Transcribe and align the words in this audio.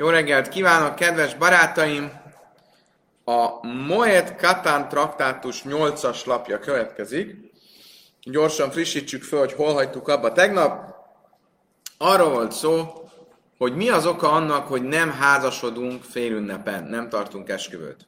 Jó 0.00 0.08
reggelt 0.08 0.48
kívánok, 0.48 0.94
kedves 0.94 1.34
barátaim! 1.34 2.12
A 3.24 3.66
Moed 3.66 4.36
Katán 4.36 4.88
traktátus 4.88 5.62
8-as 5.64 6.26
lapja 6.26 6.58
következik. 6.58 7.36
Gyorsan 8.22 8.70
frissítsük 8.70 9.22
föl, 9.22 9.38
hogy 9.38 9.52
hol 9.52 9.72
hagytuk 9.72 10.08
abba 10.08 10.32
tegnap. 10.32 10.94
Arról 11.98 12.30
volt 12.30 12.52
szó, 12.52 13.08
hogy 13.58 13.76
mi 13.76 13.88
az 13.88 14.06
oka 14.06 14.32
annak, 14.32 14.66
hogy 14.66 14.82
nem 14.82 15.10
házasodunk 15.10 16.02
félünnepen, 16.02 16.84
nem 16.84 17.08
tartunk 17.08 17.48
esküvőt. 17.48 18.06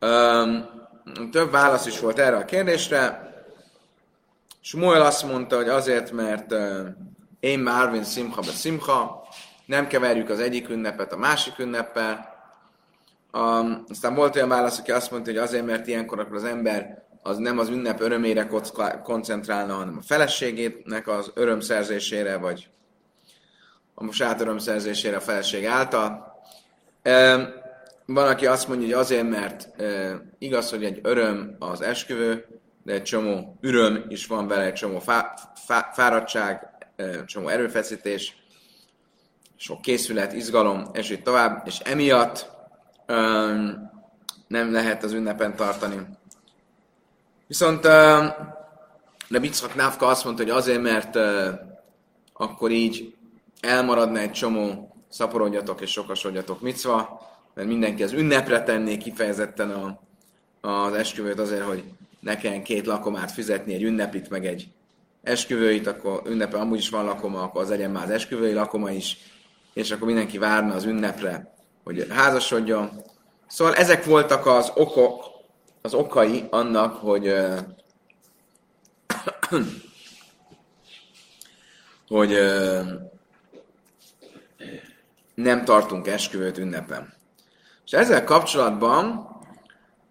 Um, 0.00 0.68
több 1.30 1.50
válasz 1.50 1.86
is 1.86 2.00
volt 2.00 2.18
erre 2.18 2.36
a 2.36 2.44
kérdésre. 2.44 3.32
Smuel 4.60 5.02
azt 5.02 5.24
mondta, 5.24 5.56
hogy 5.56 5.68
azért, 5.68 6.12
mert 6.12 6.54
én 7.40 7.60
Marvin 7.60 8.04
Simcha 8.04 8.40
be 8.40 8.52
Simcha, 8.52 9.19
nem 9.70 9.86
keverjük 9.86 10.28
az 10.28 10.40
egyik 10.40 10.68
ünnepet 10.68 11.12
a 11.12 11.16
másik 11.16 11.58
ünneppel. 11.58 12.38
Um, 13.32 13.84
aztán 13.88 14.14
volt 14.14 14.36
olyan 14.36 14.48
válasz, 14.48 14.78
aki 14.78 14.90
azt 14.90 15.10
mondta, 15.10 15.30
hogy 15.30 15.38
azért, 15.38 15.66
mert 15.66 15.86
ilyenkor 15.86 16.18
akkor 16.18 16.36
az 16.36 16.44
ember 16.44 17.04
az 17.22 17.36
nem 17.36 17.58
az 17.58 17.68
ünnep 17.68 18.00
örömére 18.00 18.48
koncentrálna, 19.02 19.74
hanem 19.74 19.96
a 19.98 20.02
feleségének 20.02 21.08
az 21.08 21.30
örömszerzésére, 21.34 22.36
vagy 22.36 22.68
a 23.94 24.12
saját 24.12 24.40
örömszerzésére 24.40 25.16
a 25.16 25.20
feleség 25.20 25.66
által. 25.66 26.40
Van, 28.06 28.28
aki 28.28 28.46
azt 28.46 28.68
mondja, 28.68 28.86
hogy 28.86 28.96
azért, 28.96 29.28
mert 29.28 29.68
igaz, 30.38 30.70
hogy 30.70 30.84
egy 30.84 31.00
öröm 31.02 31.56
az 31.58 31.80
esküvő, 31.80 32.46
de 32.84 32.92
egy 32.92 33.02
csomó 33.02 33.58
öröm 33.60 34.04
is 34.08 34.26
van 34.26 34.48
vele, 34.48 34.64
egy 34.64 34.72
csomó 34.72 34.98
fá, 34.98 35.34
fá, 35.54 35.90
fáradtság, 35.92 36.68
egy 36.96 37.24
csomó 37.24 37.48
erőfeszítés, 37.48 38.39
sok 39.60 39.80
készület, 39.80 40.32
izgalom, 40.32 40.84
és 40.92 41.10
így 41.10 41.22
tovább, 41.22 41.66
és 41.66 41.78
emiatt 41.78 42.50
um, 43.08 43.90
nem 44.46 44.72
lehet 44.72 45.02
az 45.02 45.12
ünnepen 45.12 45.56
tartani. 45.56 46.06
Viszont 47.46 47.84
um, 47.84 48.32
de 49.28 49.40
Návka 49.74 50.06
azt 50.06 50.24
mondta, 50.24 50.42
hogy 50.42 50.52
azért, 50.52 50.82
mert 50.82 51.16
uh, 51.16 51.48
akkor 52.32 52.70
így 52.70 53.14
elmaradna 53.60 54.18
egy 54.18 54.32
csomó 54.32 54.94
szaporodjatok 55.08 55.80
és 55.80 55.90
sokasodjatok 55.90 56.60
micva, 56.60 57.28
mert 57.54 57.68
mindenki 57.68 58.02
az 58.02 58.12
ünnepre 58.12 58.62
tenné 58.62 58.96
kifejezetten 58.96 59.70
a, 59.70 60.00
az 60.68 60.92
esküvőt 60.92 61.38
azért, 61.38 61.64
hogy 61.64 61.84
ne 62.20 62.36
kelljen 62.36 62.62
két 62.62 62.86
lakomát 62.86 63.30
fizetni, 63.30 63.74
egy 63.74 63.82
ünnepit, 63.82 64.30
meg 64.30 64.46
egy 64.46 64.68
esküvőit, 65.22 65.86
akkor 65.86 66.22
ünnepe 66.26 66.58
amúgy 66.58 66.78
is 66.78 66.88
van 66.88 67.04
lakoma, 67.04 67.42
akkor 67.42 67.62
az 67.62 67.68
legyen 67.68 67.90
már 67.90 68.04
az 68.04 68.10
esküvői 68.10 68.52
lakoma 68.52 68.90
is, 68.90 69.18
és 69.72 69.90
akkor 69.90 70.06
mindenki 70.06 70.38
várna 70.38 70.74
az 70.74 70.84
ünnepre, 70.84 71.54
hogy 71.84 72.06
házasodjon. 72.10 73.02
Szóval 73.46 73.74
ezek 73.74 74.04
voltak 74.04 74.46
az 74.46 74.72
okok, 74.74 75.24
az 75.82 75.94
okai 75.94 76.46
annak, 76.50 76.96
hogy 76.96 77.34
hogy 82.08 82.38
nem 85.34 85.64
tartunk 85.64 86.06
esküvőt 86.06 86.58
ünnepen. 86.58 87.14
És 87.84 87.92
ezzel 87.92 88.24
kapcsolatban 88.24 89.28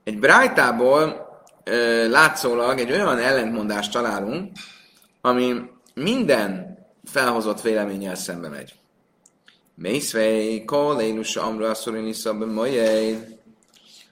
egy 0.03 0.19
brájtából 0.19 1.27
látszólag 2.09 2.79
egy 2.79 2.91
olyan 2.91 3.17
ellentmondást 3.17 3.91
találunk, 3.91 4.51
ami 5.21 5.61
minden 5.93 6.77
felhozott 7.03 7.61
véleménnyel 7.61 8.15
szembe 8.15 8.49
megy. 8.49 8.79
Mészvei, 9.79 10.65
kolénus 10.65 11.35
amra 11.35 11.73
szurin 11.73 12.07
isza 12.07 12.33
be 12.33 12.45
mojej, 12.45 13.37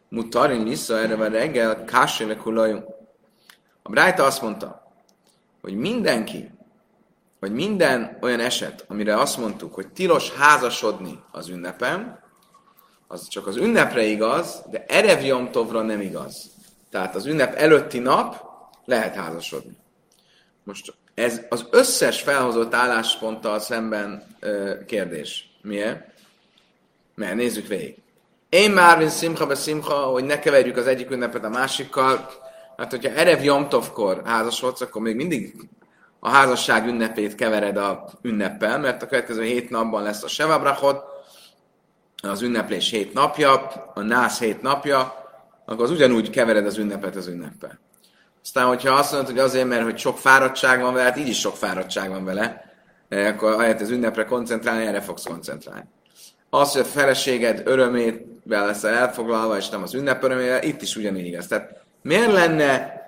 mutarin 0.10 0.68
isza 0.68 1.00
erre 1.00 1.16
van 1.16 1.30
reggel, 1.30 1.84
kásséle 1.84 2.36
kulajunk. 2.36 2.86
A 3.82 3.90
Brájta 3.90 4.24
azt 4.24 4.42
mondta, 4.42 4.92
hogy 5.62 5.76
mindenki, 5.76 6.52
vagy 7.40 7.52
minden 7.52 8.18
olyan 8.22 8.40
eset, 8.40 8.86
amire 8.88 9.20
azt 9.20 9.38
mondtuk, 9.38 9.74
hogy 9.74 9.88
tilos 9.88 10.32
házasodni 10.32 11.24
az 11.32 11.50
ünnepen, 11.50 12.20
az 13.08 13.28
csak 13.28 13.48
az 13.48 13.56
ünnepre 13.56 14.04
igaz, 14.04 14.64
de 14.70 14.86
Erev 14.88 15.24
Jomtovra 15.24 15.82
nem 15.82 16.02
igaz. 16.02 16.52
Tehát 16.90 17.16
az 17.16 17.26
ünnep 17.26 17.56
előtti 17.56 18.00
nap 18.00 18.46
lehet 18.86 19.16
házasodni. 19.16 19.78
Most 20.64 20.94
ez 21.14 21.42
az 21.50 21.66
összes 21.70 22.22
felhozott 22.22 22.74
állásponttal 22.74 23.60
szemben 23.60 24.36
ö, 24.40 24.76
kérdés. 24.86 25.57
Miért? 25.62 26.06
Mert 27.16 27.36
nézzük 27.36 27.68
végig. 27.68 27.96
Én 28.50 28.72
már, 28.72 28.98
mint 28.98 29.18
Simcha 29.18 29.46
be 29.46 29.56
Simcha, 29.56 29.94
hogy 29.94 30.24
ne 30.24 30.40
keverjük 30.40 30.78
az 30.78 30.88
egyik 30.88 31.12
ünnepet 31.12 31.44
a 31.44 31.50
másikkal, 31.50 32.30
hát 32.78 32.92
hogyha 32.92 33.12
Erev 33.12 33.44
Jomtovkor 33.44 34.22
házasodsz, 34.26 34.82
akkor 34.82 35.02
még 35.02 35.16
mindig 35.16 35.56
a 36.20 36.30
házasság 36.30 36.88
ünnepét 36.88 37.36
kevered 37.36 37.78
a 37.78 38.10
ünneppel, 38.22 38.80
mert 38.80 39.02
a 39.02 39.08
következő 39.08 39.44
hét 39.44 39.70
napban 39.70 40.04
lesz 40.04 40.24
a 40.24 40.28
Sevabrachot, 40.28 41.04
az 42.24 42.42
ünneplés 42.42 42.90
hét 42.90 43.14
napja, 43.14 43.54
a 43.94 44.02
nász 44.02 44.40
hét 44.40 44.62
napja, 44.62 45.26
akkor 45.66 45.84
az 45.84 45.92
ugyanúgy 45.92 46.30
kevered 46.30 46.66
az 46.66 46.78
ünnepet 46.78 47.16
az 47.16 47.28
ünneppel. 47.28 47.80
Aztán, 48.44 48.66
hogyha 48.66 48.94
azt 48.94 49.12
mondod, 49.12 49.30
hogy 49.30 49.40
azért, 49.40 49.68
mert 49.68 49.84
hogy 49.84 49.98
sok 49.98 50.18
fáradtság 50.18 50.82
van 50.82 50.94
vele, 50.94 51.06
hát 51.06 51.18
így 51.18 51.28
is 51.28 51.40
sok 51.40 51.56
fáradtság 51.56 52.10
van 52.10 52.26
vele, 52.26 52.67
akkor 53.10 53.52
ahelyett 53.52 53.82
az 53.82 53.90
ünnepre 53.90 54.26
koncentrálni, 54.26 54.86
erre 54.86 55.02
fogsz 55.02 55.26
koncentrálni. 55.26 55.84
Az, 56.50 56.72
hogy 56.72 56.82
a 56.82 56.86
feleséged 56.86 57.62
örömét 57.66 58.26
lesz 58.46 58.84
elfoglalva, 58.84 59.58
és 59.58 59.70
nem 59.70 59.84
az 59.84 59.94
ünnep 59.94 60.24
örömére, 60.24 60.64
itt 60.64 60.82
is 60.82 60.96
ugyanígy 60.96 61.26
igaz. 61.26 61.48
Tehát 61.48 61.82
miért 62.02 62.32
lenne 62.32 63.02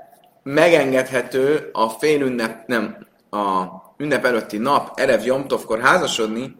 megengedhető 0.43 1.69
a 1.73 1.89
fél 1.89 2.21
ünnep, 2.21 2.67
nem, 2.67 3.07
a 3.29 3.65
ünnep 3.97 4.25
előtti 4.25 4.57
nap, 4.57 4.99
Erev 4.99 5.25
Jomtovkor 5.25 5.79
házasodni, 5.79 6.55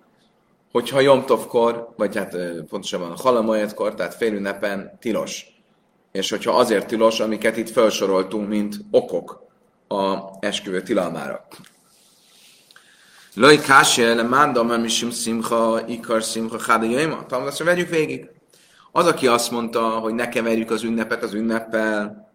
hogyha 0.72 1.00
Jomtovkor, 1.00 1.94
vagy 1.96 2.18
hát 2.18 2.36
pontosabban 2.70 3.18
Halamoyetkor, 3.18 3.96
tehát 3.96 4.14
fél 4.14 4.34
ünnepen 4.34 4.98
tilos. 5.00 5.46
És 6.12 6.30
hogyha 6.30 6.52
azért 6.52 6.88
tilos, 6.88 7.20
amiket 7.20 7.58
itt 7.58 7.70
felsoroltunk, 7.70 8.48
mint 8.48 8.76
okok 8.92 9.48
a 9.88 10.18
esküvő 10.40 10.82
tilalmára. 10.82 11.48
Loj 13.40 13.62
kásje, 13.62 14.16
le 14.16 14.24
mándam, 14.24 14.72
emisim 14.72 15.12
simcha, 15.12 15.80
ikar 15.88 16.22
simcha, 16.24 16.58
háda 16.68 16.86
jöjma. 16.86 17.26
Talán 17.26 17.52
vegyük 17.64 17.90
végig. 17.90 18.30
Az, 18.92 19.06
aki 19.06 19.28
azt 19.28 19.52
mondta, 19.52 19.82
hogy 19.82 20.14
ne 20.14 20.30
keverjük 20.30 20.72
az 20.72 20.84
ünnepet 20.84 21.24
az 21.24 21.34
ünneppel, 21.34 22.30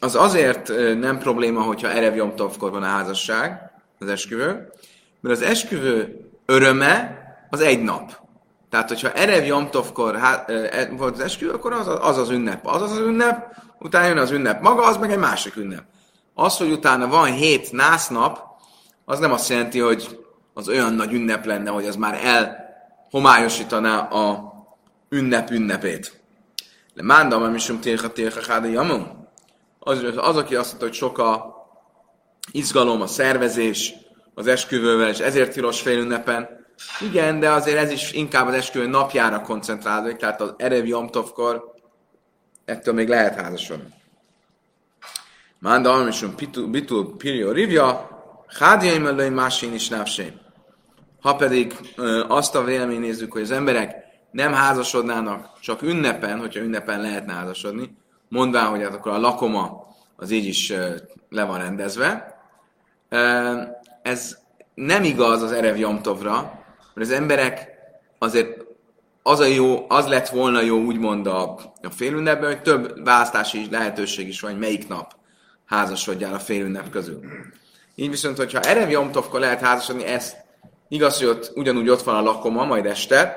az 0.00 0.14
azért 0.14 0.68
nem 0.98 1.18
probléma, 1.18 1.62
hogyha 1.62 1.88
Erev 1.88 2.16
Jomtovkor 2.16 2.70
van 2.70 2.82
a 2.82 2.86
házasság, 2.86 3.70
az 3.98 4.08
esküvő, 4.08 4.72
mert 5.20 5.36
az 5.36 5.42
esküvő 5.42 6.20
öröme 6.46 7.18
az 7.50 7.60
egy 7.60 7.82
nap. 7.82 8.16
Tehát, 8.68 8.88
hogyha 8.88 9.12
Erev 9.12 9.44
Jomtovkor 9.44 10.14
e, 10.46 10.90
volt 10.96 11.14
az 11.14 11.20
esküvő, 11.20 11.52
akkor 11.52 11.72
az, 11.72 11.88
az 12.00 12.18
az 12.18 12.30
ünnep. 12.30 12.66
Az, 12.66 12.82
az 12.82 12.98
ünnep, 12.98 13.56
utána 13.78 14.06
jön 14.06 14.18
az 14.18 14.30
ünnep 14.30 14.62
maga, 14.62 14.82
az 14.82 14.96
meg 14.96 15.10
egy 15.10 15.18
másik 15.18 15.56
ünnep. 15.56 15.84
Az, 16.34 16.56
hogy 16.56 16.70
utána 16.70 17.08
van 17.08 17.32
hét 17.32 17.72
násznap, 17.72 18.49
az 19.10 19.18
nem 19.18 19.32
azt 19.32 19.48
jelenti, 19.48 19.78
hogy 19.78 20.18
az 20.54 20.68
olyan 20.68 20.92
nagy 20.92 21.12
ünnep 21.12 21.44
lenne, 21.44 21.70
hogy 21.70 21.86
az 21.86 21.96
már 21.96 22.20
elhomályosítaná 22.24 23.98
a 23.98 24.52
ünnep 25.08 25.50
ünnepét. 25.50 26.20
Le 26.94 27.02
mándam, 27.02 27.42
ami 27.42 27.58
sem 27.58 27.80
térha 27.80 28.12
térha 28.12 28.66
jamon. 28.66 29.28
Az, 29.78 30.04
az, 30.16 30.36
aki 30.36 30.54
azt 30.54 30.68
mondta, 30.68 30.86
hogy 30.86 30.94
sok 30.94 31.18
a 31.18 31.54
izgalom, 32.52 33.00
a 33.00 33.06
szervezés 33.06 33.94
az 34.34 34.46
esküvővel, 34.46 35.08
és 35.08 35.18
ezért 35.18 35.52
tilos 35.52 35.80
fél 35.80 35.98
ünnepen. 35.98 36.48
Igen, 37.00 37.40
de 37.40 37.50
azért 37.50 37.78
ez 37.78 37.90
is 37.90 38.12
inkább 38.12 38.46
az 38.46 38.54
esküvő 38.54 38.86
napjára 38.86 39.40
koncentrálódik, 39.40 40.16
tehát 40.16 40.40
az 40.40 40.54
Erev 40.56 40.86
Jomtovkor 40.86 41.74
ettől 42.64 42.94
még 42.94 43.08
lehet 43.08 43.40
házasodni. 43.40 43.94
Manda 45.58 45.92
amisum 45.92 46.34
bitul 46.70 47.16
pirio 47.16 47.52
rivja, 47.52 48.18
hádjaim 48.58 49.06
elői 49.06 49.28
másin 49.28 49.74
is 49.74 49.88
návsém. 49.88 50.32
Ha 51.20 51.36
pedig 51.36 51.74
ö, 51.96 52.24
azt 52.28 52.54
a 52.54 52.64
vélemény 52.64 53.00
nézzük, 53.00 53.32
hogy 53.32 53.42
az 53.42 53.50
emberek 53.50 53.94
nem 54.30 54.52
házasodnának 54.52 55.60
csak 55.60 55.82
ünnepen, 55.82 56.38
hogyha 56.38 56.60
ünnepen 56.60 57.00
lehetne 57.00 57.32
házasodni, 57.32 57.96
mondván, 58.28 58.66
hogy 58.66 58.82
hát 58.82 58.94
akkor 58.94 59.12
a 59.12 59.18
lakoma 59.18 59.88
az 60.16 60.30
így 60.30 60.46
is 60.46 60.72
le 61.28 61.44
van 61.44 61.58
rendezve. 61.58 62.38
Ez 64.02 64.38
nem 64.74 65.04
igaz 65.04 65.42
az 65.42 65.52
Erev 65.52 65.76
Jomtovra, 65.76 66.34
mert 66.94 67.08
az 67.08 67.10
emberek 67.10 67.68
azért 68.18 68.64
az, 69.22 69.40
a 69.40 69.44
jó, 69.44 69.84
az 69.88 70.06
lett 70.06 70.28
volna 70.28 70.60
jó 70.60 70.78
úgymond 70.78 71.26
a, 71.26 71.54
a 71.82 71.90
félünnepben, 71.90 72.48
hogy 72.48 72.62
több 72.62 73.04
választási 73.04 73.66
lehetőség 73.70 74.28
is 74.28 74.40
van, 74.40 74.50
hogy 74.50 74.60
melyik 74.60 74.88
nap 74.88 75.14
házasodjál 75.66 76.34
a 76.34 76.38
félünnep 76.38 76.90
közül. 76.90 77.20
Így 78.00 78.10
viszont, 78.10 78.36
hogyha 78.36 78.60
Erev 78.60 78.90
Jomtovkor 78.90 79.40
lehet 79.40 79.60
házasodni, 79.60 80.04
ezt 80.04 80.36
Igaz, 80.88 81.18
hogy 81.18 81.28
ott 81.28 81.52
ugyanúgy 81.54 81.88
ott 81.88 82.02
van 82.02 82.14
a 82.14 82.22
lakoma, 82.22 82.64
majd 82.64 82.86
este, 82.86 83.36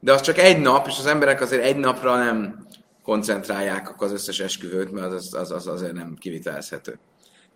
de 0.00 0.12
az 0.12 0.20
csak 0.20 0.38
egy 0.38 0.60
nap, 0.60 0.86
és 0.86 0.98
az 0.98 1.06
emberek 1.06 1.40
azért 1.40 1.64
egy 1.64 1.76
napra 1.76 2.16
nem 2.16 2.66
koncentrálják 3.02 4.02
az 4.02 4.12
összes 4.12 4.40
esküvőt, 4.40 4.92
mert 4.92 5.12
az, 5.12 5.34
az, 5.34 5.50
az 5.50 5.66
azért 5.66 5.92
nem 5.92 6.16
kivitelezhető. 6.20 6.98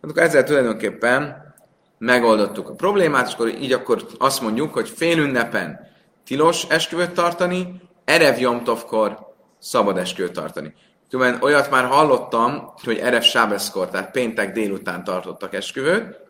Akkor 0.01 0.23
ezzel 0.23 0.45
tulajdonképpen 0.45 1.55
megoldottuk 1.99 2.69
a 2.69 2.75
problémát, 2.75 3.27
és 3.27 3.35
akkor 3.35 3.49
így 3.49 3.73
akkor 3.73 4.07
azt 4.19 4.41
mondjuk, 4.41 4.73
hogy 4.73 4.89
fél 4.89 5.19
ünnepen 5.19 5.89
tilos 6.25 6.65
esküvőt 6.69 7.13
tartani, 7.13 7.81
Erev 8.05 8.39
Jomtovkor 8.39 9.19
szabad 9.59 9.99
esküvőt 9.99 10.33
tartani. 10.33 10.75
Különben 11.13 11.43
olyat 11.43 11.71
már 11.71 11.85
hallottam, 11.85 12.73
hogy 12.85 12.99
Erev 12.99 13.23
Sábeszkor, 13.23 13.89
tehát 13.89 14.11
péntek 14.11 14.53
délután 14.53 15.05
tartottak 15.05 15.55
esküvőt, 15.55 16.21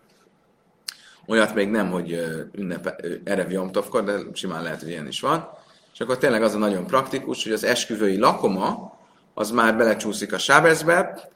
olyat 1.26 1.54
még 1.54 1.68
nem, 1.68 1.90
hogy 1.90 2.10
ünnepe, 2.52 2.96
Erev 3.24 3.50
Jomtovkor, 3.50 4.04
de 4.04 4.18
simán 4.32 4.62
lehet, 4.62 4.80
hogy 4.80 4.88
ilyen 4.88 5.06
is 5.06 5.20
van. 5.20 5.48
És 5.92 6.00
akkor 6.00 6.18
tényleg 6.18 6.42
az 6.42 6.54
a 6.54 6.58
nagyon 6.58 6.86
praktikus, 6.86 7.42
hogy 7.42 7.52
az 7.52 7.64
esküvői 7.64 8.18
lakoma, 8.18 8.98
az 9.34 9.50
már 9.50 9.76
belecsúszik 9.76 10.32
a 10.32 10.38
sábeszbe, 10.38 11.28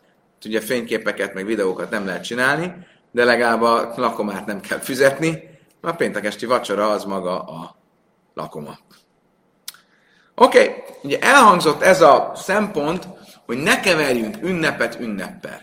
ugye 0.45 0.61
fényképeket, 0.61 1.35
meg 1.35 1.47
videókat 1.47 1.91
nem 1.91 2.07
lehet 2.07 2.25
csinálni, 2.25 2.87
de 3.11 3.25
legalább 3.25 3.63
a 3.63 3.93
lakomát 3.97 4.47
nem 4.47 4.61
kell 4.61 4.79
fizetni, 4.79 5.59
a 5.81 5.93
péntek 5.93 6.25
esti 6.25 6.47
vacsora 6.47 6.91
az 6.91 7.05
maga 7.05 7.43
a 7.43 7.77
lakoma. 8.35 8.79
Oké, 10.35 10.59
okay. 10.59 10.83
ugye 11.03 11.19
elhangzott 11.19 11.83
ez 11.83 12.01
a 12.01 12.33
szempont, 12.35 13.16
hogy 13.47 13.57
ne 13.57 13.81
keverjünk 13.81 14.43
ünnepet 14.43 15.01
ünneppel. 15.01 15.61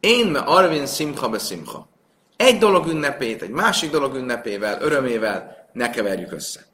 Én 0.00 0.26
me 0.26 0.38
arvin 0.38 0.86
simcha 0.86 1.28
be 1.28 1.38
simcha. 1.38 1.88
Egy 2.36 2.58
dolog 2.58 2.86
ünnepét, 2.86 3.42
egy 3.42 3.50
másik 3.50 3.90
dolog 3.90 4.14
ünnepével, 4.14 4.82
örömével 4.82 5.68
ne 5.72 5.90
keverjük 5.90 6.32
össze. 6.32 6.66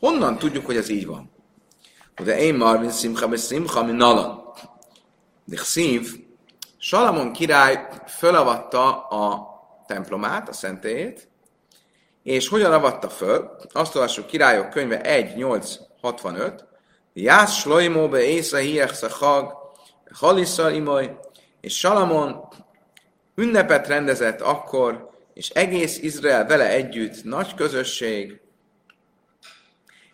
Honnan 0.00 0.38
tudjuk, 0.38 0.66
hogy 0.66 0.76
ez 0.76 0.88
így 0.88 1.06
van? 1.06 1.30
De 2.24 2.38
én 2.38 2.54
Marvin 2.54 2.90
Simcha 2.90 3.28
be 3.28 3.36
Simcha 3.36 3.84
mi 3.84 3.92
nala. 3.92 4.54
De 5.44 5.56
szív, 5.56 6.24
Salamon 6.78 7.32
király 7.32 7.88
fölavatta 8.06 9.06
a 9.06 9.50
templomát, 9.86 10.48
a 10.48 10.52
szentélyét, 10.52 11.28
és 12.22 12.48
hogyan 12.48 12.72
avatta 12.72 13.08
föl? 13.08 13.56
Azt 13.72 13.94
olvassuk 13.94 14.26
királyok 14.26 14.70
könyve 14.70 15.00
1.8.65. 15.04 16.60
Jász 17.12 17.56
Slojmó 17.56 18.08
be 18.08 18.22
észre 18.22 18.60
hiech 18.60 19.10
hag, 19.10 19.61
haliszar 20.12 20.72
imoly, 20.72 21.18
és 21.60 21.78
Salamon 21.78 22.48
ünnepet 23.34 23.86
rendezett 23.86 24.40
akkor, 24.40 25.10
és 25.34 25.50
egész 25.50 25.98
Izrael 25.98 26.46
vele 26.46 26.68
együtt 26.68 27.24
nagy 27.24 27.54
közösség, 27.54 28.40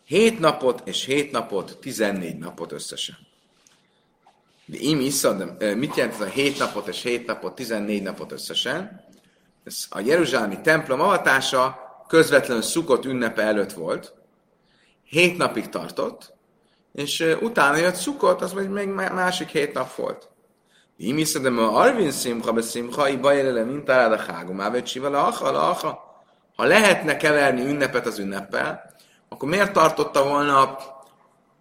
hét 0.05 0.39
napot 0.39 0.83
és 0.85 1.05
hét 1.05 1.31
napot, 1.31 1.79
tizennégy 1.81 2.39
napot 2.39 2.73
összesen. 2.73 3.17
De 4.65 4.77
im 4.81 4.99
mit 5.77 5.97
jelent 5.97 6.15
ez 6.15 6.21
a 6.21 6.25
hét 6.25 6.59
napot 6.59 6.89
és 6.89 7.03
hét 7.03 7.27
napot, 7.27 7.55
tizennégy 7.55 8.03
napot 8.03 8.33
összesen? 8.33 9.05
Ez 9.65 9.87
a 9.91 10.01
Jeruzsálemi 10.01 10.61
templom 10.61 11.01
avatása 11.01 11.87
közvetlenül 12.09 12.63
szukott 12.63 13.05
ünnepe 13.05 13.43
előtt 13.43 13.73
volt, 13.73 14.15
hét 15.05 15.37
napig 15.37 15.69
tartott, 15.69 16.38
és 16.99 17.37
utána 17.41 17.77
jött 17.77 17.95
szukott, 17.95 18.41
az 18.41 18.53
még 18.53 18.89
másik 18.89 19.49
hét 19.49 19.73
nap 19.73 19.95
volt. 19.95 20.29
Im 20.97 21.19
iszadem 21.19 21.59
a 21.59 21.81
arvin 21.81 22.11
szimcha 22.11 22.53
be 22.53 22.63
szimcha, 22.63 23.09
i 23.09 23.17
bajelele 23.17 23.65
mintára 23.65 24.15
a 24.15 24.33
hágom, 24.33 24.61
ávet 24.61 24.87
sivala 24.87 25.27
acha. 25.27 26.23
Ha 26.57 26.65
lehetne 26.65 27.17
keverni 27.17 27.65
ünnepet 27.65 28.07
az 28.07 28.19
ünneppel, 28.19 28.95
akkor 29.29 29.49
miért 29.49 29.73
tartotta 29.73 30.25
volna 30.25 30.79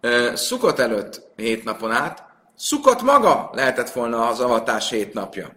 e, 0.00 0.36
szukott 0.36 0.78
előtt 0.78 1.22
hét 1.36 1.64
napon 1.64 1.92
át? 1.92 2.24
Szukott 2.56 3.02
maga 3.02 3.50
lehetett 3.52 3.90
volna 3.90 4.28
az 4.28 4.40
avatás 4.40 4.90
hét 4.90 5.14
napja. 5.14 5.48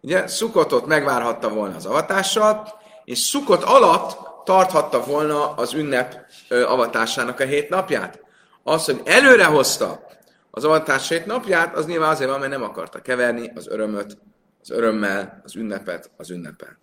Ugye, 0.00 0.26
szukotot 0.26 0.86
megvárhatta 0.86 1.48
volna 1.48 1.76
az 1.76 1.86
avatással, 1.86 2.80
és 3.04 3.18
szukott 3.18 3.62
alatt 3.62 4.18
tarthatta 4.44 5.04
volna 5.04 5.54
az 5.54 5.72
ünnep 5.72 6.14
ö, 6.48 6.66
avatásának 6.66 7.40
a 7.40 7.44
hét 7.44 7.68
napját. 7.68 8.23
Az, 8.66 8.84
hogy 8.84 9.00
előre 9.04 9.44
hozta 9.44 10.06
az 10.50 10.64
avatás 10.64 11.08
hét 11.08 11.26
napját, 11.26 11.76
az 11.76 11.86
nyilván 11.86 12.10
azért 12.10 12.30
van, 12.30 12.38
mert 12.38 12.50
nem 12.50 12.62
akarta 12.62 13.00
keverni 13.00 13.52
az 13.54 13.68
örömöt, 13.68 14.18
az 14.60 14.70
örömmel, 14.70 15.40
az 15.44 15.56
ünnepet, 15.56 16.10
az 16.16 16.30
ünnepel. 16.30 16.78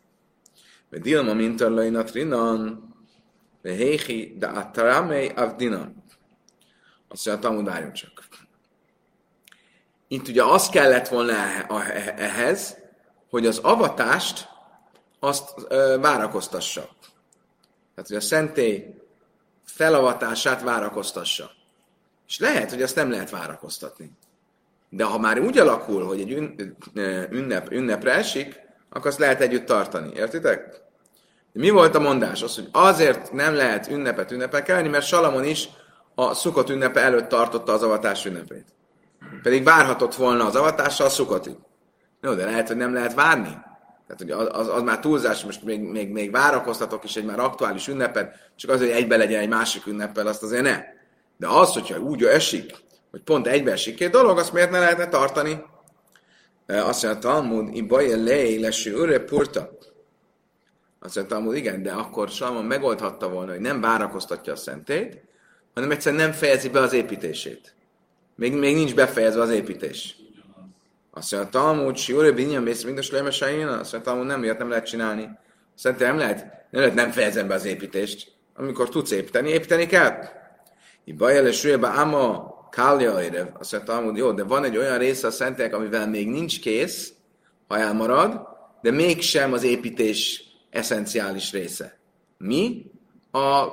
Mert 0.90 1.04
Dilma 1.04 1.34
mintarlainat 1.34 2.12
rinan, 2.12 2.90
Vehéhi 3.62 4.36
de 4.40 4.48
ataramei 4.48 5.28
avdina. 5.36 5.92
Azt 7.08 7.26
mondja, 7.26 7.48
Talmud 7.48 7.66
várjon 7.66 7.94
csak. 7.94 8.24
Itt 10.08 10.28
ugye 10.28 10.44
az 10.44 10.70
kellett 10.70 11.08
volna 11.08 11.34
ehhez, 12.18 12.78
hogy 13.30 13.46
az 13.46 13.58
avatást 13.58 14.48
azt 15.20 15.52
ö, 15.68 15.98
várakoztassa. 16.02 16.82
Tehát, 17.96 18.08
hogy 18.08 18.16
a 18.16 18.22
szentély 18.22 18.96
felavatását 19.64 20.62
várakoztassa. 20.62 21.52
És 22.32 22.40
lehet, 22.40 22.70
hogy 22.70 22.82
azt 22.82 22.96
nem 22.96 23.12
lehet 23.12 23.30
várakoztatni. 23.30 24.12
De 24.90 25.04
ha 25.04 25.18
már 25.18 25.40
úgy 25.40 25.58
alakul, 25.58 26.06
hogy 26.06 26.20
egy 26.20 26.32
ünnep, 27.32 27.72
ünnepre 27.72 28.14
esik, 28.14 28.60
akkor 28.90 29.08
azt 29.08 29.20
lehet 29.20 29.42
együtt 29.42 29.66
tartani. 29.66 30.12
Értitek? 30.16 30.82
Mi 31.52 31.70
volt 31.70 31.96
a 31.96 32.00
mondás? 32.00 32.42
Az, 32.42 32.56
hogy 32.56 32.70
azért 32.72 33.32
nem 33.32 33.56
lehet 33.56 33.88
ünnepet 33.88 34.32
ünnepelni, 34.32 34.88
mert 34.88 35.06
Salamon 35.06 35.44
is 35.44 35.70
a 36.16 36.34
szukott 36.34 36.70
ünnepe 36.70 37.02
előtt 37.02 37.28
tartotta 37.28 37.74
az 37.74 37.84
avatás 37.84 38.26
ünnepét. 38.26 38.66
Pedig 39.42 39.64
várhatott 39.64 40.16
volna 40.16 40.46
az 40.46 40.56
avatással 40.56 41.06
a 41.06 41.10
szukotig. 41.10 41.56
Jó, 42.22 42.34
de 42.34 42.46
lehet, 42.46 42.68
hogy 42.68 42.78
nem 42.78 42.94
lehet 42.94 43.14
várni. 43.14 43.58
Tehát 44.08 44.18
hogy 44.18 44.32
az, 44.32 44.68
az 44.68 44.82
már 44.82 45.00
túlzás, 45.00 45.44
most 45.44 45.64
még, 45.64 45.82
még, 45.82 46.12
még 46.12 46.32
várakoztatok 46.32 47.04
is 47.04 47.16
egy 47.16 47.26
már 47.26 47.40
aktuális 47.40 47.88
ünnepet, 47.88 48.52
csak 48.56 48.72
az, 48.72 48.80
hogy 48.80 48.90
egybe 48.90 49.18
legyen 49.18 49.42
egy 49.42 49.50
másik 49.50 49.86
ünneppel, 49.86 50.28
azt 50.28 50.44
azért 50.44 50.64
ne. 50.64 51.00
De 51.42 51.48
az, 51.48 51.74
hogyha 51.74 52.00
úgy 52.00 52.24
esik, 52.24 52.76
hogy 53.12 53.22
pont 53.22 53.48
egybe 53.48 53.72
esik 53.72 53.96
két 53.96 54.12
dolog, 54.12 54.38
azt 54.38 54.54
miért 54.54 54.72
ne 54.72 54.80
lehetne 54.80 55.08
tartani? 55.08 55.64
Azt 56.68 57.04
mondja, 57.04 57.22
Talmud, 57.22 57.76
i 57.76 57.82
baje 57.82 58.16
lej, 58.16 58.60
leső 58.60 58.94
öre 58.94 59.20
purta. 59.20 59.78
Azt 61.00 61.16
mondta, 61.16 61.36
amúgy 61.36 61.56
igen, 61.56 61.84
de 61.84 61.92
akkor 61.92 62.30
Salmon 62.30 62.66
megoldhatta 62.66 63.30
volna, 63.30 63.52
hogy 63.52 63.60
nem 63.60 63.82
várakoztatja 63.82 64.54
a 64.54 64.56
szentét, 64.56 65.22
hanem 65.74 65.92
egyszerűen 65.92 66.22
nem 66.22 66.32
fejezi 66.32 66.70
be 66.70 66.80
az 66.80 66.94
építését. 66.94 67.76
Még, 68.36 68.54
még 68.54 68.76
nincs 68.76 68.96
befejezve 68.96 69.42
az 69.42 69.50
építés. 69.50 70.16
Azt 71.12 71.32
mondja, 71.32 71.50
Talmud, 71.50 71.98
Siore 71.98 72.32
Binyan, 72.32 72.64
mész 72.64 72.84
mindes 72.84 73.12
lemesájén, 73.12 73.68
azt 73.68 73.92
mondja, 73.92 74.12
Talmud, 74.12 74.26
nem, 74.26 74.44
ilyet 74.44 74.58
nem 74.58 74.70
lehet 74.70 74.86
csinálni. 74.86 75.30
Szerintem 75.76 76.08
nem 76.08 76.18
lehet, 76.18 76.40
nem 76.70 76.82
lehet 76.82 76.96
nem 76.96 77.12
fejezem 77.12 77.48
be 77.48 77.54
az 77.54 77.66
építést. 77.66 78.32
Amikor 78.56 78.90
tudsz 78.90 79.12
építeni, 79.12 79.50
építeni 79.50 79.86
kell. 79.86 80.40
Bajele 81.06 81.52
Sujeba 81.52 81.90
Ama 81.90 82.52
Kálja 82.70 83.24
Érev. 83.24 83.48
Azt 83.54 83.72
mondja, 83.72 83.94
Talmud, 83.94 84.18
jó, 84.18 84.32
de 84.32 84.44
van 84.44 84.64
egy 84.64 84.78
olyan 84.78 84.98
része 84.98 85.28
a 85.28 85.32
szentek, 85.32 85.74
amivel 85.74 86.08
még 86.08 86.30
nincs 86.30 86.60
kész, 86.60 87.14
ha 87.68 87.78
elmarad, 87.78 88.48
de 88.82 88.92
mégsem 88.92 89.54
az 89.54 89.64
építés 89.64 90.44
eszenciális 90.70 91.52
része. 91.52 91.98
Mi? 92.38 92.92
A 93.32 93.68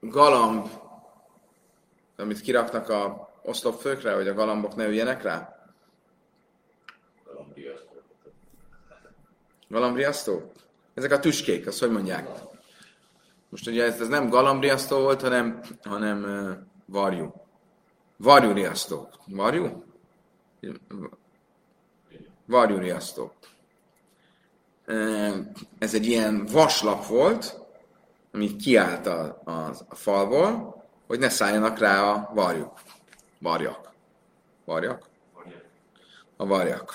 galamb, 0.00 0.68
amit 2.16 2.40
kiraknak 2.40 2.88
a 2.88 3.30
oszlopfőkre, 3.42 4.14
hogy 4.14 4.28
a 4.28 4.34
galambok 4.34 4.74
ne 4.74 4.86
üljenek 4.86 5.22
rá? 5.22 5.54
Galambriasztó? 9.68 10.52
Ezek 10.94 11.12
a 11.12 11.18
tüskék, 11.18 11.66
azt 11.66 11.80
hogy 11.80 11.90
mondják? 11.90 12.28
Most 13.50 13.66
ugye 13.66 13.84
ez, 13.84 14.00
ez 14.00 14.08
nem 14.08 14.28
galambriasztó 14.28 14.98
volt, 14.98 15.20
hanem, 15.20 15.60
hanem 15.82 16.22
uh, 16.22 16.50
varjú. 16.86 17.32
Varjúriasztó. 18.16 19.08
Varjú? 19.26 19.84
varjúriasztó. 22.46 23.32
Ez 25.78 25.94
egy 25.94 26.06
ilyen 26.06 26.46
vaslap 26.52 27.06
volt, 27.06 27.60
ami 28.32 28.56
kiállt 28.56 29.06
a, 29.06 29.42
a, 29.44 29.50
a 29.88 29.94
falból, 29.94 30.82
hogy 31.06 31.18
ne 31.18 31.28
szálljanak 31.28 31.78
rá 31.78 32.02
a 32.02 32.30
varjuk. 32.34 32.80
Varjak. 33.38 33.90
Varjak? 34.64 35.08
A 36.36 36.46
varjak. 36.46 36.94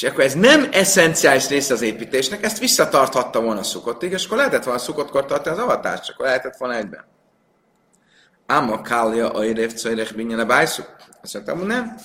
És 0.00 0.04
akkor 0.04 0.24
ez 0.24 0.34
nem 0.34 0.68
eszenciális 0.72 1.48
része 1.48 1.74
az 1.74 1.82
építésnek, 1.82 2.44
ezt 2.44 2.58
visszatarthatta 2.58 3.40
volna 3.40 3.60
a 3.60 3.62
szukottig, 3.62 4.12
és 4.12 4.24
akkor 4.24 4.36
lehetett 4.36 4.64
volna 4.64 4.80
szukottkor 4.80 5.26
tartani 5.26 5.56
az 5.56 5.62
avatást, 5.62 6.04
csak 6.04 6.20
lehetett 6.20 6.56
volna 6.56 6.76
egyben. 6.76 7.04
Ám 8.46 8.72
a 8.72 8.82
kálja 8.82 9.30
a 9.30 9.44
érév 9.44 9.74
cajrech 9.74 10.38
a 10.38 10.44
bájszuk. 10.44 10.96
Azt 11.22 11.34
mondtam, 11.34 11.66
nem, 11.66 11.96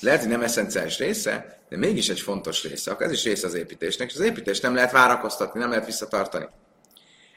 lehet, 0.00 0.20
hogy 0.20 0.28
nem 0.28 0.42
eszenciális 0.42 0.98
része, 0.98 1.58
de 1.68 1.76
mégis 1.76 2.08
egy 2.08 2.20
fontos 2.20 2.62
része. 2.62 2.90
Akkor 2.90 3.06
ez 3.06 3.12
is 3.12 3.24
része 3.24 3.46
az 3.46 3.54
építésnek, 3.54 4.10
és 4.10 4.14
az 4.14 4.24
építést 4.24 4.62
nem 4.62 4.74
lehet 4.74 4.92
várakoztatni, 4.92 5.60
nem 5.60 5.68
lehet 5.68 5.86
visszatartani. 5.86 6.48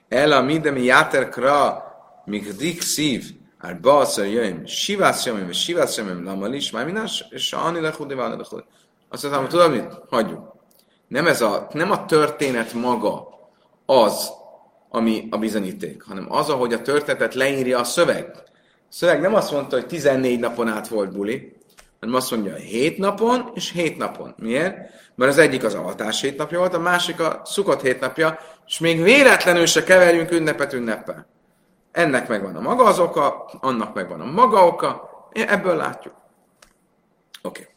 El 0.09 0.31
a 0.31 0.41
mindemi 0.41 0.83
játerkra, 0.83 1.83
míg 2.25 2.55
dik 2.55 2.81
szív, 2.81 3.23
ár 3.57 3.79
balszor 3.79 4.25
jöjjön, 4.25 4.65
sivász 4.65 5.25
jöjjön, 5.25 5.51
sivász 5.51 5.97
jöjjön, 5.97 6.23
lamal 6.23 6.53
is, 6.53 6.71
már 6.71 6.85
minás, 6.85 7.25
és 7.29 7.53
ani 7.53 7.79
lehudi, 7.79 8.13
van 8.13 8.29
lehudi. 8.29 8.63
Azt 9.09 9.23
mondtam, 9.23 9.41
hogy 9.41 9.51
tudod 9.51 9.71
mit? 9.71 9.99
Hagyjuk. 10.09 10.55
Nem, 11.07 11.27
ez 11.27 11.41
a, 11.41 11.67
nem 11.71 11.91
a 11.91 12.05
történet 12.05 12.73
maga 12.73 13.27
az, 13.85 14.31
ami 14.89 15.27
a 15.31 15.37
bizonyíték, 15.37 16.03
hanem 16.03 16.25
az, 16.29 16.49
ahogy 16.49 16.73
a 16.73 16.81
történetet 16.81 17.33
leírja 17.33 17.79
a 17.79 17.83
szöveg. 17.83 18.31
A 18.35 18.89
szöveg 18.89 19.21
nem 19.21 19.33
azt 19.33 19.51
mondta, 19.51 19.75
hogy 19.75 19.87
14 19.87 20.39
napon 20.39 20.67
át 20.67 20.87
volt 20.87 21.11
buli, 21.11 21.55
hanem 21.99 22.15
azt 22.15 22.31
mondja, 22.31 22.55
7 22.55 22.97
napon 22.97 23.51
és 23.53 23.71
7 23.71 23.97
napon. 23.97 24.33
Miért? 24.37 24.77
Mert 25.15 25.31
az 25.31 25.37
egyik 25.37 25.63
az 25.63 25.73
avatás 25.73 26.21
hét 26.21 26.37
napja 26.37 26.59
volt, 26.59 26.73
a 26.73 26.79
másik 26.79 27.19
a 27.19 27.41
szukott 27.45 27.81
hét 27.81 27.99
napja, 27.99 28.39
és 28.67 28.79
még 28.79 29.01
véletlenül 29.01 29.65
se 29.65 29.83
keverjünk 29.83 30.31
ünnepet 30.31 30.73
ünneppel. 30.73 31.27
Ennek 31.91 32.27
megvan 32.27 32.55
a 32.55 32.61
maga 32.61 32.83
az 32.83 32.99
oka, 32.99 33.45
annak 33.59 33.93
megvan 33.93 34.21
a 34.21 34.25
maga 34.25 34.65
oka, 34.65 35.09
ebből 35.31 35.75
látjuk. 35.75 36.13
Oké. 37.41 37.61
Okay. 37.61 37.75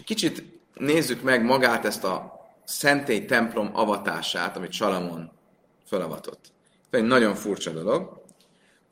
Most 0.00 0.12
kicsit 0.12 0.44
nézzük 0.74 1.22
meg 1.22 1.44
magát 1.44 1.84
ezt 1.84 2.04
a 2.04 2.40
szentély 2.64 3.24
templom 3.24 3.70
avatását, 3.72 4.56
amit 4.56 4.72
Salamon 4.72 5.30
felavatott. 5.84 6.52
Ez 6.90 7.00
egy 7.00 7.06
nagyon 7.06 7.34
furcsa 7.34 7.70
dolog. 7.70 8.22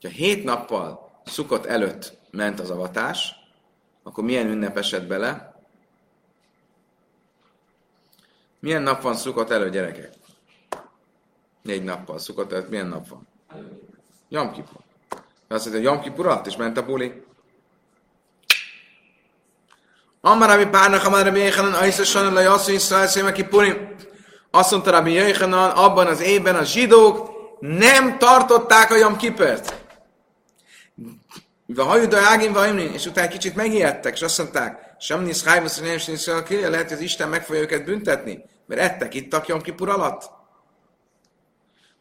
Ha 0.03 0.09
hét 0.09 0.45
nappal 0.45 1.11
szukott 1.25 1.67
előtt 1.67 2.19
ment 2.31 2.61
az 2.61 2.71
avatás, 2.71 3.35
akkor 4.03 4.25
milyen 4.25 4.47
ünnep 4.47 4.77
esett 4.77 5.07
bele? 5.07 5.63
Milyen 8.61 8.83
nap 8.83 9.03
van 9.03 9.15
szukott 9.15 9.51
elő, 9.51 9.71
gyerekek? 9.71 10.13
Négy 11.63 11.85
nappal 11.85 12.19
szukott 12.19 12.53
előtt. 12.53 12.69
Milyen 12.69 12.87
nap 12.87 13.09
van? 13.09 13.27
Jom 14.29 14.53
Kipur. 14.53 14.81
Azt 15.49 15.65
mondja, 15.71 15.73
hogy 15.73 15.83
Jom 15.83 16.01
Kipur 16.01 16.27
alatt 16.27 16.47
is 16.47 16.57
ment 16.57 16.77
a 16.77 16.85
buli. 16.85 17.27
Amar 20.21 20.49
Rabbi 20.49 20.67
Párnak, 20.67 21.05
Amar 21.05 21.25
Rabbi 21.25 21.39
Jéhanan, 21.39 21.73
Aisza 21.73 22.05
Sanan, 22.05 22.33
Lai 22.33 22.45
Asszony, 22.45 22.75
Iszrael, 22.75 23.33
Kipurim. 23.33 23.97
Azt 24.51 24.71
mondta 24.71 24.91
Rabbi 24.91 25.13
Jéhanan, 25.13 25.71
abban 25.71 26.07
az 26.07 26.21
évben 26.21 26.57
a 26.57 26.65
zsidók 26.65 27.37
nem 27.61 28.19
tartották 28.19 28.91
a 28.91 28.97
Jom 28.97 29.17
Kipert. 29.17 29.75
Vahajuda 31.67 32.19
Ágin 32.19 32.53
Vajmlin, 32.53 32.93
és 32.93 33.07
utána 33.07 33.29
kicsit 33.29 33.55
megijedtek, 33.55 34.15
és 34.15 34.23
azt 34.23 34.39
mondták, 34.39 34.95
sem 34.99 35.23
nincs 35.23 35.43
hájvasz, 35.43 35.81
nem 35.81 35.99
nincs 36.07 36.27
lehet, 36.49 36.89
hogy 36.89 36.93
az 36.93 37.01
Isten 37.01 37.29
meg 37.29 37.45
fogja 37.45 37.61
őket 37.61 37.85
büntetni, 37.85 38.45
mert 38.67 38.81
ettek, 38.81 39.15
ittak 39.15 39.47
Jom 39.47 39.61
Kipur 39.61 39.89
alatt. 39.89 40.31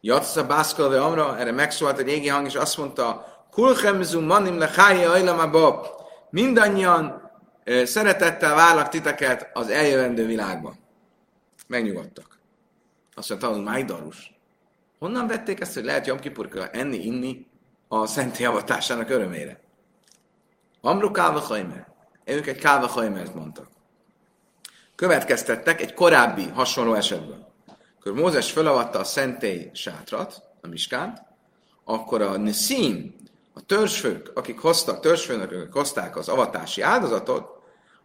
Jatsza 0.01 0.45
Bászkal 0.45 0.93
Amra, 0.93 1.37
erre 1.39 1.51
megszólalt 1.51 1.99
egy 1.99 2.07
égi 2.07 2.27
hang, 2.27 2.45
és 2.45 2.55
azt 2.55 2.77
mondta, 2.77 3.25
Kulchemzum 3.51 4.25
manim 4.25 4.57
le 4.57 4.69
hája 4.75 5.11
ajlamaba, 5.11 5.87
mindannyian 6.29 7.26
szeretettel 7.85 8.55
várlak 8.55 8.89
titeket 8.89 9.49
az 9.53 9.69
eljövendő 9.69 10.25
világba. 10.25 10.75
Megnyugodtak. 11.67 12.39
Azt 13.15 13.29
mondta, 13.29 13.47
hogy 13.47 13.63
Májdarus. 13.63 14.33
Honnan 14.99 15.27
vették 15.27 15.59
ezt, 15.59 15.73
hogy 15.73 15.83
lehet 15.83 16.07
Jom 16.07 16.19
Kipurka 16.19 16.69
enni, 16.69 17.05
inni 17.05 17.47
a 17.87 18.05
szent 18.05 18.37
javatásának 18.37 19.09
örömére? 19.09 19.59
Amru 20.81 21.11
Káva 21.11 21.39
Hajmer. 21.39 21.87
Ők 22.25 22.47
egy 22.47 22.63
Hajmert 22.63 23.33
mondtak. 23.33 23.67
Következtettek 24.95 25.81
egy 25.81 25.93
korábbi 25.93 26.49
hasonló 26.49 26.93
esetből. 26.93 27.53
Akkor 27.99 28.13
Mózes 28.13 28.51
felavatta 28.51 28.99
a 28.99 29.03
szentély 29.03 29.69
sátrat, 29.73 30.43
a 30.61 30.67
miskánt, 30.67 31.21
akkor 31.83 32.21
a 32.21 32.37
Niszín, 32.37 33.15
a 33.53 33.61
törzsfők, 33.61 34.31
akik 34.33 34.59
hoztak, 34.59 34.99
törzsfőnök, 34.99 35.51
akik 35.51 35.73
hozták 35.73 36.17
az 36.17 36.29
avatási 36.29 36.81
áldozatot, 36.81 37.56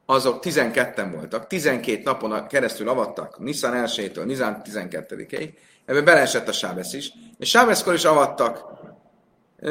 azok 0.07 0.43
12-en 0.45 1.09
voltak, 1.15 1.47
12 1.47 2.03
napon 2.03 2.47
keresztül 2.47 2.89
avattak, 2.89 3.39
Nissan 3.39 3.85
1-től 3.87 4.25
Nissan 4.25 4.63
12-ig, 4.65 5.53
ebbe 5.85 6.01
beleesett 6.01 6.49
a 6.49 6.53
Sábesz 6.53 6.93
is, 6.93 7.13
és 7.39 7.49
Sábeszkor 7.49 7.95
is 7.95 8.05
avattak, 8.05 8.65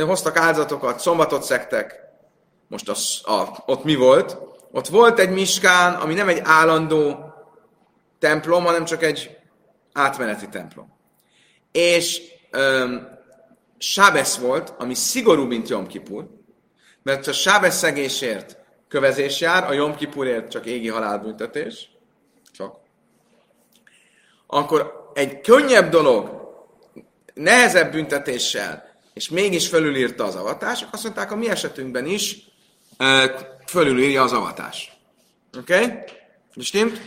hoztak 0.05 0.37
áldozatokat, 0.37 0.99
szombatot 0.99 1.43
szektek, 1.43 1.99
most 2.67 2.89
az, 2.89 3.21
a, 3.23 3.63
ott 3.65 3.83
mi 3.83 3.95
volt? 3.95 4.37
Ott 4.71 4.87
volt 4.87 5.19
egy 5.19 5.29
miskán, 5.29 5.93
ami 5.93 6.13
nem 6.13 6.27
egy 6.27 6.41
állandó 6.43 7.33
templom, 8.19 8.63
hanem 8.63 8.85
csak 8.85 9.03
egy 9.03 9.37
átmeneti 9.93 10.49
templom. 10.49 10.93
És 11.71 12.21
um, 12.57 13.07
Sábesz 13.77 14.37
volt, 14.37 14.73
ami 14.77 14.93
szigorú, 14.93 15.45
mint 15.45 15.69
Jom 15.69 15.87
Kipur, 15.87 16.29
mert 17.03 17.27
a 17.27 17.33
Sábesz 17.33 17.77
szegésért 17.77 18.57
kövezés 18.91 19.39
jár, 19.39 19.63
a 19.63 19.73
Jom 19.73 19.95
Kipurért 19.95 20.49
csak 20.49 20.65
égi 20.65 20.87
halálbüntetés, 20.87 21.89
csak. 22.51 22.75
Akkor 24.47 25.11
egy 25.13 25.41
könnyebb 25.41 25.89
dolog, 25.89 26.49
nehezebb 27.33 27.91
büntetéssel, 27.91 28.99
és 29.13 29.29
mégis 29.29 29.67
fölülírta 29.67 30.23
az 30.23 30.35
avatás, 30.35 30.85
azt 30.91 31.03
mondták, 31.03 31.31
a 31.31 31.35
mi 31.35 31.49
esetünkben 31.49 32.05
is 32.05 32.37
fölülírja 33.65 34.23
az 34.23 34.33
avatás. 34.33 34.97
Oké? 35.57 35.73
Okay? 35.73 36.03
Stimmt? 36.57 37.01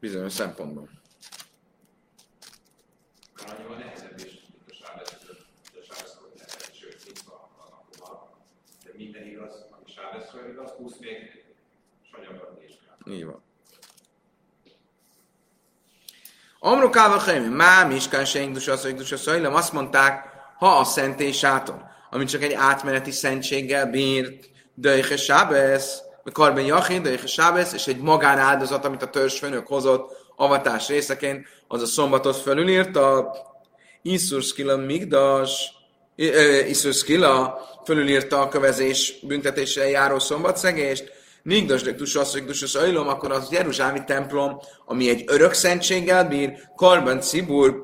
Bizonyos 0.00 0.32
szempontból. 0.32 0.97
Sábeszről 9.94 10.50
igaz, 10.50 10.70
20 10.70 10.92
még 11.00 11.44
sanyagban 12.10 12.58
is 12.66 12.72
kell. 12.84 13.14
Így 13.14 13.24
van. 13.24 13.42
Amrukáva 16.58 17.18
Chaim, 17.18 17.42
má 17.42 17.84
miskán 17.84 18.24
se 18.24 18.40
indus 18.40 18.68
az, 18.68 18.84
indus 18.84 19.12
az, 19.12 19.26
azt 19.26 19.72
mondták, 19.72 20.24
ha 20.58 20.78
a 20.78 20.84
szentély 20.84 21.32
sátor, 21.32 21.84
ami 22.10 22.24
csak 22.24 22.42
egy 22.42 22.52
átmeneti 22.52 23.10
szentséggel 23.10 23.90
bírt, 23.90 24.50
Döjhe 24.74 25.16
Sábesz, 25.16 26.00
Karben 26.32 26.64
Jachin, 26.64 27.02
Döjhe 27.02 27.26
Sábesz, 27.26 27.72
és 27.72 27.86
egy 27.86 28.00
magánáldozat, 28.00 28.84
amit 28.84 29.02
a 29.02 29.10
törzsfőnök 29.10 29.66
hozott 29.66 30.17
avatás 30.38 30.88
részeként, 30.88 31.46
az 31.68 31.82
a 31.82 31.86
szombatot 31.86 32.36
fölülírta, 32.36 33.36
Iszur 34.02 34.42
Skila 34.42 34.76
Migdas, 34.76 35.72
Iszur 36.68 36.92
Skila 36.92 37.60
fölülírta 37.84 38.40
a 38.40 38.48
kövezés 38.48 39.14
büntetéssel 39.22 39.86
járó 39.88 40.18
szombatszegést, 40.18 41.12
Migdas 41.42 41.82
de 41.82 41.94
Tusasz, 41.94 42.74
Ajlom, 42.74 43.08
akkor 43.08 43.32
az 43.32 43.50
Jeruzsámi 43.50 44.04
templom, 44.06 44.60
ami 44.84 45.08
egy 45.08 45.24
örök 45.26 45.52
szentséggel 45.52 46.28
bír, 46.28 46.52
Karban 46.76 47.20
Cibur, 47.20 47.80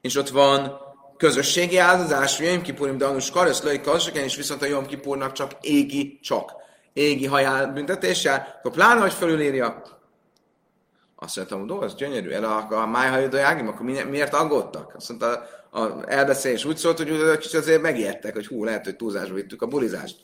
és 0.00 0.16
ott 0.16 0.28
van 0.28 0.80
közösségi 1.16 1.78
áldozás, 1.78 2.38
Jom 2.38 2.62
Kipurim, 2.62 2.98
Danus 2.98 3.30
Karesz, 3.30 3.62
Löj 3.62 3.80
Kalseken, 3.80 4.24
és 4.24 4.36
viszont 4.36 4.62
a 4.62 4.66
Jom 4.66 4.86
Kipurnak 4.86 5.32
csak 5.32 5.52
égi, 5.60 6.18
csak 6.22 6.52
égi 6.92 7.26
hajál 7.26 7.72
büntetéssel, 7.72 8.54
akkor 8.58 8.72
pláne, 8.72 9.00
hogy 9.00 9.12
fölülírja. 9.12 9.82
Azt 11.24 11.36
mondtam, 11.36 11.68
hogy 11.68 11.84
az 11.84 11.94
gyönyörű, 11.94 12.30
el 12.30 12.66
a, 12.70 12.86
májhajodajágim, 12.86 13.68
akkor 13.68 13.86
miért 13.86 14.34
aggódtak? 14.34 14.94
Azt 14.96 15.08
mondta, 15.08 15.46
a 15.70 16.10
elbeszélés 16.10 16.64
úgy 16.64 16.76
szólt, 16.76 16.96
hogy 16.96 17.08
ők 17.08 17.44
is 17.44 17.54
azért 17.54 17.82
megijedtek, 17.82 18.34
hogy 18.34 18.46
hú, 18.46 18.64
lehet, 18.64 18.84
hogy 18.84 18.96
túlzásba 18.96 19.34
vittük 19.34 19.62
a 19.62 19.66
bulizást. 19.66 20.16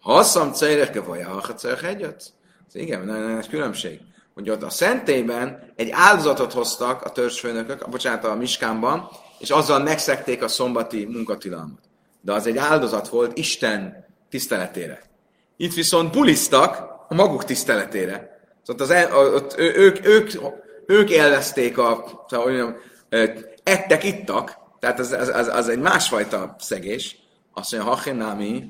Ha 0.00 0.14
asszam 0.14 0.52
cejreke 0.52 1.00
vagy, 1.00 1.20
a 1.20 1.86
egyet? 1.86 2.32
Igen, 2.72 3.04
nagyon 3.04 3.30
nagy 3.30 3.48
különbség. 3.48 4.00
Hogy 4.34 4.50
ott 4.50 4.62
a 4.62 4.70
szentélyben 4.70 5.72
egy 5.76 5.90
áldozatot 5.92 6.52
hoztak 6.52 7.02
a 7.02 7.10
törzsfőnökök, 7.10 7.88
bocsánat, 7.88 8.24
a 8.24 8.34
miskánban, 8.34 9.08
és 9.38 9.50
azzal 9.50 9.82
megszekték 9.82 10.42
a 10.42 10.48
szombati 10.48 11.04
munkatilalmat. 11.04 11.80
De 12.20 12.32
az 12.32 12.46
egy 12.46 12.56
áldozat 12.56 13.08
volt 13.08 13.38
Isten 13.38 14.04
tiszteletére. 14.28 15.02
Itt 15.56 15.74
viszont 15.74 16.12
buliztak 16.12 16.90
a 17.08 17.14
maguk 17.14 17.44
tiszteletére. 17.44 18.29
Szóval 18.70 18.86
az 18.86 18.90
el, 18.90 19.34
ott, 19.34 19.58
ők, 19.58 20.06
ők, 20.06 20.30
ők 20.86 21.10
élvezték 21.10 21.78
a, 21.78 22.04
szóval, 22.28 22.80
ettek, 23.62 24.04
ittak, 24.04 24.58
tehát 24.78 24.98
az, 24.98 25.12
az, 25.12 25.28
az, 25.28 25.48
az 25.48 25.68
egy 25.68 25.78
másfajta 25.78 26.56
szegés. 26.58 27.16
Azt 27.52 27.72
mondja, 27.72 27.90
hachinámi, 27.90 28.64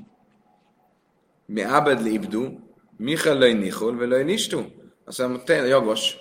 mi 1.46 1.62
ábed 1.62 2.02
libdu, 2.02 2.58
nichol, 2.96 3.96
vagy 3.96 4.08
löj 4.08 4.22
nistu. 4.22 4.62
Azt 5.04 5.18
mondja, 5.18 5.42
tényleg 5.42 5.68
jogos. 5.68 6.16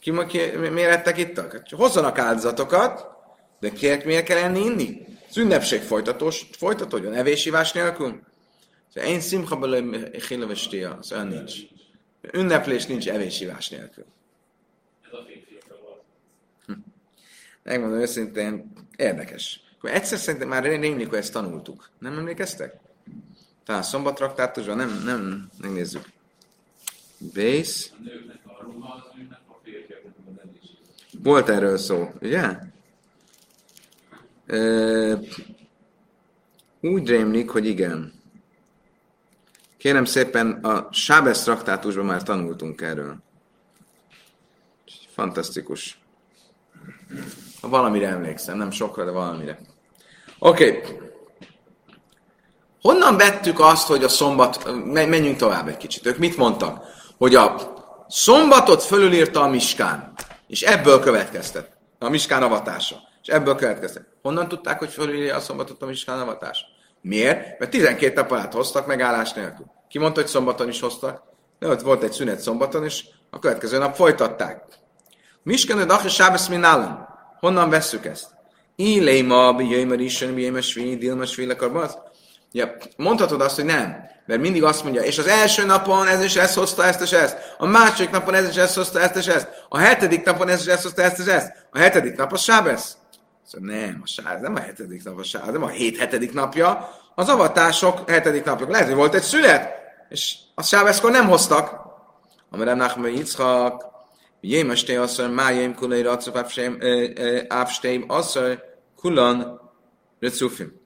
Ki, 0.00 0.12
ki, 0.26 0.38
miért 0.72 0.90
ettek 0.90 1.18
ittak? 1.18 1.52
Hát, 1.52 1.70
hozzanak 1.70 2.18
áldozatokat, 2.18 3.12
De 3.60 3.70
kinek 3.70 4.04
miért 4.04 4.24
kell 4.24 4.38
enni, 4.38 4.60
inni? 4.60 5.06
Az 5.28 5.36
ünnepség 5.36 5.80
folytatós, 5.80 6.46
folytatódjon, 6.58 7.12
evésívás 7.12 7.72
nélkül. 7.72 8.20
Szóval 8.94 9.10
én 9.10 9.20
szimcha 9.20 9.56
belőle 9.56 10.08
hilavestia, 10.28 10.96
az 11.00 11.12
olyan 11.12 11.26
nincs. 11.26 11.52
Ünneplés 12.32 12.86
nincs 12.86 13.08
evésívás 13.08 13.68
nélkül. 13.68 14.04
Hm. 16.66 16.72
Megmondom 17.62 18.00
őszintén, 18.00 18.72
érdekes. 18.96 19.60
Egyszer 19.82 20.18
szerintem 20.18 20.48
már 20.48 20.62
rémlik, 20.62 21.08
hogy 21.08 21.18
ezt 21.18 21.32
tanultuk. 21.32 21.90
Nem 21.98 22.18
emlékeztek? 22.18 22.76
Talán 23.64 23.82
szombatraktátusban, 23.82 24.76
nem, 24.76 25.02
nem, 25.04 25.50
megnézzük. 25.60 26.12
Base. 27.34 27.90
Volt 31.22 31.48
erről 31.48 31.76
szó, 31.76 32.10
ugye? 32.20 32.58
E, 34.46 35.20
úgy 36.80 37.08
rémlik, 37.08 37.50
hogy 37.50 37.66
igen. 37.66 38.12
Kérem 39.84 40.04
szépen, 40.04 40.50
a 40.50 40.88
Sábesz 40.92 41.42
traktátusban 41.42 42.04
már 42.04 42.22
tanultunk 42.22 42.80
erről. 42.80 43.16
Fantasztikus. 45.14 45.98
Ha 47.60 47.68
valamire 47.68 48.08
emlékszem, 48.08 48.56
nem 48.56 48.70
sokra, 48.70 49.04
de 49.04 49.10
valamire. 49.10 49.58
Oké. 50.38 50.68
Okay. 50.68 50.98
Honnan 52.80 53.16
vettük 53.16 53.60
azt, 53.60 53.86
hogy 53.86 54.04
a 54.04 54.08
szombat, 54.08 54.64
menjünk 54.84 55.36
tovább 55.36 55.68
egy 55.68 55.76
kicsit. 55.76 56.06
Ők 56.06 56.18
mit 56.18 56.36
mondtak? 56.36 56.84
Hogy 57.18 57.34
a 57.34 57.74
szombatot 58.08 58.82
fölülírta 58.82 59.42
a 59.42 59.48
Miskán, 59.48 60.12
és 60.46 60.62
ebből 60.62 61.00
következtet. 61.00 61.76
A 61.98 62.08
Miskán 62.08 62.42
avatása. 62.42 62.96
És 63.22 63.28
ebből 63.28 63.54
következtet. 63.54 64.06
Honnan 64.22 64.48
tudták, 64.48 64.78
hogy 64.78 64.90
fölülírja 64.90 65.36
a 65.36 65.40
szombatot 65.40 65.82
a 65.82 65.86
Miskán 65.86 66.20
avatása? 66.20 66.66
Miért? 67.04 67.58
Mert 67.58 67.70
12 67.70 68.14
nap 68.14 68.30
alatt 68.30 68.52
hoztak 68.52 68.86
megállás 68.86 69.32
nélkül. 69.32 69.66
Ki 69.88 69.98
mondta, 69.98 70.20
hogy 70.20 70.30
szombaton 70.30 70.68
is 70.68 70.80
hoztak? 70.80 71.22
De 71.58 71.68
ott 71.68 71.80
volt 71.80 72.02
egy 72.02 72.12
szünet 72.12 72.40
szombaton, 72.40 72.84
és 72.84 73.04
a 73.30 73.38
következő 73.38 73.78
nap 73.78 73.94
folytatták. 73.94 74.62
Miskán, 75.42 75.76
hogy 75.76 75.86
Dachis 75.86 76.14
Sábesz 76.14 76.48
Honnan 77.40 77.70
vesszük 77.70 78.04
ezt? 78.04 78.26
Iléma, 78.76 79.52
bijöjmer 79.52 80.00
isen, 80.00 80.34
bijöjmer 80.34 80.62
svi, 80.62 80.96
dilma 80.96 81.26
svi 81.26 81.46
lekarbasz. 81.46 81.94
Ja, 82.52 82.76
mondhatod 82.96 83.40
azt, 83.40 83.54
hogy 83.54 83.64
nem, 83.64 83.96
mert 84.26 84.40
mindig 84.40 84.64
azt 84.64 84.82
mondja, 84.82 85.02
és 85.02 85.18
az 85.18 85.26
első 85.26 85.64
napon 85.64 86.06
ez 86.06 86.22
is 86.22 86.36
ezt 86.36 86.54
hozta, 86.54 86.84
ezt 86.84 87.00
és 87.00 87.12
ezt. 87.12 87.54
A 87.58 87.66
második 87.66 88.10
napon 88.10 88.34
ez 88.34 88.48
is 88.48 88.56
ezt 88.56 88.74
hozta, 88.74 89.00
ezt 89.00 89.16
és 89.16 89.26
ezt. 89.26 89.48
A 89.68 89.78
hetedik 89.78 90.24
napon 90.24 90.48
ez 90.48 90.60
is 90.60 90.72
ezt 90.72 90.82
hozta, 90.82 91.02
ezt 91.02 91.18
és 91.18 91.26
ezt. 91.26 91.52
A 91.70 91.78
hetedik 91.78 92.16
nap 92.16 92.32
a 92.32 92.36
sábesz. 92.36 92.96
Szóval 93.46 93.76
nem, 93.76 94.00
a 94.02 94.06
sábesz, 94.06 94.40
nem 94.40 94.54
a 94.54 94.60
hetedik 94.60 95.04
nap 95.04 95.18
a 95.18 95.22
sábesz, 95.22 95.52
nem 95.52 95.62
a 95.62 95.68
hét 95.68 95.96
hetedik 95.96 96.32
napja. 96.32 96.90
Az 97.14 97.28
avatások 97.28 98.10
hetedik 98.10 98.44
napja. 98.44 98.68
Lehet, 98.68 98.86
hogy 98.86 98.96
volt 98.96 99.14
egy 99.14 99.22
szület, 99.22 99.72
és 100.08 100.36
a 100.54 100.62
sábeszkor 100.62 101.10
nem 101.10 101.28
hoztak. 101.28 101.82
Amire 102.50 102.74
Nachman 102.74 103.10
Yitzchak, 103.10 103.84
Jémesté 104.40 104.96
asszony, 104.96 105.30
májém 105.30 105.74
kulai 105.74 106.02
racuf 106.02 106.34
ápsteim 107.48 108.04
asszony, 108.08 108.58
kulan 108.96 109.60
recufim. 110.20 110.80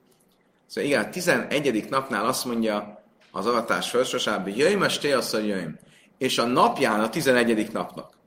Szóval 0.67 0.89
igen, 0.89 1.03
a 1.05 1.09
11. 1.09 1.89
napnál 1.89 2.25
azt 2.25 2.45
mondja 2.45 3.03
az 3.31 3.45
avatás 3.45 3.89
felsősában, 3.89 4.53
Jémesté 4.55 5.11
asszony, 5.11 5.45
jöjjön. 5.45 5.79
És 6.17 6.37
a 6.37 6.45
napján 6.45 6.99
a 6.99 7.09
11. 7.09 7.71
napnak. 7.71 8.17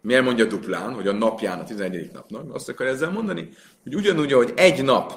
Miért 0.00 0.24
mondja 0.24 0.44
duplán, 0.44 0.94
hogy 0.94 1.08
a 1.08 1.12
napján 1.12 1.58
a 1.58 1.64
11. 1.64 2.10
napnak? 2.12 2.54
Azt 2.54 2.68
akar 2.68 2.86
ezzel 2.86 3.10
mondani, 3.10 3.48
hogy 3.82 3.94
ugyanúgy, 3.94 4.32
hogy 4.32 4.52
egy 4.56 4.84
nap, 4.84 5.12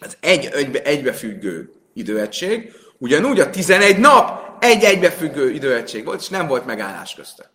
ez 0.00 0.16
egy 0.20 0.44
egybe, 0.44 0.82
egybefüggő 0.82 1.72
időegység, 1.94 2.72
ugyanúgy 2.98 3.40
a 3.40 3.50
11 3.50 3.98
nap 3.98 4.56
egy 4.64 4.84
egybefüggő 4.84 5.50
időegység 5.50 6.04
volt, 6.04 6.20
és 6.20 6.28
nem 6.28 6.46
volt 6.46 6.66
megállás 6.66 7.14
közte. 7.14 7.50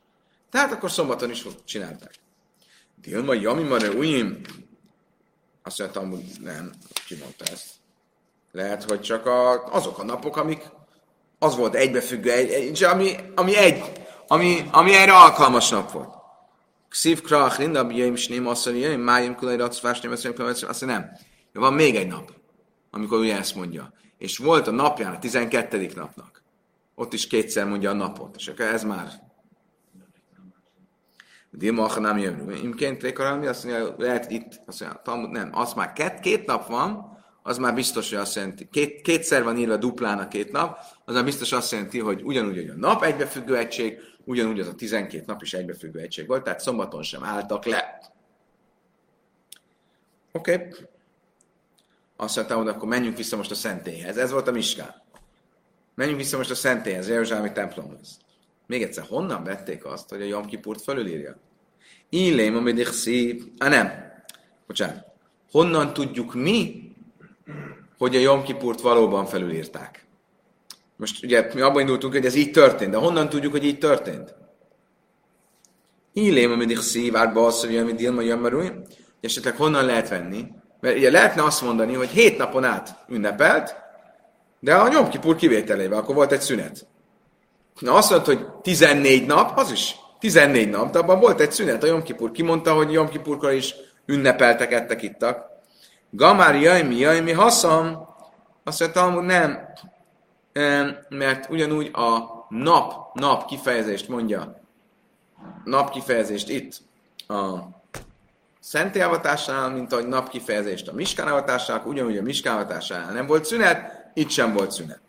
Tehát 0.51 0.71
akkor 0.71 0.91
szombaton 0.91 1.29
is 1.29 1.45
csinálták. 1.65 2.13
Dilma, 3.01 3.33
Jami, 3.33 3.63
Mare, 3.63 3.89
Uim. 3.89 4.41
Azt 5.63 5.79
mondtam, 5.79 6.09
hogy 6.09 6.23
nem, 6.43 6.71
ki 7.07 7.15
mondta 7.15 7.45
ezt. 7.51 7.65
Lehet, 8.51 8.83
hogy 8.83 9.01
csak 9.01 9.25
a, 9.25 9.65
azok 9.65 9.99
a 9.99 10.03
napok, 10.03 10.37
amik 10.37 10.61
az 11.39 11.55
volt 11.55 11.75
egybefüggő, 11.75 12.31
egy, 12.31 12.49
egy, 12.49 12.83
ami, 12.83 13.15
ami 13.35 13.55
egy, 13.55 13.91
ami, 14.27 14.69
ami 14.71 14.93
erre 14.93 15.13
alkalmas 15.13 15.69
nap 15.69 15.91
volt. 15.91 16.22
Xiv 16.93 17.21
krach, 17.21 17.59
linda, 17.59 17.83
bjaim, 17.83 18.15
sném, 18.15 18.47
asszony, 18.47 18.77
jöjjön, 18.77 18.99
májim, 18.99 19.35
kulaj, 19.35 19.57
racfás, 19.57 20.01
nem, 20.01 20.11
azt 20.11 20.23
mondja, 20.23 20.85
nem. 20.85 21.09
Van 21.53 21.73
még 21.73 21.95
egy 21.95 22.07
nap, 22.07 22.31
amikor 22.91 23.19
ugye 23.19 23.37
ezt 23.37 23.55
mondja. 23.55 23.93
És 24.17 24.37
volt 24.37 24.67
a 24.67 24.71
napján, 24.71 25.13
a 25.13 25.19
12. 25.19 25.91
napnak. 25.95 26.43
Ott 26.95 27.13
is 27.13 27.27
kétszer 27.27 27.67
mondja 27.67 27.89
a 27.89 27.93
napot. 27.93 28.35
És 28.35 28.47
akkor 28.47 28.65
ez 28.65 28.83
már 28.83 29.07
Dilma 31.51 31.99
nem 31.99 32.17
jön. 32.17 32.49
Imként 32.63 33.01
lékaralmi, 33.01 33.47
azt 33.47 33.63
mondja, 33.63 33.95
lehet 33.97 34.31
itt, 34.31 34.61
azt 34.65 34.79
mondja, 34.79 35.01
Talmud, 35.03 35.29
nem, 35.29 35.49
az 35.53 35.73
már 35.73 35.93
két, 35.93 36.19
két 36.19 36.45
nap 36.45 36.67
van, 36.67 37.17
az 37.43 37.57
már 37.57 37.73
biztos, 37.73 38.09
hogy 38.09 38.19
azt 38.19 38.35
jelenti, 38.35 38.67
két, 38.71 39.01
kétszer 39.01 39.43
van 39.43 39.57
írva 39.57 39.77
duplán 39.77 40.19
a 40.19 40.27
két 40.27 40.51
nap, 40.51 40.77
az 41.05 41.13
már 41.13 41.23
biztos 41.23 41.51
azt 41.51 41.71
jelenti, 41.71 41.99
hogy 41.99 42.21
ugyanúgy, 42.23 42.55
hogy 42.55 42.69
a 42.69 42.77
nap 42.77 43.03
egybefüggő 43.03 43.57
egység, 43.57 43.97
ugyanúgy 44.25 44.59
az 44.59 44.67
a 44.67 44.75
12 44.75 45.23
nap 45.27 45.41
is 45.41 45.53
egybefüggő 45.53 45.99
egység 45.99 46.27
volt, 46.27 46.43
tehát 46.43 46.59
szombaton 46.59 47.03
sem 47.03 47.23
álltak 47.23 47.65
le. 47.65 48.11
Oké. 50.31 50.53
Okay. 50.53 50.69
Azt 52.15 52.35
mondtam, 52.35 52.57
hogy 52.57 52.67
akkor 52.67 52.87
menjünk 52.87 53.17
vissza 53.17 53.37
most 53.37 53.51
a 53.51 53.55
szentélyhez. 53.55 54.17
Ez 54.17 54.31
volt 54.31 54.47
a 54.47 54.51
miskán. 54.51 55.01
Menjünk 55.95 56.19
vissza 56.19 56.37
most 56.37 56.51
a 56.51 56.55
szentélyhez, 56.55 57.09
Jeruzsálemi 57.09 57.51
templomhoz. 57.51 58.17
Még 58.67 58.81
egyszer, 58.81 59.05
honnan 59.07 59.43
vették 59.43 59.85
azt, 59.85 60.09
hogy 60.09 60.21
a 60.21 60.25
Jom 60.25 60.45
Kipurt 60.45 60.81
fölülírja? 60.81 61.37
Illém, 62.09 62.55
amit 62.55 62.91
szép... 62.91 63.43
Ah, 63.57 63.69
nem. 63.69 63.91
Bocsánat. 64.67 65.05
Honnan 65.51 65.93
tudjuk 65.93 66.33
mi, 66.33 66.91
hogy 67.97 68.15
a 68.15 68.19
Jom 68.19 68.43
Kipurt 68.43 68.81
valóban 68.81 69.25
felülírták? 69.25 70.02
Most 70.95 71.23
ugye 71.23 71.49
mi 71.53 71.61
abban 71.61 71.81
indultunk, 71.81 72.13
hogy 72.13 72.25
ez 72.25 72.35
így 72.35 72.51
történt, 72.51 72.91
de 72.91 72.97
honnan 72.97 73.29
tudjuk, 73.29 73.51
hogy 73.51 73.65
így 73.65 73.77
történt? 73.77 74.35
Illém, 76.13 76.51
amit 76.51 76.77
szív, 76.77 77.15
átba 77.15 77.45
azt, 77.45 77.65
hogy 77.65 77.77
amit 77.77 77.95
Dilma 77.95 78.21
Jamarúj, 78.21 78.71
esetleg 79.21 79.55
honnan 79.55 79.85
lehet 79.85 80.09
venni? 80.09 80.45
Mert 80.79 80.97
ugye 80.97 81.11
lehetne 81.11 81.43
azt 81.43 81.61
mondani, 81.61 81.93
hogy 81.93 82.09
hét 82.09 82.37
napon 82.37 82.63
át 82.63 83.05
ünnepelt, 83.09 83.75
de 84.59 84.75
a 84.75 84.91
Jom 84.91 85.09
Kipur 85.09 85.35
kivételével, 85.35 85.97
akkor 85.97 86.15
volt 86.15 86.31
egy 86.31 86.41
szünet. 86.41 86.87
Na 87.79 87.93
azt 87.93 88.09
mondta, 88.09 88.33
hogy 88.33 88.45
14 88.61 89.25
nap, 89.25 89.57
az 89.57 89.71
is 89.71 89.95
14 90.19 90.69
nap, 90.69 90.91
de 90.91 90.99
abban 90.99 91.19
volt 91.19 91.39
egy 91.39 91.51
szünet, 91.51 91.83
a 91.83 91.87
Jom 91.87 92.03
Kipur 92.03 92.31
kimondta, 92.31 92.73
hogy 92.73 92.91
Jom 92.91 93.09
Kipurkor 93.09 93.51
is 93.51 93.75
ünnepeltek, 94.05 94.71
ettek, 94.71 95.01
ittak. 95.01 95.45
Gamár 96.09 96.61
jajmi, 96.61 96.95
jajmi, 96.95 97.31
haszam, 97.31 98.07
azt 98.63 98.79
mondta, 98.79 99.11
hogy 99.11 99.23
nem, 99.23 99.59
mert 101.09 101.49
ugyanúgy 101.49 101.89
a 101.93 102.19
nap, 102.49 103.13
nap 103.13 103.45
kifejezést 103.45 104.07
mondja, 104.07 104.61
nap 105.63 105.89
kifejezést 105.89 106.49
itt 106.49 106.81
a 107.27 107.57
szentélyavatással, 108.59 109.69
mint 109.69 109.93
ahogy 109.93 110.07
nap 110.07 110.29
kifejezést 110.29 110.87
a 110.87 110.93
miskánavatásnál, 110.93 111.83
ugyanúgy 111.85 112.17
a 112.17 112.21
miskánavatásnál 112.21 113.13
nem 113.13 113.27
volt 113.27 113.45
szünet, 113.45 114.11
itt 114.13 114.29
sem 114.29 114.53
volt 114.53 114.71
szünet. 114.71 114.99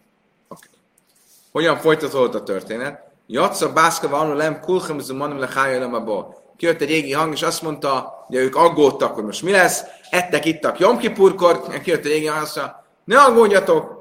Hogyan 1.53 1.77
folytatódott 1.77 2.35
a 2.35 2.43
történet? 2.43 3.03
Jatsza 3.27 3.73
bászka 3.73 4.09
van, 4.09 4.37
lem 4.37 4.61
kulchem 4.61 4.99
zumanim 4.99 5.39
lehájölem 5.39 5.95
abba. 5.95 6.43
Kijött 6.57 6.81
egy 6.81 6.91
égi 6.91 7.13
hang, 7.13 7.33
és 7.33 7.43
azt 7.43 7.63
mondta, 7.63 8.25
hogy 8.27 8.37
ők 8.37 8.57
aggódtak, 8.57 9.15
hogy 9.15 9.25
most 9.25 9.43
mi 9.43 9.51
lesz, 9.51 9.85
ettek, 10.11 10.45
ittak 10.45 10.79
Jom 10.79 10.99
Kipurkor, 10.99 11.81
kijött 11.83 12.05
egy 12.05 12.11
égi 12.11 12.27
hang, 12.27 12.43
azt 12.43 12.57
mondta, 12.57 12.85
ne 13.05 13.21
aggódjatok, 13.21 13.94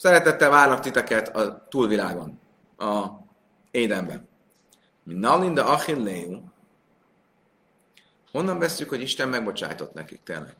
szeretettel 0.00 0.50
várnak 0.50 0.80
titeket 0.80 1.36
a 1.36 1.66
túlvilágon, 1.68 2.40
a 2.78 3.06
édenben. 3.70 4.28
Nalinda 5.02 5.66
achin 5.66 6.02
leu. 6.02 6.40
Honnan 8.32 8.58
veszük, 8.58 8.88
hogy 8.88 9.00
Isten 9.00 9.28
megbocsájtott 9.28 9.92
nekik 9.92 10.22
tényleg? 10.22 10.56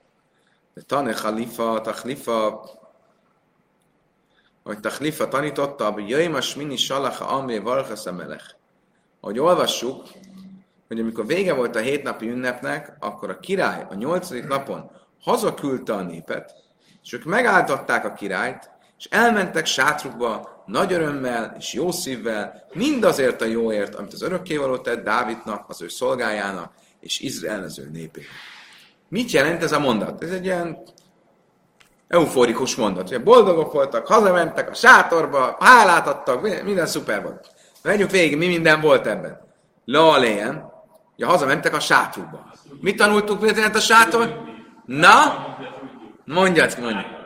De 0.74 0.82
tane 0.82 1.12
khalifa, 1.12 1.80
tachlifa, 1.80 2.64
hogy 4.62 4.80
Tachlifa 4.80 5.28
tanította, 5.28 5.90
hogy 5.90 6.08
Jaimas 6.08 6.54
mini 6.54 6.76
salacha 6.76 7.26
amé 7.26 7.58
varchasz 7.58 8.04
melech. 8.04 8.54
Ahogy 9.20 9.38
olvassuk, 9.38 10.08
hogy 10.88 11.00
amikor 11.00 11.26
vége 11.26 11.54
volt 11.54 11.76
a 11.76 11.80
hétnapi 11.80 12.28
ünnepnek, 12.28 12.96
akkor 12.98 13.30
a 13.30 13.38
király 13.38 13.86
a 13.90 13.94
nyolcadik 13.94 14.46
napon 14.46 14.90
hazaküldte 15.20 15.92
a 15.92 16.02
népet, 16.02 16.54
és 17.02 17.12
ők 17.12 17.24
megálltatták 17.24 18.04
a 18.04 18.12
királyt, 18.12 18.78
és 19.00 19.06
elmentek 19.10 19.66
sátrukba 19.66 20.62
nagy 20.66 20.92
örömmel 20.92 21.54
és 21.58 21.72
jó 21.72 21.90
szívvel, 21.90 22.66
mindazért 22.72 23.42
a 23.42 23.44
jóért, 23.44 23.94
amit 23.94 24.12
az 24.12 24.22
örökkévaló 24.22 24.78
tett 24.78 25.04
Dávidnak, 25.04 25.64
az 25.68 25.82
ő 25.82 25.88
szolgájának, 25.88 26.72
és 27.00 27.20
Izrael 27.20 27.62
az 27.62 27.78
ő 27.78 27.88
népének. 27.92 28.28
Mit 29.08 29.30
jelent 29.30 29.62
ez 29.62 29.72
a 29.72 29.78
mondat? 29.78 30.22
Ez 30.22 30.30
egy 30.30 30.44
ilyen 30.44 30.78
euforikus 32.08 32.76
mondat. 32.76 33.08
Ugye 33.08 33.18
boldogok 33.18 33.72
voltak, 33.72 34.06
hazamentek 34.06 34.70
a 34.70 34.74
sátorba, 34.74 35.56
hálát 35.60 36.06
adtak, 36.06 36.62
minden 36.64 36.86
szuper 36.86 37.22
volt. 37.22 37.52
Menjünk 37.82 38.10
végig, 38.10 38.38
mi 38.38 38.46
minden 38.46 38.80
volt 38.80 39.06
ebben. 39.06 39.40
Laléen, 39.84 40.72
ja, 41.16 41.26
hazamentek 41.26 41.74
a 41.74 41.80
sátorba. 41.80 42.52
Mit 42.80 42.96
tanultuk, 42.96 43.40
mit 43.40 43.56
jelent 43.56 43.76
a 43.76 43.80
sátor? 43.80 44.42
Na, 44.84 45.46
mondjad, 46.24 46.76
mondjad. 46.80 47.19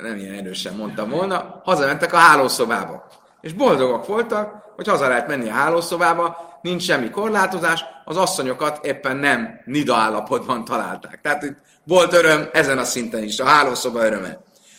Nem 0.00 0.16
ilyen 0.16 0.34
erősen 0.34 0.74
mondtam 0.74 1.10
volna. 1.10 1.60
Hazamentek 1.64 2.12
a 2.12 2.16
hálószobába. 2.16 3.06
És 3.40 3.52
boldogok 3.52 4.06
voltak, 4.06 4.62
hogy 4.76 4.88
haza 4.88 5.08
lehet 5.08 5.28
menni 5.28 5.48
a 5.48 5.52
hálószobába, 5.52 6.58
nincs 6.62 6.82
semmi 6.82 7.10
korlátozás, 7.10 7.84
az 8.04 8.16
asszonyokat 8.16 8.86
éppen 8.86 9.16
nem 9.16 9.60
nida 9.64 9.94
állapotban 9.94 10.64
találták. 10.64 11.20
Tehát 11.20 11.42
itt 11.42 11.56
volt 11.84 12.12
öröm 12.12 12.48
ezen 12.52 12.78
a 12.78 12.84
szinten 12.84 13.22
is, 13.22 13.38
a 13.38 13.44
hálószoba 13.44 14.04
öröme. 14.04 14.38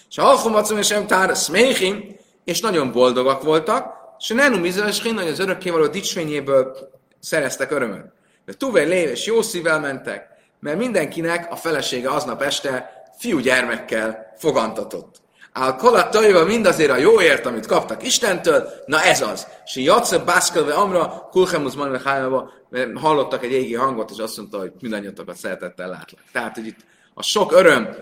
És 0.10 0.17
a 0.17 0.23
halkomacom 0.23 0.78
és 0.78 0.95
tár 1.08 1.38
szméhim, 1.38 2.15
és 2.43 2.60
nagyon 2.60 2.91
boldogak 2.91 3.43
voltak, 3.43 3.93
és 4.19 4.32
a 4.32 4.34
nenum 4.34 4.65
izraelskin, 4.65 5.15
hogy 5.17 5.28
az 5.28 5.39
örökkévaló 5.39 5.88
dicsvényéből 5.88 6.89
szereztek 7.19 7.71
örömöt. 7.71 8.06
De 8.45 8.54
Tuvé 8.54 8.84
lév 8.84 9.10
és 9.10 9.26
jó 9.26 9.41
szívvel 9.41 9.80
mentek, 9.80 10.28
mert 10.60 10.78
mindenkinek 10.78 11.52
a 11.52 11.56
felesége 11.56 12.10
aznap 12.10 12.41
este 12.41 12.92
fiúgyermekkel 13.17 14.34
fogantatott. 14.38 15.21
Áll 15.52 15.76
kolat 15.76 16.45
mindazért 16.45 16.91
a 16.91 16.97
jóért, 16.97 17.45
amit 17.45 17.65
kaptak 17.65 18.04
Istentől, 18.04 18.69
na 18.86 19.02
ez 19.02 19.21
az. 19.21 19.47
És 19.65 19.76
Jatsze 19.76 20.17
Bászkölve 20.17 20.73
Amra, 20.73 21.28
Kulchemus 21.32 21.73
Manlehájába 21.73 22.52
hallottak 22.95 23.43
egy 23.43 23.52
égi 23.52 23.76
hangot, 23.76 24.10
és 24.10 24.17
azt 24.17 24.38
mondta, 24.38 24.58
hogy 24.58 24.71
mindannyiatokat 24.80 25.36
szeretettel 25.36 25.89
látlak. 25.89 26.21
Tehát, 26.32 26.56
hogy 26.56 26.65
itt 26.65 26.80
a 27.13 27.23
sok 27.23 27.52
öröm, 27.52 27.95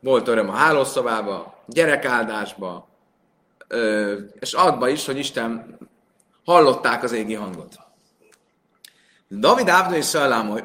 volt 0.00 0.28
öröm 0.28 0.48
a 0.48 0.52
hálószobába, 0.52 1.62
gyerekáldásba, 1.66 2.88
és 4.38 4.52
adba 4.52 4.88
is, 4.88 5.06
hogy 5.06 5.18
Isten 5.18 5.78
hallották 6.44 7.02
az 7.02 7.12
égi 7.12 7.34
hangot. 7.34 7.74
David 9.28 10.02
Szallám, 10.02 10.48
hogy 10.48 10.64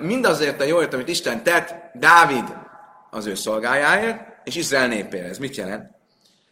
mindazért 0.00 0.60
a 0.60 0.64
jóért, 0.64 0.94
amit 0.94 1.08
Isten 1.08 1.42
tett, 1.42 1.74
Dávid 1.94 2.44
az 3.10 3.26
ő 3.26 3.34
szolgájáért, 3.34 4.20
és 4.44 4.56
Izrael 4.56 4.88
népére. 4.88 5.28
Ez 5.28 5.38
mit 5.38 5.56
jelent? 5.56 5.90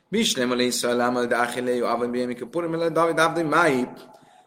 Mislem 0.08 0.50
a 0.50 0.54
lészallám, 0.54 1.28
de 1.28 1.36
Achilleju, 1.36 1.84
Avon 1.84 2.10
Bémik, 2.10 2.44
Purim, 2.44 2.92
David 2.92 3.18
Abdai, 3.18 3.42
Mai. 3.42 3.88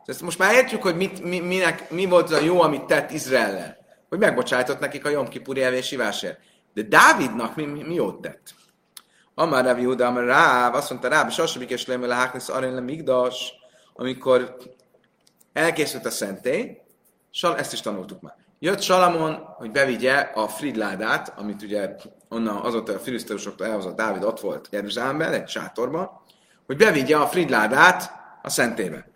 Ezt 0.06 0.21
most 0.21 0.39
már 0.39 0.54
értjük, 0.54 0.82
hogy 0.82 0.95
mit, 0.95 1.24
mi, 1.24 1.39
minek, 1.39 1.91
mi 1.91 2.06
volt 2.06 2.32
a 2.32 2.39
jó, 2.39 2.62
amit 2.62 2.86
tett 2.86 3.12
Izraellel. 3.12 3.78
Hogy 4.10 4.19
megbocsájtott 4.19 4.80
nekik 4.80 5.06
a 5.06 5.10
Jom 5.10 5.28
Kipuri 5.28 5.62
evésívásért. 5.62 6.39
De 6.74 6.82
Dávidnak 6.82 7.56
mi, 7.56 7.65
mi, 7.65 7.84
mi 7.84 7.93
jót 7.93 8.21
tett? 8.21 8.54
Amár 9.34 9.65
Rav 9.65 9.80
Yehuda, 9.80 10.08
Amár 10.08 10.24
Ráv, 10.24 10.76
azt 10.76 10.89
mondta 10.89 11.08
Ráv, 11.08 11.28
és 11.28 11.38
Asabik 11.38 11.69
és 11.69 11.86
Lemele 11.86 12.15
Háknisz 12.15 12.50
Arén 12.50 12.84
Migdas, 12.84 13.54
amikor 13.93 14.58
elkészült 15.54 16.06
a 16.06 16.10
szentély, 16.10 16.78
ezt 17.41 17.74
is 17.74 17.82
tanultuk 17.82 18.21
már. 18.21 18.36
Jött 18.60 18.82
Salamon, 18.82 19.34
hogy 19.34 19.72
bevigye 19.72 20.13
a 20.20 20.48
Fridládát, 20.48 21.34
amit 21.38 21.62
ugye 21.62 21.96
onnan 22.30 22.58
azóta 22.58 22.94
a 22.94 23.00
filiszteusoktól 23.00 23.68
elhozott 23.68 23.96
Dávid 23.96 24.24
ott 24.24 24.39
volt 24.39 24.68
Jeruzsálemben, 24.72 25.34
egy 25.34 25.48
sátorban, 25.48 26.10
hogy 26.65 26.78
bevigye 26.78 27.18
a 27.18 27.28
Fridládát 27.28 28.12
a 28.41 28.50
szentébe. 28.50 29.08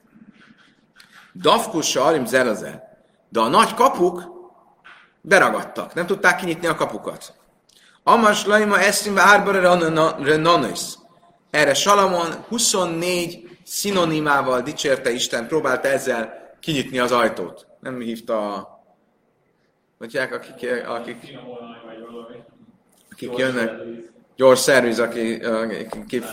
Dafkus 1.33 1.89
Sarim 1.89 2.25
Zeraze. 2.25 2.87
De 3.29 3.39
a 3.39 3.47
nagy 3.47 3.73
kapuk 3.73 4.23
beragadtak, 5.21 5.93
nem 5.93 6.05
tudták 6.05 6.35
kinyitni 6.35 6.67
a 6.67 6.75
kapukat. 6.75 7.33
Amas 8.03 8.45
Laima 8.45 8.79
Eszimbe 8.79 9.21
Árbara 9.21 9.77
Renanis. 10.19 10.81
Erre 11.51 11.73
Salamon 11.73 12.45
24 12.47 13.57
szinonimával 13.63 14.61
dicsérte 14.61 15.11
Isten, 15.11 15.47
próbálta 15.47 15.87
ezzel 15.87 16.33
kinyitni 16.59 16.99
az 16.99 17.11
ajtót. 17.11 17.67
Nem 17.79 17.99
hívta 17.99 18.53
a 18.53 18.78
Mondják, 19.99 20.33
akik, 20.33 20.85
akik, 20.87 21.37
akik 23.11 23.37
jönnek, 23.37 23.71
gyors 24.35 24.59
szerviz, 24.59 24.99
aki, 24.99 25.41
aki 26.01 26.23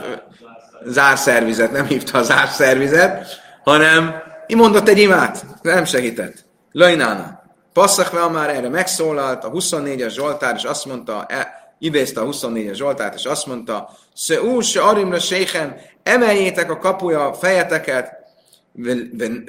zárszervizet, 0.85 1.73
nem 1.73 1.87
hívta 1.87 2.19
a 2.19 2.23
zárszervizet, 2.23 3.27
hanem 3.65 4.15
mondott 4.57 4.89
egy 4.89 4.99
imát, 4.99 5.47
nem 5.63 5.85
segített. 5.85 6.45
Lajnána. 6.73 7.43
Passzakve 7.73 8.29
már 8.29 8.51
erre 8.51 8.69
megszólalt 8.69 9.45
a 9.45 9.51
24-es 9.51 10.11
Zsoltár, 10.11 10.55
és 10.57 10.65
azt 10.65 10.87
mondta, 10.87 11.25
e, 11.29 11.75
idézte 11.79 12.21
a 12.21 12.27
24-es 12.27 12.75
Zsoltárt, 12.75 13.15
és 13.15 13.25
azt 13.25 13.47
mondta, 13.47 13.91
se 14.15 14.43
úr, 14.43 14.63
se 14.63 14.83
arimra 14.83 15.19
séhen, 15.19 15.77
emeljétek 16.03 16.71
a 16.71 16.79
kapuja 16.79 17.29
a 17.29 17.35
fejeteket, 17.35 18.13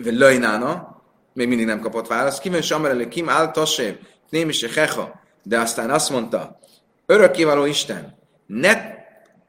lajnána, 0.06 0.97
még 1.38 1.48
mindig 1.48 1.66
nem 1.66 1.80
kapott 1.80 2.08
választ. 2.08 2.42
Kimen 2.42 2.62
Samer 2.62 3.08
Kim 3.08 3.30
áll 3.30 3.52
Tasév, 3.52 3.96
nem 4.30 4.50
is 4.50 4.74
Hecha, 4.76 5.22
de 5.44 5.60
aztán 5.60 5.90
azt 5.90 6.10
mondta, 6.10 6.60
örökkévaló 7.06 7.66
Isten, 7.66 8.18
ne 8.46 8.96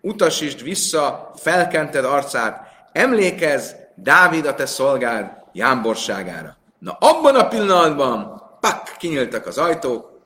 utasítsd 0.00 0.62
vissza 0.62 1.32
felkented 1.36 2.04
arcát, 2.04 2.60
emlékezz 2.92 3.72
Dávid 3.94 4.46
a 4.46 4.54
te 4.54 4.66
szolgád 4.66 5.30
jámborságára. 5.52 6.56
Na 6.78 6.92
abban 6.92 7.34
a 7.34 7.48
pillanatban, 7.48 8.42
pak, 8.60 8.96
kinyíltak 8.98 9.46
az 9.46 9.58
ajtók, 9.58 10.20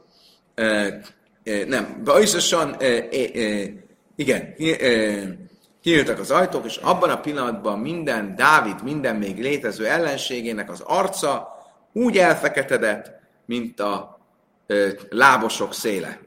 e, 0.54 0.64
e, 0.64 1.64
nem, 1.66 2.00
bajszosan, 2.04 2.76
e, 2.78 2.86
e, 2.86 3.40
e, 3.40 3.68
igen, 4.16 4.54
e, 4.58 5.41
kinyíltak 5.82 6.18
az 6.18 6.30
ajtók, 6.30 6.64
és 6.64 6.76
abban 6.76 7.10
a 7.10 7.20
pillanatban 7.20 7.78
minden 7.78 8.36
Dávid, 8.36 8.82
minden 8.82 9.16
még 9.16 9.40
létező 9.40 9.86
ellenségének 9.86 10.70
az 10.70 10.80
arca 10.86 11.56
úgy 11.92 12.18
elfeketedett, 12.18 13.10
mint 13.46 13.80
a 13.80 14.18
ö, 14.66 14.88
lábosok 15.10 15.74
széle. 15.74 16.18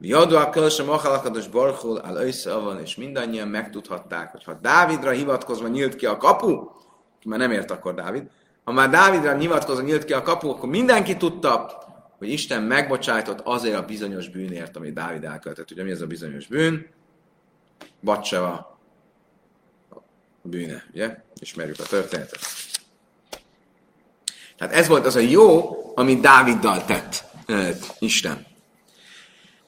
Jadó 0.00 0.36
a 0.36 0.50
kölsem 0.50 0.90
achalakados 0.90 1.48
barhol 1.48 1.96
al 1.96 2.62
van, 2.62 2.80
és 2.80 2.96
mindannyian 2.96 3.48
megtudhatták, 3.48 4.30
hogy 4.30 4.44
ha 4.44 4.58
Dávidra 4.62 5.10
hivatkozva 5.10 5.68
nyílt 5.68 5.96
ki 5.96 6.06
a 6.06 6.16
kapu, 6.16 6.68
már 7.24 7.38
nem 7.38 7.52
ért 7.52 7.70
akkor 7.70 7.94
Dávid, 7.94 8.22
ha 8.64 8.72
már 8.72 8.90
Dávidra 8.90 9.36
hivatkozva 9.36 9.82
nyílt 9.82 10.04
ki 10.04 10.12
a 10.12 10.22
kapu, 10.22 10.48
akkor 10.48 10.68
mindenki 10.68 11.16
tudta, 11.16 11.82
hogy 12.18 12.28
Isten 12.28 12.62
megbocsájtott 12.62 13.40
azért 13.44 13.76
a 13.76 13.84
bizonyos 13.84 14.28
bűnért, 14.28 14.76
amit 14.76 14.94
Dávid 14.94 15.24
elkövetett. 15.24 15.70
Ugye 15.70 15.82
mi 15.82 15.90
ez 15.90 16.00
a 16.00 16.06
bizonyos 16.06 16.46
bűn? 16.46 16.86
Bacseva 18.02 18.78
bűne, 20.42 20.84
ugye? 20.92 21.16
Ismerjük 21.38 21.78
a 21.78 21.82
történetet. 21.82 22.40
Tehát 24.56 24.74
ez 24.74 24.86
volt 24.88 25.06
az 25.06 25.16
a 25.16 25.20
jó, 25.20 25.76
amit 25.94 26.20
Dáviddal 26.20 26.84
tett 26.84 27.24
uh, 27.48 27.68
Isten. 27.98 28.46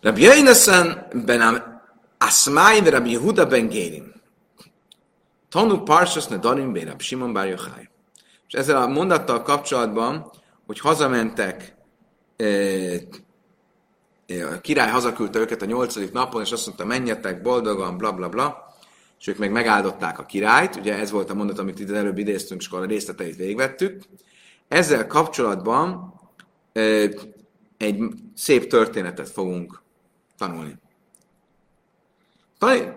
Rabbi 0.01 0.23
Jainesen 0.23 1.09
Asmai 2.19 2.81
ve 2.81 2.91
Rabbi 2.91 3.11
Yehuda 3.11 3.47
ben 3.47 3.69
Gérim. 3.69 4.13
Tanu 5.49 5.83
Parshas 5.83 6.27
Nedarim 6.27 6.73
ben 6.73 6.85
Rabbi 6.85 7.03
Simon 7.03 7.33
Bar 7.33 7.47
Yochai. 7.47 7.89
És 8.47 8.55
ezzel 8.55 8.83
a 8.83 8.87
mondattal 8.87 9.43
kapcsolatban, 9.43 10.33
hogy 10.67 10.81
hazamentek, 10.81 11.75
a 14.29 14.61
király 14.61 14.91
hazaküldte 14.91 15.39
őket 15.39 15.63
a 15.63 15.67
nyolcadik 15.67 16.13
napon, 16.13 16.43
és 16.43 16.53
azt 16.53 16.67
mondta, 16.67 16.85
menjetek 16.85 17.43
boldogan, 17.43 17.97
bla 17.97 18.13
bla 18.13 18.29
bla, 18.29 18.75
és 19.19 19.27
ők 19.27 19.39
meg 19.39 19.53
megáldották 19.53 20.19
a 20.19 20.25
királyt, 20.25 20.77
ugye 20.77 20.95
ez 20.99 21.11
volt 21.11 21.31
a 21.31 21.35
mondat, 21.35 21.59
amit 21.59 21.79
itt 21.79 21.91
előbb 21.91 22.19
idéztünk, 22.19 22.61
és 22.61 22.67
akkor 22.67 22.81
a 22.81 22.87
részleteit 22.87 23.37
végvettük. 23.37 24.03
Ezzel 24.69 25.07
kapcsolatban 25.07 26.15
egy 27.77 28.03
szép 28.35 28.67
történetet 28.67 29.29
fogunk 29.29 29.83
tanulni. 30.37 30.79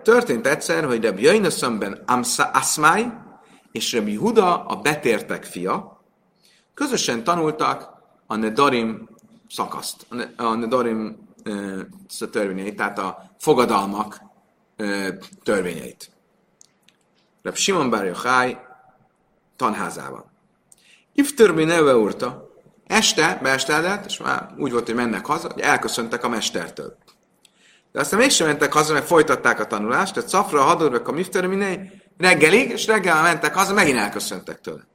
Történt 0.02 0.46
egyszer, 0.46 0.84
hogy 0.84 1.04
Rabbi 1.04 1.22
Jainaszamben 1.22 2.04
Asmai 2.52 3.06
és 3.72 3.92
Rabbi 3.92 4.14
Huda, 4.14 4.64
a 4.64 4.76
betértek 4.76 5.44
fia, 5.44 6.02
közösen 6.74 7.24
tanultak 7.24 7.90
a 8.26 8.36
Nedarim 8.36 9.08
szakaszt, 9.48 10.06
a 10.36 10.54
Nedarim 10.54 11.21
törvényeit, 12.30 12.76
tehát 12.76 12.98
a 12.98 13.34
fogadalmak 13.38 14.20
törvényeit. 15.42 16.10
Rabbi 17.42 17.58
Simon 17.58 17.90
Bar 17.90 18.04
Yochai 18.04 18.56
tanházában. 19.56 20.30
Ifter 21.12 21.54
neve 21.54 21.96
úrta, 21.96 22.50
este 22.86 23.38
beesteledett, 23.42 24.04
és 24.04 24.18
már 24.18 24.54
úgy 24.58 24.72
volt, 24.72 24.86
hogy 24.86 24.94
mennek 24.94 25.26
haza, 25.26 25.52
hogy 25.52 25.62
elköszöntek 25.62 26.24
a 26.24 26.28
mestertől. 26.28 26.96
De 27.92 28.00
aztán 28.00 28.18
mégsem 28.18 28.46
mentek 28.46 28.72
haza, 28.72 28.92
mert 28.92 29.06
folytatták 29.06 29.60
a 29.60 29.66
tanulást, 29.66 30.14
tehát 30.14 30.28
szafra, 30.28 30.62
hadorvek, 30.62 31.08
a 31.08 31.12
mifter, 31.12 31.46
minél 31.46 31.90
reggelig, 32.18 32.70
és 32.70 32.86
reggel 32.86 33.22
mentek 33.22 33.54
haza, 33.54 33.74
megint 33.74 33.98
elköszöntek 33.98 34.60
tőle. 34.60 34.86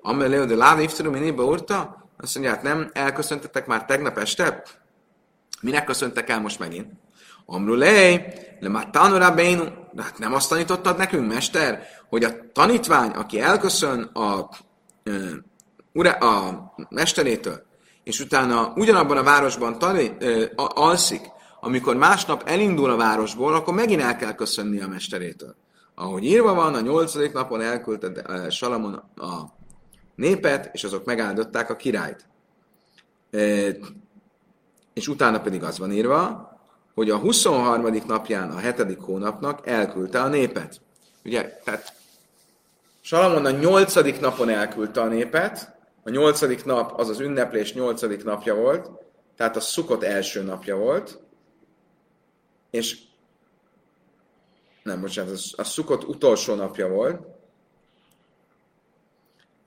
Amelé, 0.00 0.44
de 0.44 0.54
láda 0.54 0.80
ifter 0.80 1.06
minél 1.06 1.32
beúrta, 1.32 2.06
Azt 2.16 2.34
mondja, 2.34 2.54
hát 2.54 2.62
nem 2.62 2.90
elköszöntetek 2.92 3.66
már 3.66 3.84
tegnap 3.84 4.18
este? 4.18 4.62
Minek 5.60 5.84
köszöntek 5.84 6.28
el 6.28 6.40
most 6.40 6.58
megint? 6.58 6.92
Amrulej, 7.46 8.32
le 8.60 8.68
már 8.68 8.90
tanulabénu. 8.90 9.64
De 9.92 10.02
hát 10.02 10.18
nem 10.18 10.34
azt 10.34 10.48
tanítottad 10.48 10.96
nekünk, 10.96 11.32
mester, 11.32 11.82
hogy 12.08 12.24
a 12.24 12.50
tanítvány, 12.52 13.10
aki 13.10 13.40
elköszön 13.40 14.02
a, 14.02 14.48
ura, 15.92 16.10
a 16.10 16.74
mesterétől, 16.88 17.66
és 18.04 18.20
utána 18.20 18.72
ugyanabban 18.76 19.16
a 19.16 19.22
városban 19.22 19.78
tanít, 19.78 20.24
alszik, 20.56 21.20
amikor 21.60 21.96
másnap 21.96 22.42
elindul 22.46 22.90
a 22.90 22.96
városból, 22.96 23.54
akkor 23.54 23.74
megint 23.74 24.00
el 24.00 24.16
kell 24.16 24.34
köszönni 24.34 24.80
a 24.80 24.88
mesterétől. 24.88 25.56
Ahogy 25.94 26.24
írva 26.24 26.54
van, 26.54 26.74
a 26.74 26.80
nyolcadik 26.80 27.32
napon 27.32 27.60
elküldte 27.60 28.50
Salamon 28.50 28.94
a 29.16 29.42
népet, 30.14 30.70
és 30.72 30.84
azok 30.84 31.04
megáldották 31.04 31.70
a 31.70 31.76
királyt. 31.76 32.26
És 34.98 35.08
utána 35.08 35.40
pedig 35.40 35.62
az 35.62 35.78
van 35.78 35.92
írva, 35.92 36.52
hogy 36.94 37.10
a 37.10 37.16
23. 37.16 38.02
napján 38.06 38.50
a 38.50 38.58
7. 38.58 38.98
hónapnak 39.00 39.66
elküldte 39.66 40.22
a 40.22 40.28
népet. 40.28 40.80
Ugye, 41.24 41.60
tehát 41.64 41.92
Salamon 43.00 43.44
a 43.44 43.50
8. 43.50 44.20
napon 44.20 44.48
elküldte 44.48 45.00
a 45.00 45.06
népet, 45.06 45.76
a 46.02 46.10
8. 46.10 46.64
nap 46.64 46.98
az 47.00 47.08
az 47.08 47.20
ünneplés 47.20 47.74
8. 47.74 48.22
napja 48.24 48.54
volt, 48.54 48.90
tehát 49.36 49.56
a 49.56 49.60
szukott 49.60 50.02
első 50.02 50.42
napja 50.42 50.76
volt, 50.76 51.20
és 52.70 52.98
nem, 54.82 55.00
bocsánat, 55.00 55.38
a 55.56 55.64
szukott 55.64 56.08
utolsó 56.08 56.54
napja 56.54 56.88
volt, 56.88 57.20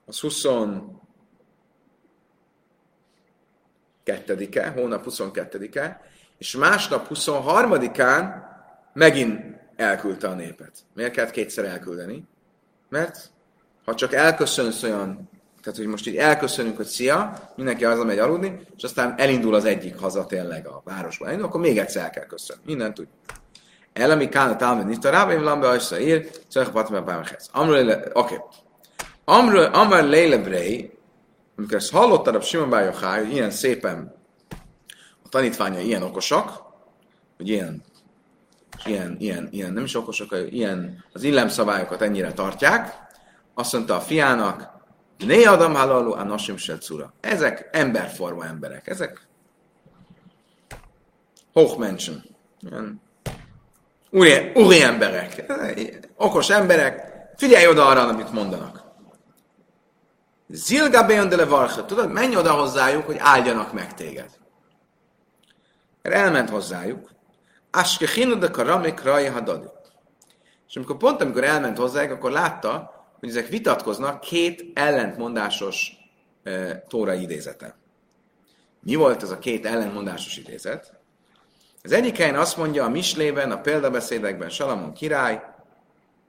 az 0.06 0.20
22-e, 4.06 4.68
hónap 4.68 5.06
22-e, 5.08 6.00
és 6.38 6.56
másnap 6.56 7.06
23-án 7.14 8.34
megint 8.92 9.40
elküldte 9.76 10.28
a 10.28 10.34
népet. 10.34 10.72
Miért 10.94 11.12
kellett 11.12 11.30
kétszer 11.30 11.64
elküldeni? 11.64 12.24
Mert 12.88 13.30
ha 13.84 13.94
csak 13.94 14.12
elköszönsz 14.12 14.82
olyan, 14.82 15.30
tehát 15.62 15.78
hogy 15.78 15.86
most 15.86 16.06
így 16.06 16.16
elköszönünk, 16.16 16.76
hogy 16.76 16.86
szia, 16.86 17.32
mindenki 17.56 17.84
megy 17.84 18.18
aludni, 18.18 18.60
és 18.76 18.82
aztán 18.82 19.14
elindul 19.16 19.54
az 19.54 19.64
egyik 19.64 19.98
haza 19.98 20.26
tényleg 20.26 20.66
a 20.66 20.82
városba, 20.84 21.26
elindul, 21.26 21.46
akkor 21.46 21.60
még 21.60 21.78
egyszer 21.78 22.02
el 22.02 22.10
kell 22.10 22.26
köszönni. 22.26 22.62
Mindent 22.64 22.94
tudjuk. 22.94 23.14
Elemi 23.92 24.28
kána 24.28 24.56
talmud 24.56 24.86
nita 24.86 25.10
rábaim 25.10 25.42
lambe 25.42 25.68
ajsza 25.68 26.00
ír, 26.00 26.30
szöjha 26.48 26.70
patma 26.70 27.02
bámechez. 27.02 27.50
Oké. 28.12 28.40
Amr 29.24 30.04
Leile 30.04 30.38
amikor 31.56 31.76
ezt 31.76 31.90
hallottad 31.90 32.34
a 32.34 32.40
Simon 32.40 32.70
Bájochá, 32.70 33.18
hogy 33.18 33.32
ilyen 33.32 33.50
szépen 33.50 34.14
a 35.22 35.28
tanítványa 35.28 35.80
ilyen 35.80 36.02
okosak, 36.02 36.62
hogy 37.36 37.48
ilyen, 37.48 37.82
ilyen, 38.84 39.16
ilyen, 39.18 39.48
ilyen 39.50 39.72
nem 39.72 39.84
is 39.84 39.94
okosak, 39.94 40.36
ilyen 40.50 41.04
az 41.12 41.22
illemszabályokat 41.22 42.02
ennyire 42.02 42.32
tartják, 42.32 43.00
azt 43.54 43.72
mondta 43.72 43.96
a 43.96 44.00
fiának, 44.00 44.70
Né 45.26 45.44
Adam 45.44 45.74
halalu 45.74 46.12
a 46.12 46.22
nasim 46.22 46.56
cura. 46.56 47.14
Ezek 47.20 47.68
emberforma 47.72 48.44
emberek, 48.44 48.86
ezek 48.86 49.28
Hochmenschen. 51.52 52.24
Ilyen 52.60 53.00
úri, 54.10 54.50
úri 54.54 54.82
emberek, 54.82 55.52
okos 56.16 56.50
emberek, 56.50 57.12
figyelj 57.36 57.66
oda 57.66 57.86
arra, 57.86 58.06
amit 58.06 58.32
mondanak. 58.32 58.81
Zilga 60.54 61.02
de 61.06 61.36
levarcha, 61.36 61.84
tudod, 61.84 62.12
menj 62.12 62.36
oda 62.36 62.52
hozzájuk, 62.52 63.06
hogy 63.06 63.16
áldjanak 63.18 63.72
meg 63.72 63.94
téged. 63.94 64.30
Mert 66.02 66.16
elment 66.16 66.50
hozzájuk, 66.50 67.10
Aske 67.70 68.34
de 68.34 68.50
karamik 68.50 69.02
raja 69.02 69.32
hadadi. 69.32 69.68
És 70.68 70.76
amikor 70.76 70.96
pont 70.96 71.20
amikor 71.20 71.44
elment 71.44 71.78
hozzájuk, 71.78 72.12
akkor 72.12 72.30
látta, 72.30 72.92
hogy 73.20 73.28
ezek 73.28 73.48
vitatkoznak 73.48 74.20
két 74.20 74.70
ellentmondásos 74.74 75.92
e, 76.42 76.78
tóra 76.88 77.14
idézete. 77.14 77.76
Mi 78.80 78.94
volt 78.94 79.22
ez 79.22 79.30
a 79.30 79.38
két 79.38 79.66
ellentmondásos 79.66 80.36
idézet? 80.36 80.92
Az 81.82 81.92
egyik 81.92 82.16
helyen 82.16 82.38
azt 82.38 82.56
mondja 82.56 82.84
a 82.84 82.88
Mislében, 82.88 83.50
a 83.50 83.60
példabeszédekben 83.60 84.48
Salamon 84.48 84.92
király, 84.92 85.51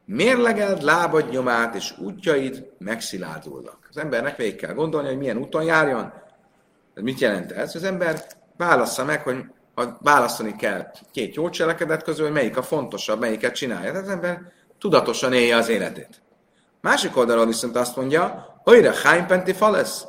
mérlegeld 0.06 0.82
lábad 0.82 1.30
nyomát 1.30 1.76
és 1.76 1.98
útjaid 1.98 2.70
megszilárdulnak. 2.78 3.88
Az 3.90 3.98
embernek 3.98 4.38
végig 4.38 4.56
kell 4.56 4.74
gondolni, 4.74 5.08
hogy 5.08 5.18
milyen 5.18 5.38
úton 5.38 5.64
járjon. 5.64 6.14
Ez 6.94 7.04
mit 7.04 7.20
jelent 7.20 7.52
ez? 7.52 7.76
Az 7.76 7.84
ember 7.84 8.26
válassza 8.58 9.06
meg, 9.06 9.22
hogy 9.22 9.46
a, 9.76 9.84
választani 10.00 10.56
kell 10.56 10.92
két 11.12 11.36
jó 11.36 11.50
cselekedet 11.50 12.04
közül, 12.04 12.26
hogy 12.26 12.34
melyik 12.34 12.58
a 12.58 12.64
fontosabb, 12.64 13.20
melyiket 13.20 13.56
csinálja. 13.56 13.92
Tehát 13.92 14.06
az 14.06 14.12
ember 14.12 14.42
tudatosan 14.80 15.34
élje 15.34 15.56
az 15.56 15.70
életét. 15.70 16.22
Másik 16.82 17.18
oldalon 17.18 17.48
viszont 17.48 17.76
azt 17.76 17.96
mondja, 17.96 18.54
hogy 18.64 18.90
hánypenti 19.04 19.54
falesz, 19.54 20.06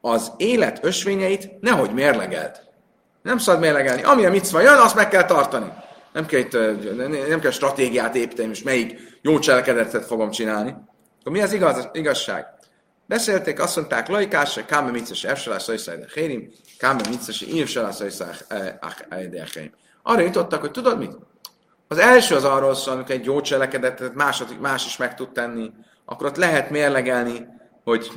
az 0.00 0.32
élet 0.36 0.84
ösvényeit 0.84 1.60
nehogy 1.60 1.90
mérlegeld. 1.90 2.60
Nem 3.22 3.38
szabad 3.38 3.60
mérlegelni. 3.60 4.02
Ami 4.02 4.24
a 4.24 4.30
micva 4.30 4.60
jön, 4.60 4.78
azt 4.78 4.94
meg 4.94 5.08
kell 5.08 5.24
tartani. 5.24 5.72
Nem 6.14 6.26
kell, 6.26 6.40
itt, 6.40 6.52
nem 7.28 7.40
kell 7.40 7.50
stratégiát 7.50 8.14
építeni, 8.14 8.50
és 8.50 8.62
melyik 8.62 9.18
jó 9.22 9.38
cselekedetet 9.38 10.04
fogom 10.04 10.30
csinálni. 10.30 10.76
Akkor 11.20 11.32
mi 11.32 11.40
az 11.40 11.52
igaz, 11.52 11.88
igazság? 11.92 12.46
Beszélték, 13.06 13.60
azt 13.60 13.76
mondták, 13.76 14.08
laikás, 14.08 14.60
káme 14.66 14.90
mitzes 14.90 15.24
efsalás 15.24 15.62
szajszáj 15.62 15.96
de 15.96 16.06
hérim, 16.14 16.50
káme 16.78 17.00
mitzes 17.08 17.40
ívsalá 17.40 17.90
szajszáj 17.90 18.28
de 19.08 19.46
hérim. 19.54 19.72
Arra 20.02 20.20
jutottak, 20.20 20.60
hogy 20.60 20.70
tudod 20.70 20.98
mit? 20.98 21.16
Az 21.88 21.98
első 21.98 22.34
az 22.34 22.44
arról 22.44 22.74
szól, 22.74 22.94
amikor 22.94 23.14
egy 23.14 23.24
jó 23.24 23.40
cselekedetet 23.40 24.14
második, 24.14 24.58
más 24.58 24.86
is 24.86 24.96
meg 24.96 25.14
tud 25.14 25.32
tenni, 25.32 25.70
akkor 26.04 26.26
ott 26.26 26.36
lehet 26.36 26.70
mérlegelni, 26.70 27.46
hogy 27.84 28.10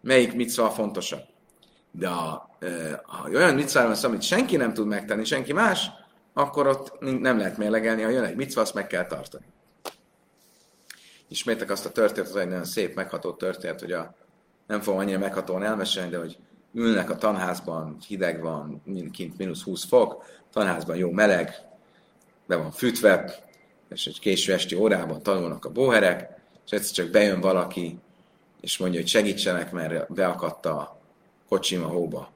melyik 0.00 0.34
micva 0.34 0.70
fontosabb. 0.70 1.22
De 1.90 2.08
ha, 2.08 2.56
ha 3.02 3.28
olyan 3.28 3.54
micváról 3.54 3.94
van 3.94 4.04
amit 4.04 4.22
senki 4.22 4.56
nem 4.56 4.74
tud 4.74 4.86
megtenni, 4.86 5.24
senki 5.24 5.52
más, 5.52 5.90
akkor 6.38 6.66
ott 6.66 7.00
nem 7.00 7.38
lehet 7.38 7.56
mérlegelni, 7.56 8.02
ha 8.02 8.08
jön 8.08 8.24
egy 8.24 8.36
micva, 8.36 8.60
azt 8.60 8.74
meg 8.74 8.86
kell 8.86 9.06
tartani. 9.06 9.44
Ismétek 11.28 11.70
azt 11.70 11.86
a 11.86 11.92
történet, 11.92 12.30
az 12.30 12.36
egy 12.36 12.48
nagyon 12.48 12.64
szép, 12.64 12.94
megható 12.94 13.32
történet, 13.32 13.80
hogy 13.80 13.92
a, 13.92 14.14
nem 14.66 14.80
fogom 14.80 15.00
annyira 15.00 15.18
meghatóan 15.18 15.62
elmesélni, 15.62 16.10
de 16.10 16.18
hogy 16.18 16.38
ülnek 16.74 17.10
a 17.10 17.16
tanházban, 17.16 17.96
hideg 18.06 18.40
van, 18.40 18.82
kint 19.12 19.38
mínusz 19.38 19.62
20 19.62 19.84
fok, 19.84 20.24
tanházban 20.52 20.96
jó 20.96 21.10
meleg, 21.10 21.54
be 22.46 22.56
van 22.56 22.70
fűtve, 22.70 23.34
és 23.88 24.06
egy 24.06 24.20
késő 24.20 24.52
esti 24.52 24.74
órában 24.74 25.22
tanulnak 25.22 25.64
a 25.64 25.70
bóherek, 25.70 26.40
és 26.66 26.70
egyszer 26.72 26.94
csak 26.94 27.10
bejön 27.10 27.40
valaki, 27.40 27.98
és 28.60 28.78
mondja, 28.78 29.00
hogy 29.00 29.08
segítsenek, 29.08 29.72
mert 29.72 30.12
beakadt 30.12 30.66
a 30.66 31.00
kocsim 31.48 31.84
a 31.84 31.88
hóba. 31.88 32.30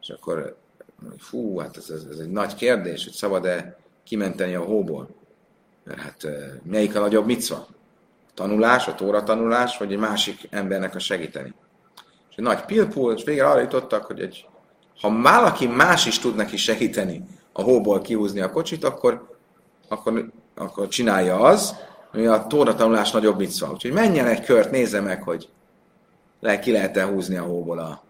És 0.00 0.08
akkor, 0.08 0.59
fú, 1.18 1.58
hát 1.58 1.76
ez, 1.76 1.90
ez, 1.90 2.04
ez 2.10 2.18
egy 2.18 2.30
nagy 2.30 2.54
kérdés, 2.54 3.04
hogy 3.04 3.12
szabad-e 3.12 3.76
kimenteni 4.04 4.54
a 4.54 4.62
hóból. 4.62 5.08
Mert 5.84 6.00
hát 6.00 6.26
melyik 6.62 6.96
a 6.96 7.00
nagyobb 7.00 7.26
micva? 7.26 7.66
Tanulás, 8.34 8.88
a 8.88 8.94
tóra 8.94 9.22
tanulás, 9.22 9.78
vagy 9.78 9.92
egy 9.92 9.98
másik 9.98 10.48
embernek 10.50 10.94
a 10.94 10.98
segíteni. 10.98 11.54
És 12.30 12.36
egy 12.36 12.44
nagy 12.44 12.64
pilpul, 12.64 13.12
és 13.12 13.24
végre 13.24 13.48
arra 13.48 13.60
jutottak, 13.60 14.04
hogy 14.04 14.20
egy, 14.20 14.46
ha 15.00 15.20
valaki 15.20 15.66
más 15.66 16.06
is 16.06 16.18
tud 16.18 16.36
neki 16.36 16.56
segíteni 16.56 17.24
a 17.52 17.62
hóból 17.62 18.00
kihúzni 18.00 18.40
a 18.40 18.50
kocsit, 18.50 18.84
akkor, 18.84 19.38
akkor, 19.88 20.30
akkor 20.54 20.88
csinálja 20.88 21.40
az, 21.40 21.76
ami 22.12 22.26
a 22.26 22.46
tóra 22.46 22.74
tanulás 22.74 23.10
nagyobb 23.10 23.38
micva. 23.38 23.70
Úgyhogy 23.70 23.92
menjen 23.92 24.26
egy 24.26 24.44
kört, 24.44 24.70
nézze 24.70 25.00
meg, 25.00 25.22
hogy 25.22 25.48
le, 26.40 26.58
ki 26.58 26.72
lehet-e 26.72 27.04
húzni 27.04 27.36
a 27.36 27.42
hóból 27.42 27.78
a 27.78 28.02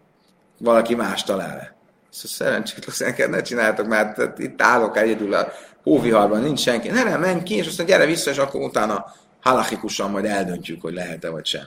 valaki 0.58 0.94
más 0.94 1.22
talál-e. 1.22 1.79
Szóval 2.10 2.64
szerencsétlen, 2.64 3.30
ne 3.30 3.42
csináltok 3.42 3.86
már, 3.86 4.14
tehát 4.14 4.38
itt 4.38 4.62
állok 4.62 4.96
egyedül 4.96 5.34
a 5.34 5.52
hóviharban, 5.82 6.42
nincs 6.42 6.60
senki. 6.60 6.88
Ne, 6.88 7.02
nem, 7.02 7.20
menj 7.20 7.42
ki, 7.42 7.56
és 7.56 7.66
aztán 7.66 7.86
gyere 7.86 8.06
vissza, 8.06 8.30
és 8.30 8.38
akkor 8.38 8.60
utána 8.60 9.14
halachikusan 9.40 10.10
majd 10.10 10.24
eldöntjük, 10.24 10.82
hogy 10.82 10.94
lehet-e 10.94 11.28
vagy 11.28 11.46
sem. 11.46 11.64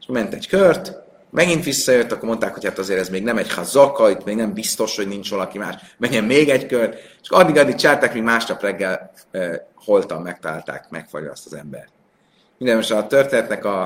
És 0.00 0.06
ment 0.06 0.34
egy 0.34 0.48
kört, 0.48 0.92
megint 1.30 1.64
visszajött, 1.64 2.12
akkor 2.12 2.28
mondták, 2.28 2.54
hogy 2.54 2.64
hát 2.64 2.78
azért 2.78 3.00
ez 3.00 3.08
még 3.08 3.22
nem 3.22 3.38
egy 3.38 3.52
hazaka, 3.52 4.10
itt 4.10 4.24
még 4.24 4.36
nem 4.36 4.52
biztos, 4.52 4.96
hogy 4.96 5.08
nincs 5.08 5.30
valaki 5.30 5.58
más. 5.58 5.74
Menjen 5.98 6.24
még 6.24 6.48
egy 6.48 6.66
kör, 6.66 6.94
és 7.22 7.28
addig-addig 7.28 7.74
csárták, 7.74 8.14
míg 8.14 8.22
másnap 8.22 8.62
reggel 8.62 9.10
e, 9.30 9.66
holtan 9.74 10.22
megtalálták, 10.22 10.86
megfagyja 10.90 11.30
azt 11.30 11.46
az 11.46 11.54
ember. 11.54 11.88
Minden 12.58 12.76
most 12.76 12.90
a 12.90 13.06
történetnek 13.06 13.64
a, 13.64 13.80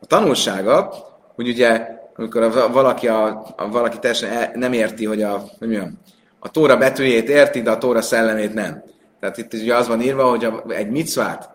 a 0.00 0.06
tanulsága, 0.06 0.94
hogy 1.34 1.48
ugye, 1.48 1.99
amikor 2.20 2.42
a, 2.42 2.72
valaki, 2.72 3.08
a, 3.08 3.26
a, 3.56 3.68
valaki 3.68 3.98
teljesen 3.98 4.50
nem 4.54 4.72
érti, 4.72 5.04
hogy 5.04 5.22
a, 5.22 5.38
hogy 5.58 5.68
mondjam, 5.68 5.98
a 6.38 6.50
tóra 6.50 6.76
betűjét 6.76 7.28
érti, 7.28 7.62
de 7.62 7.70
a 7.70 7.78
tóra 7.78 8.02
szellemét 8.02 8.54
nem. 8.54 8.82
Tehát 9.20 9.38
itt 9.38 9.52
ugye 9.52 9.74
az 9.74 9.88
van 9.88 10.00
írva, 10.00 10.24
hogy 10.24 10.44
a, 10.44 10.64
egy 10.68 10.90
micvát 10.90 11.50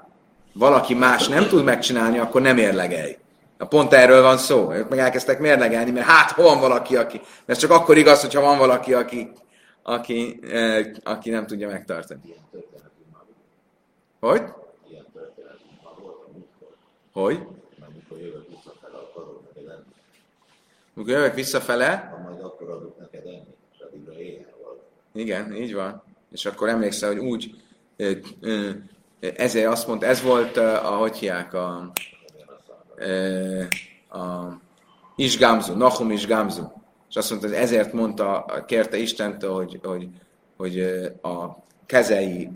valaki 0.54 0.94
más 0.94 1.28
nem 1.28 1.48
tud 1.48 1.64
megcsinálni, 1.64 2.20
akkor 2.20 2.42
nem 2.42 2.58
érlegelj. 2.58 3.18
Pont 3.70 3.94
erről 3.94 4.22
van 4.22 4.38
szó. 4.38 4.74
Ők 4.74 4.90
meg 4.90 5.00
elkezdtek 5.00 5.40
mérlegelni, 5.40 5.92
mert 5.92 6.06
hát 6.06 6.32
hol 6.32 6.46
van 6.46 6.60
valaki, 6.60 6.96
aki... 6.96 7.22
Mert 7.46 7.60
csak 7.60 7.72
akkor 7.72 7.98
igaz, 7.98 8.22
hogyha 8.22 8.42
van 8.42 8.58
valaki, 8.58 8.94
aki, 8.94 9.32
aki, 9.84 10.40
eh, 10.52 10.86
aki 11.04 11.30
nem 11.30 11.46
tudja 11.46 11.68
megtartani. 11.68 12.22
Hogy? 14.20 14.42
Hogy? 17.14 17.40
Amikor 20.96 21.14
jövök 21.14 21.34
visszafele, 21.34 22.20
majd 22.26 22.42
akkor 22.42 22.70
adok 22.70 23.00
neked 23.00 23.26
enni, 23.26 23.56
és 23.74 23.80
addigra 23.80 24.20
éjjel 24.20 24.54
igen, 25.16 25.56
így 25.56 25.74
van. 25.74 26.04
És 26.32 26.46
akkor 26.46 26.70
emlékszel, 26.70 27.10
hogy 27.10 27.18
úgy, 27.18 27.56
ezért 29.20 29.72
azt 29.72 29.88
mondta, 29.88 30.06
ez 30.06 30.22
volt, 30.22 30.58
ahogy 30.58 31.16
hiák, 31.16 31.54
a, 31.54 31.92
ö, 32.96 33.62
a 34.10 34.48
Isgámzu, 35.16 35.76
Nahum 35.76 36.12
Isgámzu. 36.12 36.64
És 37.10 37.16
azt 37.16 37.30
mondta, 37.30 37.48
hogy 37.48 37.58
ezért 37.58 37.94
mondta, 37.94 38.46
kérte 38.68 38.98
Istentől, 38.98 39.54
hogy, 39.54 39.80
hogy, 39.84 40.08
hogy 40.58 40.80
a 41.22 41.64
kezei, 41.86 42.50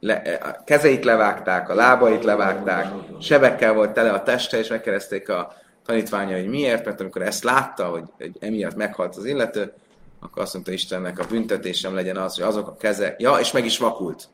le, 0.00 0.14
a 0.42 0.64
kezeit 0.64 1.04
levágták, 1.04 1.68
a 1.68 1.74
lábait 1.74 2.24
levágták, 2.24 2.92
sebekkel 3.20 3.74
volt 3.74 3.92
tele 3.92 4.10
a 4.10 4.22
teste, 4.22 4.58
és 4.58 4.68
megkereszték 4.68 5.28
a 5.28 5.61
tanítványa, 5.86 6.36
hogy 6.36 6.48
miért, 6.48 6.84
mert 6.84 7.00
amikor 7.00 7.22
ezt 7.22 7.44
látta, 7.44 7.88
hogy, 7.88 8.04
hogy 8.18 8.36
emiatt 8.40 8.76
meghalt 8.76 9.16
az 9.16 9.24
illető, 9.24 9.72
akkor 10.20 10.42
azt 10.42 10.52
mondta 10.52 10.72
Istennek, 10.72 11.18
a 11.18 11.26
büntetésem 11.26 11.94
legyen 11.94 12.16
az, 12.16 12.34
hogy 12.34 12.44
azok 12.44 12.68
a 12.68 12.76
keze, 12.76 13.14
ja, 13.18 13.32
és 13.32 13.52
meg 13.52 13.64
is 13.64 13.78
vakult. 13.78 14.28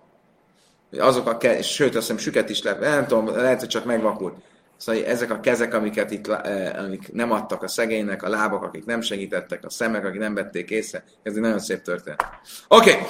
Hogy 0.91 0.99
azok 0.99 1.29
a 1.29 1.37
ke, 1.37 1.63
sőt, 1.63 1.95
azt 1.95 2.07
hiszem 2.07 2.23
süket 2.23 2.51
is 2.51 2.63
lett, 2.63 2.81
nem 2.81 3.07
tudom, 3.07 3.27
lehet, 3.27 3.61
hogy 3.61 3.69
csak 3.69 3.85
megvakult. 3.85 4.37
Szóval 4.77 5.05
ezek 5.05 5.31
a 5.31 5.41
kezek, 5.41 5.75
amiket 5.75 6.11
itt, 6.11 6.29
eh, 6.29 6.85
amik 6.85 7.13
nem 7.13 7.33
adtak 7.33 7.63
a 7.63 7.69
szegénynek, 7.69 8.23
a 8.23 8.29
lábak, 8.29 8.63
akik 8.63 8.85
nem 8.85 9.01
segítettek, 9.01 9.65
a 9.65 9.71
szemek, 9.71 10.05
akik 10.05 10.21
nem 10.21 10.35
vették 10.35 10.71
észre, 10.71 11.05
ez 11.23 11.35
egy 11.35 11.41
nagyon 11.41 11.59
szép 11.59 11.83
történet. 11.83 12.25
Oké. 12.69 12.91
Okay. 12.91 13.07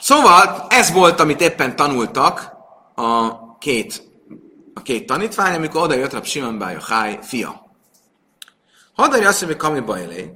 Szóval 0.00 0.66
ez 0.68 0.92
volt, 0.92 1.20
amit 1.20 1.40
éppen 1.40 1.76
tanultak 1.76 2.52
a 2.94 3.58
két, 3.58 4.07
két 4.88 5.06
tanítvány, 5.06 5.54
amikor 5.54 5.82
oda 5.82 5.94
jött 5.94 6.12
Rab 6.12 6.24
Simon 6.24 6.58
Bája 6.58 6.80
Háj 6.80 7.18
fia. 7.22 7.66
Hadari 8.94 9.24
azt 9.24 9.40
mondja, 9.40 9.58
Kami 9.58 9.80
Bajlé. 9.80 10.32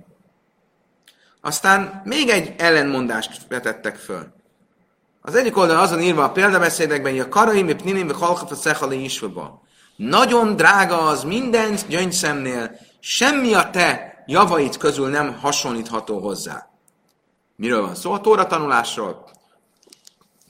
Aztán 1.40 2.02
még 2.04 2.28
egy 2.28 2.54
ellenmondást 2.58 3.40
vetettek 3.48 3.96
föl. 3.96 4.34
Az 5.20 5.34
egyik 5.34 5.56
oldalon 5.56 5.82
azon 5.82 6.00
írva 6.00 6.24
a 6.24 6.30
példabeszédekben, 6.30 7.12
hogy 7.12 7.20
a 7.20 7.28
karaim, 7.28 7.68
a 7.68 7.74
pninim, 7.74 8.10
halkaf, 8.10 8.58
szechali 8.58 9.04
isvaba. 9.04 9.62
Nagyon 9.96 10.56
drága 10.56 10.98
az 10.98 11.24
minden 11.24 11.76
gyöngyszemnél, 11.88 12.76
semmi 13.00 13.54
a 13.54 13.70
te 13.70 14.22
javait 14.26 14.76
közül 14.76 15.08
nem 15.08 15.38
hasonlítható 15.40 16.18
hozzá. 16.18 16.68
Miről 17.56 17.82
van 17.82 17.94
szó? 17.94 18.12
A 18.12 18.20
tóra 18.20 18.46
tanulásról. 18.46 19.21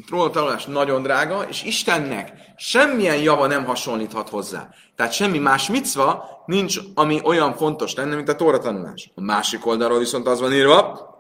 A 0.02 0.10
tóra 0.10 0.30
tanulás 0.30 0.64
nagyon 0.64 1.02
drága, 1.02 1.42
és 1.48 1.62
Istennek 1.62 2.32
semmilyen 2.56 3.16
java 3.16 3.46
nem 3.46 3.64
hasonlíthat 3.64 4.28
hozzá. 4.28 4.68
Tehát 4.96 5.12
semmi 5.12 5.38
más 5.38 5.68
micva 5.68 6.42
nincs, 6.46 6.78
ami 6.94 7.20
olyan 7.24 7.56
fontos 7.56 7.94
lenne, 7.94 8.14
mint 8.14 8.28
a 8.28 8.36
tóra 8.36 8.58
tanulás. 8.58 9.10
A 9.14 9.20
másik 9.20 9.66
oldalról 9.66 9.98
viszont 9.98 10.26
az 10.26 10.40
van 10.40 10.52
írva, 10.52 11.10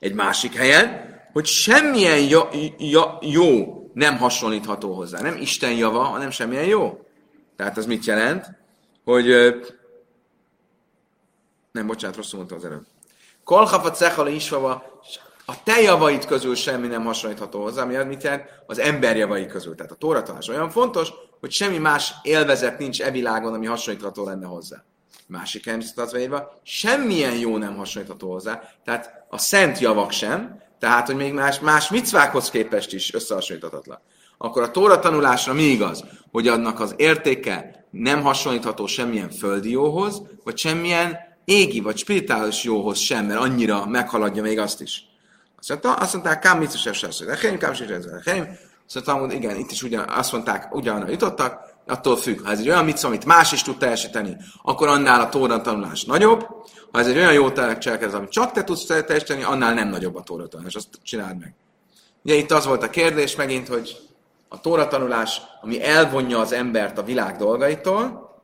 egy 0.00 0.14
másik 0.14 0.54
helyen, 0.54 1.14
hogy 1.32 1.46
semmilyen 1.46 2.18
jó, 2.18 2.40
jó, 2.78 3.02
jó 3.20 3.76
nem 3.92 4.18
hasonlítható 4.18 4.94
hozzá. 4.94 5.20
Nem 5.20 5.36
Isten 5.36 5.72
java, 5.72 6.02
hanem 6.02 6.30
semmilyen 6.30 6.64
jó. 6.64 7.06
Tehát 7.56 7.78
ez 7.78 7.86
mit 7.86 8.04
jelent? 8.04 8.46
Hogy 9.04 9.26
nem, 11.72 11.86
bocsánat, 11.86 12.16
rosszul 12.16 12.38
mondtam 12.38 12.58
az 12.58 12.64
előbb. 12.64 12.86
Kolhafa 13.44 13.90
cechala 13.90 14.28
isvava, 14.28 15.00
a 15.48 15.62
te 15.62 15.80
javait 15.80 16.24
közül 16.24 16.54
semmi 16.54 16.86
nem 16.86 17.04
hasonlítható 17.04 17.62
hozzá, 17.62 17.82
ami 17.82 18.04
mit 18.04 18.22
jelent? 18.22 18.62
Az 18.66 18.78
ember 18.78 19.16
javai 19.16 19.46
közül. 19.46 19.74
Tehát 19.74 19.92
a 19.92 19.94
tóratanás 19.94 20.48
olyan 20.48 20.70
fontos, 20.70 21.12
hogy 21.40 21.50
semmi 21.50 21.78
más 21.78 22.14
élvezet 22.22 22.78
nincs 22.78 23.02
e 23.02 23.10
világon, 23.10 23.54
ami 23.54 23.66
hasonlítható 23.66 24.24
lenne 24.24 24.46
hozzá. 24.46 24.84
Másik 25.26 25.64
viszont 25.64 25.98
az 25.98 26.42
semmilyen 26.62 27.38
jó 27.38 27.56
nem 27.56 27.76
hasonlítható 27.76 28.32
hozzá, 28.32 28.62
tehát 28.84 29.26
a 29.28 29.38
szent 29.38 29.78
javak 29.78 30.10
sem, 30.10 30.62
tehát, 30.78 31.06
hogy 31.06 31.16
még 31.16 31.32
más, 31.32 31.60
más 31.60 31.90
micvákhoz 31.90 32.50
képest 32.50 32.92
is 32.92 33.14
összehasonlíthatatlan. 33.14 33.98
Akkor 34.38 34.62
a 34.62 34.70
tóra 34.70 34.98
tanulásra 34.98 35.52
mi 35.52 35.62
igaz? 35.62 36.04
Hogy 36.30 36.48
annak 36.48 36.80
az 36.80 36.94
értéke 36.96 37.86
nem 37.90 38.22
hasonlítható 38.22 38.86
semmilyen 38.86 39.30
földi 39.30 39.70
jóhoz, 39.70 40.22
vagy 40.44 40.58
semmilyen 40.58 41.16
égi 41.44 41.80
vagy 41.80 41.96
spirituális 41.96 42.62
jóhoz 42.62 42.98
sem, 42.98 43.26
mert 43.26 43.40
annyira 43.40 43.86
meghaladja 43.86 44.42
még 44.42 44.58
azt 44.58 44.80
is. 44.80 45.04
Azt 45.68 45.82
mondta, 45.82 46.02
azt 46.02 46.12
mondták, 46.12 46.38
kám 46.38 46.68
sem 46.68 46.92
sem 46.92 47.10
sem, 47.10 47.58
kám 47.58 47.74
sem 47.74 47.88
Azt 48.86 49.06
mondta, 49.06 49.32
igen, 49.32 49.56
itt 49.56 49.70
is 49.70 49.82
ugyan, 49.82 50.08
azt 50.08 50.32
mondták, 50.32 50.74
ugyanarra 50.74 51.10
jutottak, 51.10 51.60
attól 51.86 52.16
függ. 52.16 52.44
Ha 52.44 52.50
ez 52.50 52.58
egy 52.58 52.68
olyan 52.68 52.84
mit, 52.84 53.02
amit 53.02 53.24
más 53.24 53.52
is 53.52 53.62
tud 53.62 53.78
teljesíteni, 53.78 54.36
akkor 54.62 54.88
annál 54.88 55.20
a 55.20 55.28
tóra 55.28 55.60
tanulás 55.60 56.04
nagyobb. 56.04 56.46
Ha 56.92 56.98
ez 56.98 57.06
egy 57.06 57.16
olyan 57.16 57.32
jó 57.32 57.52
cselekedet, 57.52 58.14
amit 58.14 58.30
csak 58.30 58.52
te 58.52 58.64
tudsz 58.64 58.84
teljesíteni, 58.84 59.42
annál 59.42 59.74
nem 59.74 59.88
nagyobb 59.88 60.16
a 60.16 60.22
tóra 60.22 60.46
tanulás. 60.46 60.74
Azt 60.74 60.88
csináld 61.02 61.38
meg. 61.38 61.54
Ugye 62.24 62.34
itt 62.34 62.50
az 62.50 62.66
volt 62.66 62.82
a 62.82 62.90
kérdés 62.90 63.36
megint, 63.36 63.68
hogy 63.68 63.96
a 64.48 64.60
tóra 64.60 64.88
tanulás, 64.88 65.42
ami 65.60 65.84
elvonja 65.84 66.38
az 66.38 66.52
embert 66.52 66.98
a 66.98 67.02
világ 67.02 67.36
dolgaitól, 67.36 68.34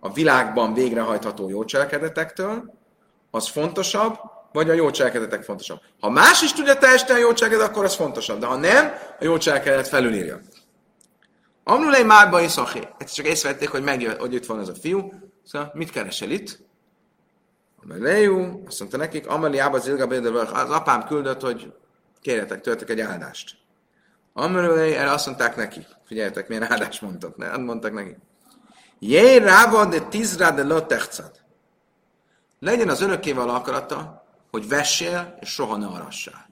a 0.00 0.12
világban 0.12 0.74
végrehajtható 0.74 1.48
jó 1.48 1.64
cselekedetektől, 1.64 2.74
az 3.30 3.48
fontosabb, 3.48 4.32
vagy 4.54 4.70
a 4.70 4.72
jó 4.72 4.90
cselekedetek 4.90 5.42
fontosabb. 5.42 5.80
Ha 6.00 6.10
más 6.10 6.42
is 6.42 6.52
tudja 6.52 6.76
teljesíteni 6.76 7.18
a 7.18 7.22
jó 7.22 7.32
cselekedet, 7.32 7.68
akkor 7.68 7.84
az 7.84 7.94
fontosabb. 7.94 8.40
De 8.40 8.46
ha 8.46 8.56
nem, 8.56 8.92
a 9.20 9.24
jó 9.24 9.36
cselekedet 9.36 9.88
felülírja. 9.88 10.40
Amnulei 11.64 12.02
márba 12.02 12.40
is 12.40 12.50
szaché. 12.50 12.88
Ezt 12.98 13.14
csak 13.14 13.26
észrevették, 13.26 13.68
hogy, 13.68 13.82
megjön, 13.82 14.18
hogy 14.18 14.34
itt 14.34 14.46
van 14.46 14.60
ez 14.60 14.68
a 14.68 14.74
fiú. 14.74 15.12
Szóval 15.44 15.70
mit 15.74 15.90
keresel 15.90 16.30
itt? 16.30 16.58
Lejú, 17.88 18.62
azt 18.66 18.78
mondta 18.78 18.96
nekik, 18.96 19.28
Ameliába 19.28 19.78
Zilga 19.78 20.06
az 20.52 20.70
apám 20.70 21.04
küldött, 21.04 21.40
hogy 21.40 21.72
kérjetek 22.20 22.60
tőletek 22.60 22.90
egy 22.90 23.00
áldást. 23.00 23.56
Amelőlei, 24.32 24.94
erre 24.94 25.10
azt 25.10 25.26
mondták 25.26 25.56
neki. 25.56 25.86
Figyeljetek, 26.06 26.48
milyen 26.48 26.72
áldást 26.72 27.02
mondtak. 27.02 27.36
Ne, 27.36 27.56
mondtak 27.56 27.92
neki. 27.92 28.16
Jé, 28.98 29.36
ráva 29.36 29.84
de 29.84 30.00
tizra 30.00 30.50
de. 30.50 31.44
Legyen 32.60 32.88
az 32.88 33.00
örökkéval 33.00 33.48
akarata, 33.48 34.23
hogy 34.54 34.68
vessél, 34.68 35.38
és 35.40 35.48
soha 35.48 35.76
ne 35.76 35.86
arassál. 35.86 36.48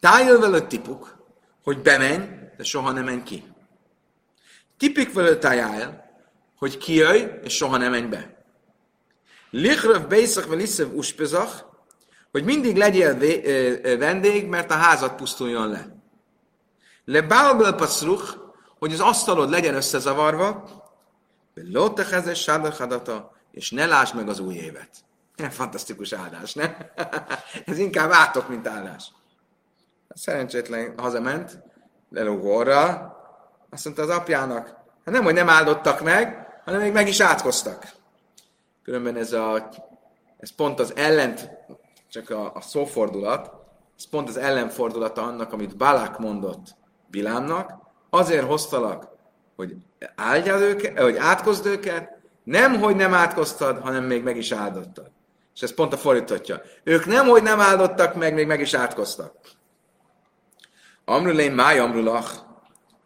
Tájjel 0.00 0.38
vele 0.38 0.66
tipuk, 0.66 1.16
hogy 1.62 1.82
bemenj, 1.82 2.24
de 2.56 2.64
soha 2.64 2.90
ne 2.92 3.00
menj 3.00 3.22
ki. 3.22 3.44
Tipik 4.76 5.12
vele 5.12 5.36
tájjel, 5.36 6.10
hogy 6.58 6.78
kijöjj, 6.78 7.24
és 7.42 7.56
soha 7.56 7.76
ne 7.76 7.88
menj 7.88 8.06
be. 8.06 8.44
Lichröv 9.50 10.06
beiszak 10.06 10.46
veliszev 10.46 10.94
uspezach, 10.94 11.64
hogy 12.30 12.44
mindig 12.44 12.76
legyél 12.76 13.18
vendég, 13.98 14.46
mert 14.46 14.70
a 14.70 14.74
házat 14.74 15.16
pusztuljon 15.16 15.68
le. 15.68 15.96
Le 17.04 17.22
bálbel 17.22 17.74
paszruch, 17.74 18.36
hogy 18.78 18.92
az 18.92 19.00
asztalod 19.00 19.50
legyen 19.50 19.74
összezavarva, 19.74 20.68
lótehezes 21.54 22.42
sádachadata, 22.42 23.32
és 23.50 23.70
ne 23.70 23.86
lásd 23.86 24.14
meg 24.14 24.28
az 24.28 24.38
új 24.38 24.54
évet. 24.54 25.04
Fantasztikus 25.36 26.12
áldás, 26.12 26.54
ne? 26.54 26.76
Ez 27.66 27.78
inkább 27.78 28.10
átok, 28.10 28.48
mint 28.48 28.68
áldás. 28.68 29.12
Szerencsétlen 30.08 30.94
hazament, 30.96 31.62
lelógó 32.10 32.58
azt 33.70 33.84
mondta 33.84 34.02
az 34.02 34.08
apjának, 34.08 34.66
hát 35.04 35.14
nem, 35.14 35.24
hogy 35.24 35.34
nem 35.34 35.48
áldottak 35.48 36.00
meg, 36.02 36.46
hanem 36.64 36.80
még 36.80 36.92
meg 36.92 37.08
is 37.08 37.20
átkoztak. 37.20 37.92
Különben 38.82 39.16
ez, 39.16 39.32
a, 39.32 39.68
ez 40.38 40.54
pont 40.54 40.80
az 40.80 40.96
ellent, 40.96 41.50
csak 42.10 42.30
a, 42.30 42.54
a 42.54 42.60
szófordulat, 42.60 43.50
ez 43.98 44.08
pont 44.08 44.28
az 44.28 44.36
ellenfordulata 44.36 45.22
annak, 45.22 45.52
amit 45.52 45.76
Balák 45.76 46.18
mondott 46.18 46.74
Bilámnak, 47.10 47.72
azért 48.10 48.46
hoztalak, 48.46 49.08
hogy 49.56 49.76
áldjad 50.14 50.60
őket, 50.60 51.00
hogy 51.00 51.16
átkozd 51.16 51.66
őket, 51.66 52.18
nem, 52.44 52.78
hogy 52.80 52.96
nem 52.96 53.14
átkoztad, 53.14 53.78
hanem 53.78 54.04
még 54.04 54.22
meg 54.22 54.36
is 54.36 54.52
áldottad. 54.52 55.10
És 55.54 55.62
ez 55.62 55.74
pont 55.74 55.92
a 55.92 55.96
fordítottja. 55.96 56.62
Ők 56.82 57.06
nem, 57.06 57.26
hogy 57.26 57.42
nem 57.42 57.60
áldottak 57.60 58.14
meg, 58.14 58.34
még 58.34 58.46
meg 58.46 58.60
is 58.60 58.74
átkoztak. 58.74 59.32
Amrulén 61.04 61.52
máj 61.52 61.78
amrulach. 61.78 62.32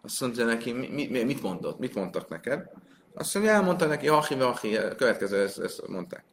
Azt 0.02 0.20
mondja 0.20 0.44
neki, 0.44 0.72
mi, 0.72 1.06
mi, 1.10 1.22
mit 1.22 1.42
mondott? 1.42 1.78
Mit 1.78 1.94
mondtak 1.94 2.28
neked? 2.28 2.70
Azt 3.14 3.34
mondja, 3.34 3.52
elmondta 3.52 3.86
neki, 3.86 4.06
hachi, 4.06 4.34
hachi, 4.34 4.78
következő, 4.96 5.42
ezt, 5.42 5.58
ezt 5.58 5.88
mondták. 5.88 6.24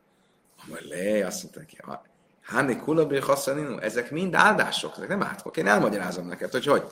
Amrulé, 0.68 1.22
azt 1.22 1.43
mondta 1.43 1.59
neki, 1.59 1.78
Háni 2.41 2.78
kulabri 2.78 3.20
hassaninu, 3.20 3.78
ezek 3.78 4.11
mind 4.11 4.36
áldások, 4.36 4.93
ezek 4.95 5.07
nem 5.07 5.24
átkok. 5.24 5.57
Én 5.57 5.68
elmagyarázom 5.68 6.28
neked, 6.28 6.51
hogy 6.51 6.66
hogy. 6.66 6.84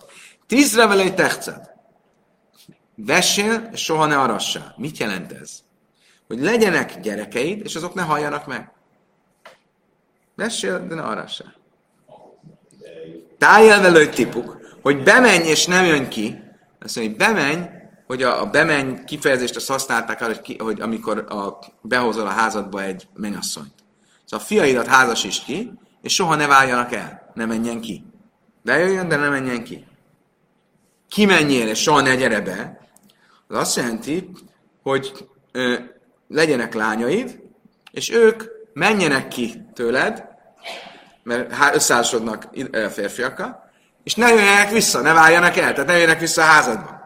Tízre 0.48 0.88
vele 0.88 1.04
egy 1.04 1.16
techced. 1.16 1.72
soha 3.74 4.06
ne 4.06 4.20
arassál. 4.20 4.74
Mit 4.78 4.98
jelent 4.98 5.32
ez? 5.32 5.60
Hogy 6.28 6.40
legyenek 6.40 7.00
gyerekeid, 7.00 7.62
és 7.64 7.76
azok 7.76 7.94
ne 7.94 8.02
halljanak 8.02 8.48
meg. 8.48 8.72
Vessél, 10.36 10.88
de 10.88 10.96
ne 10.96 11.02
arassál. 11.02 11.54
Tájjel 13.38 13.82
velő 13.82 14.10
tipuk, 14.10 14.58
hogy 14.82 15.04
bemenj 15.04 15.48
és 15.48 15.66
nem 15.66 15.86
jön 15.86 16.10
ki. 16.10 16.42
Azt 16.80 16.96
mondja, 16.96 17.16
hogy 17.16 17.36
bemenj, 17.36 17.66
hogy 18.08 18.24
a, 18.24 18.42
a 18.42 18.46
bemenj 18.46 19.04
kifejezést 19.06 19.56
azt 19.56 19.68
használták 19.68 20.22
el, 20.22 20.28
hogy, 20.28 20.42
ki, 20.42 20.58
hogy 20.58 20.82
amikor 20.82 21.18
a, 21.18 21.60
behozol 21.82 22.28
a 22.28 22.30
házadba 22.30 22.84
egy 22.84 23.08
mennyasszonyt. 23.14 23.74
Szóval 24.26 24.46
a 24.46 24.48
fiaidat 24.48 24.88
házasíts 24.88 25.44
ki, 25.44 25.72
és 26.02 26.14
soha 26.14 26.36
ne 26.36 26.48
váljanak 26.48 26.94
el, 26.94 27.32
ne 27.34 27.46
menjen 27.46 27.82
ki. 27.82 28.04
Bejöjjön, 28.62 29.08
de 29.08 29.16
ne 29.16 29.30
menjen 29.30 29.64
ki. 29.64 29.86
Kimenjél, 31.10 31.68
és 31.68 31.82
soha 31.82 32.02
ne 32.02 32.16
gyere 32.16 32.42
be, 32.42 32.88
az 33.48 33.58
azt 33.58 33.76
jelenti, 33.76 34.30
hogy 34.84 35.28
ö, 35.52 35.76
legyenek 36.28 36.74
lányaid, 36.74 37.42
és 37.92 38.12
ők 38.12 38.44
menjenek 38.74 39.28
ki 39.28 39.62
tőled, 39.74 40.24
mert 41.24 41.76
összeházasodnak 41.76 42.50
férfiakkal, 42.92 43.72
és 44.04 44.16
ne 44.16 44.30
jöjjenek 44.30 44.72
vissza, 44.72 45.02
ne 45.02 45.14
váljanak 45.14 45.58
el, 45.58 45.72
tehát 45.72 45.88
ne 45.88 45.94
jöjjenek 45.94 46.20
vissza 46.20 46.42
a 46.42 46.46
házadba. 46.46 47.02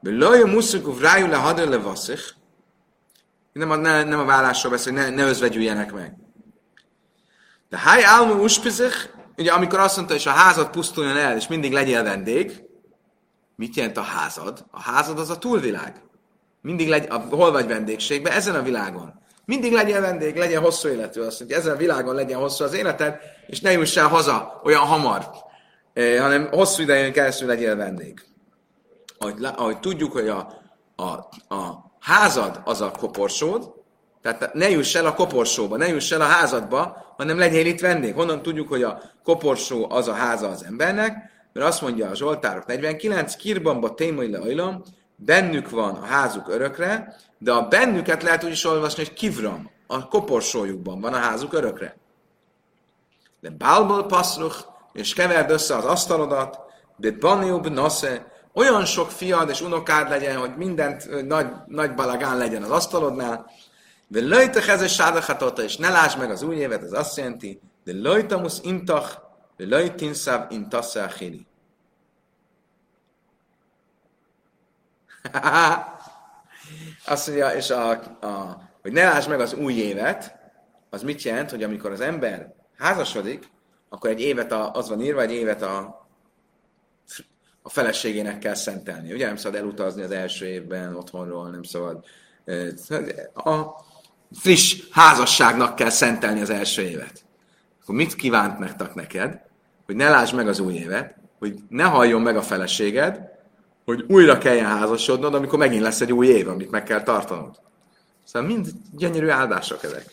Lőjön 0.00 0.48
muszukuf 0.48 1.00
rájú 1.00 1.26
le 1.26 1.36
hadő 1.36 1.68
le 1.68 1.76
vasszich, 1.76 2.34
nem 3.52 3.70
a, 3.70 3.76
ne, 3.76 4.02
nem 4.02 4.18
a 4.18 4.24
vállásról 4.24 4.72
beszél, 4.72 4.92
ne, 4.92 5.08
ne 5.08 5.24
özvegyüljenek 5.24 5.92
meg. 5.92 6.14
De 7.68 7.78
háj 7.78 8.04
álmú 8.04 8.42
uspizich, 8.42 9.08
ugye 9.36 9.52
amikor 9.52 9.78
azt 9.78 9.96
mondta, 9.96 10.14
hogy 10.14 10.22
a 10.26 10.30
házad 10.30 10.70
pusztuljon 10.70 11.16
el, 11.16 11.36
és 11.36 11.46
mindig 11.46 11.72
legyél 11.72 12.02
vendég, 12.02 12.64
mit 13.56 13.76
jelent 13.76 13.96
a 13.96 14.02
házad? 14.02 14.66
A 14.70 14.80
házad 14.80 15.18
az 15.18 15.30
a 15.30 15.38
túlvilág. 15.38 16.02
Mindig 16.62 16.88
legy, 16.88 17.06
a, 17.08 17.14
hol 17.14 17.52
vagy 17.52 17.66
vendégségben? 17.66 18.32
Ezen 18.32 18.54
a 18.54 18.62
világon. 18.62 19.20
Mindig 19.46 19.72
legyen 19.72 20.00
vendég, 20.00 20.36
legyen 20.36 20.62
hosszú 20.62 20.88
életű. 20.88 21.20
Azt 21.20 21.38
mondja, 21.38 21.56
ezen 21.56 21.74
a 21.74 21.76
világon 21.76 22.14
legyen 22.14 22.38
hosszú 22.38 22.64
az 22.64 22.74
életed, 22.74 23.20
és 23.46 23.60
ne 23.60 23.72
juss 23.72 23.96
el 23.96 24.08
haza 24.08 24.60
olyan 24.64 24.80
hamar, 24.80 25.30
eh, 25.92 26.20
hanem 26.20 26.48
hosszú 26.50 26.82
idején 26.82 27.12
keresztül 27.12 27.48
legyél 27.48 27.76
vendég. 27.76 28.24
Ahogy, 29.18 29.44
ahogy 29.56 29.80
tudjuk, 29.80 30.12
hogy 30.12 30.28
a, 30.28 30.62
a, 30.96 31.04
a 31.54 31.92
házad 32.00 32.60
az 32.64 32.80
a 32.80 32.90
koporsód, 32.90 33.74
tehát 34.22 34.54
ne 34.54 34.70
juss 34.70 34.94
el 34.94 35.06
a 35.06 35.14
koporsóba, 35.14 35.76
ne 35.76 35.88
juss 35.88 36.10
el 36.10 36.20
a 36.20 36.24
házadba, 36.24 37.14
hanem 37.16 37.38
legyél 37.38 37.66
itt 37.66 37.80
vendég. 37.80 38.14
Honnan 38.14 38.42
tudjuk, 38.42 38.68
hogy 38.68 38.82
a 38.82 39.02
koporsó 39.24 39.90
az 39.90 40.08
a 40.08 40.12
háza 40.12 40.48
az 40.48 40.64
embernek? 40.64 41.30
Mert 41.52 41.66
azt 41.66 41.82
mondja 41.82 42.10
a 42.10 42.14
Zsoltárok 42.14 42.66
49, 42.66 43.36
kirbamba 43.36 43.94
témai 43.94 44.30
le 44.30 44.38
bennük 45.16 45.70
van 45.70 45.94
a 45.94 46.04
házuk 46.04 46.48
örökre, 46.48 47.16
de 47.38 47.52
a 47.52 47.68
bennüket 47.68 48.22
lehet 48.22 48.44
úgy 48.44 48.50
is 48.50 48.64
olvasni, 48.64 49.04
hogy 49.04 49.12
kivram, 49.12 49.70
a 49.86 50.08
koporsójukban 50.08 51.00
van 51.00 51.12
a 51.12 51.18
házuk 51.18 51.52
örökre. 51.52 51.96
De 53.40 53.50
bálból 53.50 54.06
passzruch, 54.06 54.64
és 54.92 55.14
keverd 55.14 55.50
össze 55.50 55.76
az 55.76 55.84
asztalodat, 55.84 56.58
de 56.96 57.10
baniub 57.10 57.66
nasze, 57.66 58.32
olyan 58.54 58.84
sok 58.84 59.10
fiad 59.10 59.48
és 59.48 59.60
unokád 59.60 60.08
legyen, 60.08 60.36
hogy 60.36 60.56
mindent 60.56 61.26
nagy, 61.26 61.46
nagy 61.66 61.94
balagán 61.94 62.36
legyen 62.36 62.62
az 62.62 62.70
asztalodnál, 62.70 63.50
de 64.08 64.20
löjtech 64.20 64.68
ez 64.68 64.82
a 64.82 64.88
sádachatota, 64.88 65.62
és 65.62 65.76
ne 65.76 65.88
lásd 65.88 66.18
meg 66.18 66.30
az 66.30 66.42
új 66.42 66.56
évet, 66.56 66.82
ez 66.82 66.92
azt 66.92 67.16
jelenti, 67.16 67.60
de 67.84 67.92
löjtamus 67.92 68.58
intach, 68.62 69.18
de 69.56 69.64
löjtinszáv 69.64 70.46
intasze 70.50 71.02
achili. 71.02 71.45
azt 77.06 77.26
mondja, 77.26 77.48
és 77.48 77.70
a, 77.70 77.90
a, 78.20 78.62
hogy 78.82 78.92
ne 78.92 79.04
lásd 79.04 79.28
meg 79.28 79.40
az 79.40 79.54
új 79.54 79.74
évet, 79.74 80.36
az 80.90 81.02
mit 81.02 81.22
jelent, 81.22 81.50
hogy 81.50 81.62
amikor 81.62 81.90
az 81.90 82.00
ember 82.00 82.54
házasodik, 82.78 83.48
akkor 83.88 84.10
egy 84.10 84.20
évet 84.20 84.52
a, 84.52 84.72
az 84.72 84.88
van 84.88 85.00
írva, 85.00 85.20
egy 85.20 85.32
évet 85.32 85.62
a 85.62 86.04
a 87.66 87.68
feleségének 87.68 88.38
kell 88.38 88.54
szentelni. 88.54 89.12
Ugye 89.12 89.26
nem 89.26 89.36
szabad 89.36 89.58
elutazni 89.60 90.02
az 90.02 90.10
első 90.10 90.46
évben 90.46 90.96
otthonról, 90.96 91.50
nem 91.50 91.62
szabad. 91.62 92.04
A 93.34 93.64
friss 94.32 94.82
házasságnak 94.90 95.74
kell 95.74 95.90
szentelni 95.90 96.40
az 96.40 96.50
első 96.50 96.82
évet. 96.82 97.24
Akkor 97.82 97.94
mit 97.94 98.14
kívánt 98.14 98.58
nektek 98.58 98.94
neked? 98.94 99.40
Hogy 99.86 99.96
ne 99.96 100.08
lásd 100.08 100.34
meg 100.34 100.48
az 100.48 100.58
új 100.58 100.74
évet, 100.74 101.14
hogy 101.38 101.58
ne 101.68 101.84
halljon 101.84 102.20
meg 102.20 102.36
a 102.36 102.42
feleséged, 102.42 103.20
hogy 103.86 104.04
újra 104.08 104.38
kelljen 104.38 104.66
házasodnod, 104.66 105.34
amikor 105.34 105.58
megint 105.58 105.82
lesz 105.82 106.00
egy 106.00 106.12
új 106.12 106.26
év, 106.26 106.48
amit 106.48 106.70
meg 106.70 106.82
kell 106.82 107.02
tartanod. 107.02 107.60
Szóval 108.24 108.48
mind 108.48 108.68
gyönyörű 108.96 109.28
áldások 109.28 109.82
ezek. 109.82 110.04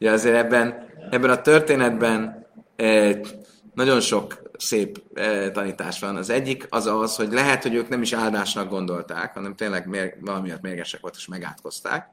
Ugye 0.00 0.10
azért 0.10 0.36
ebben, 0.36 0.88
ebben 1.10 1.30
a 1.30 1.40
történetben 1.40 2.46
eh, 2.76 3.20
nagyon 3.74 4.00
sok 4.00 4.42
szép 4.56 5.02
eh, 5.14 5.50
tanítás 5.50 6.00
van. 6.00 6.16
Az 6.16 6.30
egyik 6.30 6.66
az 6.70 6.86
az, 6.86 7.16
hogy 7.16 7.32
lehet, 7.32 7.62
hogy 7.62 7.74
ők 7.74 7.88
nem 7.88 8.02
is 8.02 8.12
áldásnak 8.12 8.68
gondolták, 8.68 9.34
hanem 9.34 9.54
tényleg 9.54 9.86
mér, 9.86 10.16
valamiatt 10.20 10.62
mérgesek 10.62 11.00
volt, 11.00 11.14
és 11.16 11.26
megátkozták. 11.26 12.08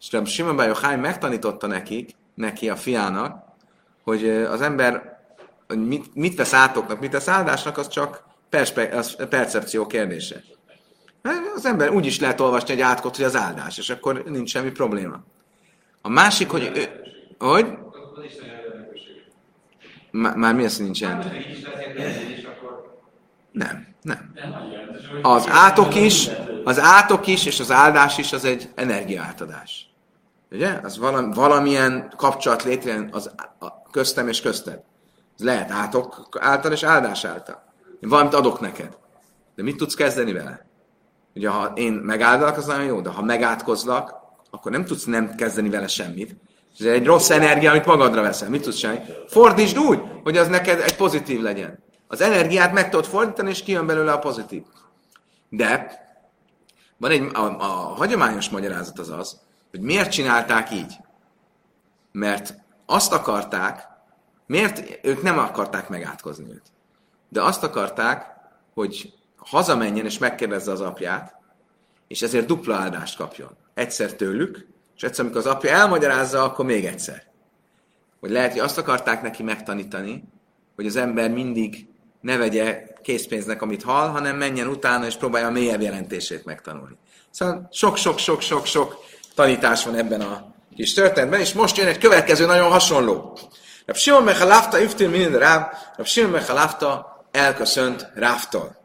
És 0.00 0.12
Rabbi 0.12 0.30
Simon 0.30 0.56
Bar 0.56 0.96
megtanította 0.96 1.66
nekik, 1.66 2.10
neki 2.34 2.68
a 2.68 2.76
fiának, 2.76 3.44
hogy 4.02 4.24
eh, 4.24 4.52
az 4.52 4.60
ember 4.60 5.19
mit, 5.76 6.14
mit 6.14 6.36
tesz 6.36 6.52
átoknak, 6.52 7.00
mit 7.00 7.10
tesz 7.10 7.28
áldásnak, 7.28 7.78
az 7.78 7.88
csak 7.88 8.24
perspe, 8.48 8.88
az 8.96 9.16
percepció 9.28 9.86
kérdése. 9.86 10.42
Az 11.56 11.66
ember 11.66 11.90
úgy 11.90 12.06
is 12.06 12.20
lehet 12.20 12.40
olvasni 12.40 12.72
egy 12.72 12.80
átkot, 12.80 13.16
hogy 13.16 13.24
az 13.24 13.36
áldás, 13.36 13.78
és 13.78 13.90
akkor 13.90 14.22
nincs 14.26 14.50
semmi 14.50 14.70
probléma. 14.70 15.20
A 16.02 16.08
másik, 16.08 16.50
hogy... 16.50 16.70
Ő, 16.74 16.88
hogy? 17.38 17.66
Már 20.10 20.54
mi 20.54 20.64
az, 20.64 20.76
hogy 20.76 20.84
nincs? 20.84 21.00
Nem, 23.52 23.86
nem. 24.02 24.32
Az 25.22 25.48
átok 25.48 25.94
is, 25.94 26.28
az 26.64 26.78
átok 26.78 27.26
is, 27.26 27.46
és 27.46 27.60
az 27.60 27.70
áldás 27.70 28.18
is 28.18 28.32
az 28.32 28.44
egy 28.44 28.70
energiaátadás. 28.74 29.90
Ugye? 30.50 30.80
Az 30.82 30.98
valami, 30.98 31.34
valamilyen 31.34 32.12
kapcsolat 32.16 32.62
létrejön 32.62 33.08
az, 33.12 33.30
a, 33.58 33.82
köztem 33.90 34.28
és 34.28 34.40
közted. 34.40 34.82
Ez 35.40 35.46
lehet 35.46 35.70
átok 35.70 36.38
által 36.40 36.72
és 36.72 36.82
áldás 36.82 37.24
által. 37.24 37.62
Én 38.00 38.08
valamit 38.08 38.34
adok 38.34 38.60
neked. 38.60 38.98
De 39.54 39.62
mit 39.62 39.76
tudsz 39.76 39.94
kezdeni 39.94 40.32
vele? 40.32 40.66
Ugye, 41.34 41.48
ha 41.48 41.72
én 41.74 41.92
megáldalak, 41.92 42.56
az 42.56 42.66
nagyon 42.66 42.84
jó, 42.84 43.00
de 43.00 43.10
ha 43.10 43.22
megátkozlak, 43.22 44.14
akkor 44.50 44.72
nem 44.72 44.84
tudsz 44.84 45.04
nem 45.04 45.34
kezdeni 45.34 45.70
vele 45.70 45.86
semmit. 45.86 46.36
Ez 46.78 46.86
egy 46.86 47.06
rossz 47.06 47.30
energia, 47.30 47.70
amit 47.70 47.86
magadra 47.86 48.22
veszel. 48.22 48.48
Mit 48.48 48.62
tudsz 48.62 48.76
csinálni? 48.76 49.02
Fordítsd 49.26 49.78
úgy, 49.78 50.00
hogy 50.22 50.36
az 50.36 50.48
neked 50.48 50.80
egy 50.80 50.96
pozitív 50.96 51.40
legyen. 51.40 51.82
Az 52.08 52.20
energiát 52.20 52.72
meg 52.72 52.90
tudod 52.90 53.06
fordítani, 53.06 53.50
és 53.50 53.62
kijön 53.62 53.86
belőle 53.86 54.12
a 54.12 54.18
pozitív. 54.18 54.62
De 55.48 56.00
van 56.96 57.10
egy, 57.10 57.28
a, 57.32 57.40
a 57.40 57.94
hagyományos 57.96 58.48
magyarázat 58.48 58.98
az 58.98 59.10
az, 59.10 59.40
hogy 59.70 59.80
miért 59.80 60.10
csinálták 60.10 60.72
így. 60.72 60.96
Mert 62.12 62.54
azt 62.86 63.12
akarták, 63.12 63.89
miért 64.50 64.98
ők 65.02 65.22
nem 65.22 65.38
akarták 65.38 65.88
megátkozni 65.88 66.44
őt. 66.50 66.62
De 67.28 67.42
azt 67.42 67.62
akarták, 67.62 68.26
hogy 68.74 69.12
hazamenjen 69.36 70.04
és 70.04 70.18
megkérdezze 70.18 70.72
az 70.72 70.80
apját, 70.80 71.34
és 72.08 72.22
ezért 72.22 72.46
dupla 72.46 72.74
áldást 72.74 73.16
kapjon. 73.16 73.56
Egyszer 73.74 74.12
tőlük, 74.12 74.66
és 74.96 75.02
egyszer, 75.02 75.24
amikor 75.24 75.40
az 75.40 75.46
apja 75.46 75.70
elmagyarázza, 75.70 76.42
akkor 76.42 76.64
még 76.64 76.84
egyszer. 76.84 77.22
Hogy 78.20 78.30
lehet, 78.30 78.50
hogy 78.50 78.60
azt 78.60 78.78
akarták 78.78 79.22
neki 79.22 79.42
megtanítani, 79.42 80.24
hogy 80.74 80.86
az 80.86 80.96
ember 80.96 81.30
mindig 81.30 81.86
ne 82.20 82.36
vegye 82.36 82.86
készpénznek, 83.02 83.62
amit 83.62 83.82
hall, 83.82 84.08
hanem 84.08 84.36
menjen 84.36 84.66
utána, 84.66 85.06
és 85.06 85.14
próbálja 85.14 85.46
a 85.46 85.50
mélyebb 85.50 85.80
jelentését 85.80 86.44
megtanulni. 86.44 86.96
Szóval 87.30 87.68
sok-sok-sok-sok-sok 87.72 89.04
tanítás 89.34 89.84
van 89.84 89.94
ebben 89.94 90.20
a 90.20 90.54
kis 90.76 90.92
történetben, 90.92 91.40
és 91.40 91.52
most 91.52 91.76
jön 91.76 91.86
egy 91.86 91.98
következő 91.98 92.46
nagyon 92.46 92.70
hasonló. 92.70 93.38
Rab 93.90 93.98
Simon 93.98 94.22
Mechalafta 94.22 94.78
iftil 94.78 95.08
minden 95.08 95.40
Ráv, 95.40 95.72
Rab 95.96 96.06
Simon 96.06 96.30
Mechalafta 96.30 97.24
elköszönt 97.30 98.10
Ráftól. 98.14 98.76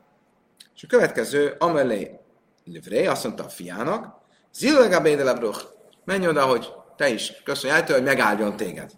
És 0.76 0.84
a 0.84 0.88
következő, 0.88 1.56
amelé 1.60 2.20
Livré 2.64 3.06
azt 3.06 3.24
mondta 3.24 3.44
a 3.44 3.50
fiának, 3.50 4.18
Zillega 4.54 5.02
Bédelabruch, 5.02 5.66
menj 6.06 6.28
oda, 6.28 6.46
hogy 6.46 6.74
te 6.98 7.10
is 7.10 7.42
köszönj 7.44 7.74
el 7.74 7.84
hogy 7.84 8.04
megáldjon 8.04 8.56
téged. 8.56 8.92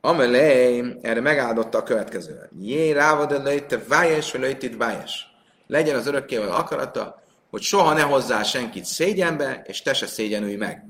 Amelé, 0.00 0.84
erre 1.02 1.20
megáldotta 1.20 1.78
a 1.78 1.82
következő. 1.82 2.50
Jé, 2.58 2.90
rávod 2.90 3.42
lejte 3.44 3.82
vájes, 3.88 4.32
vagy 4.32 4.40
lejtít 4.40 4.76
vájes. 4.76 5.26
Legyen 5.66 5.96
az 5.96 6.06
örökkével 6.06 6.54
akarata, 6.54 7.22
hogy 7.50 7.62
soha 7.62 7.92
ne 7.92 8.02
hozzá 8.02 8.42
senkit 8.42 8.84
szégyenbe, 8.84 9.62
és 9.66 9.82
te 9.82 9.94
se 9.94 10.06
szégyenülj 10.06 10.56
meg. 10.56 10.84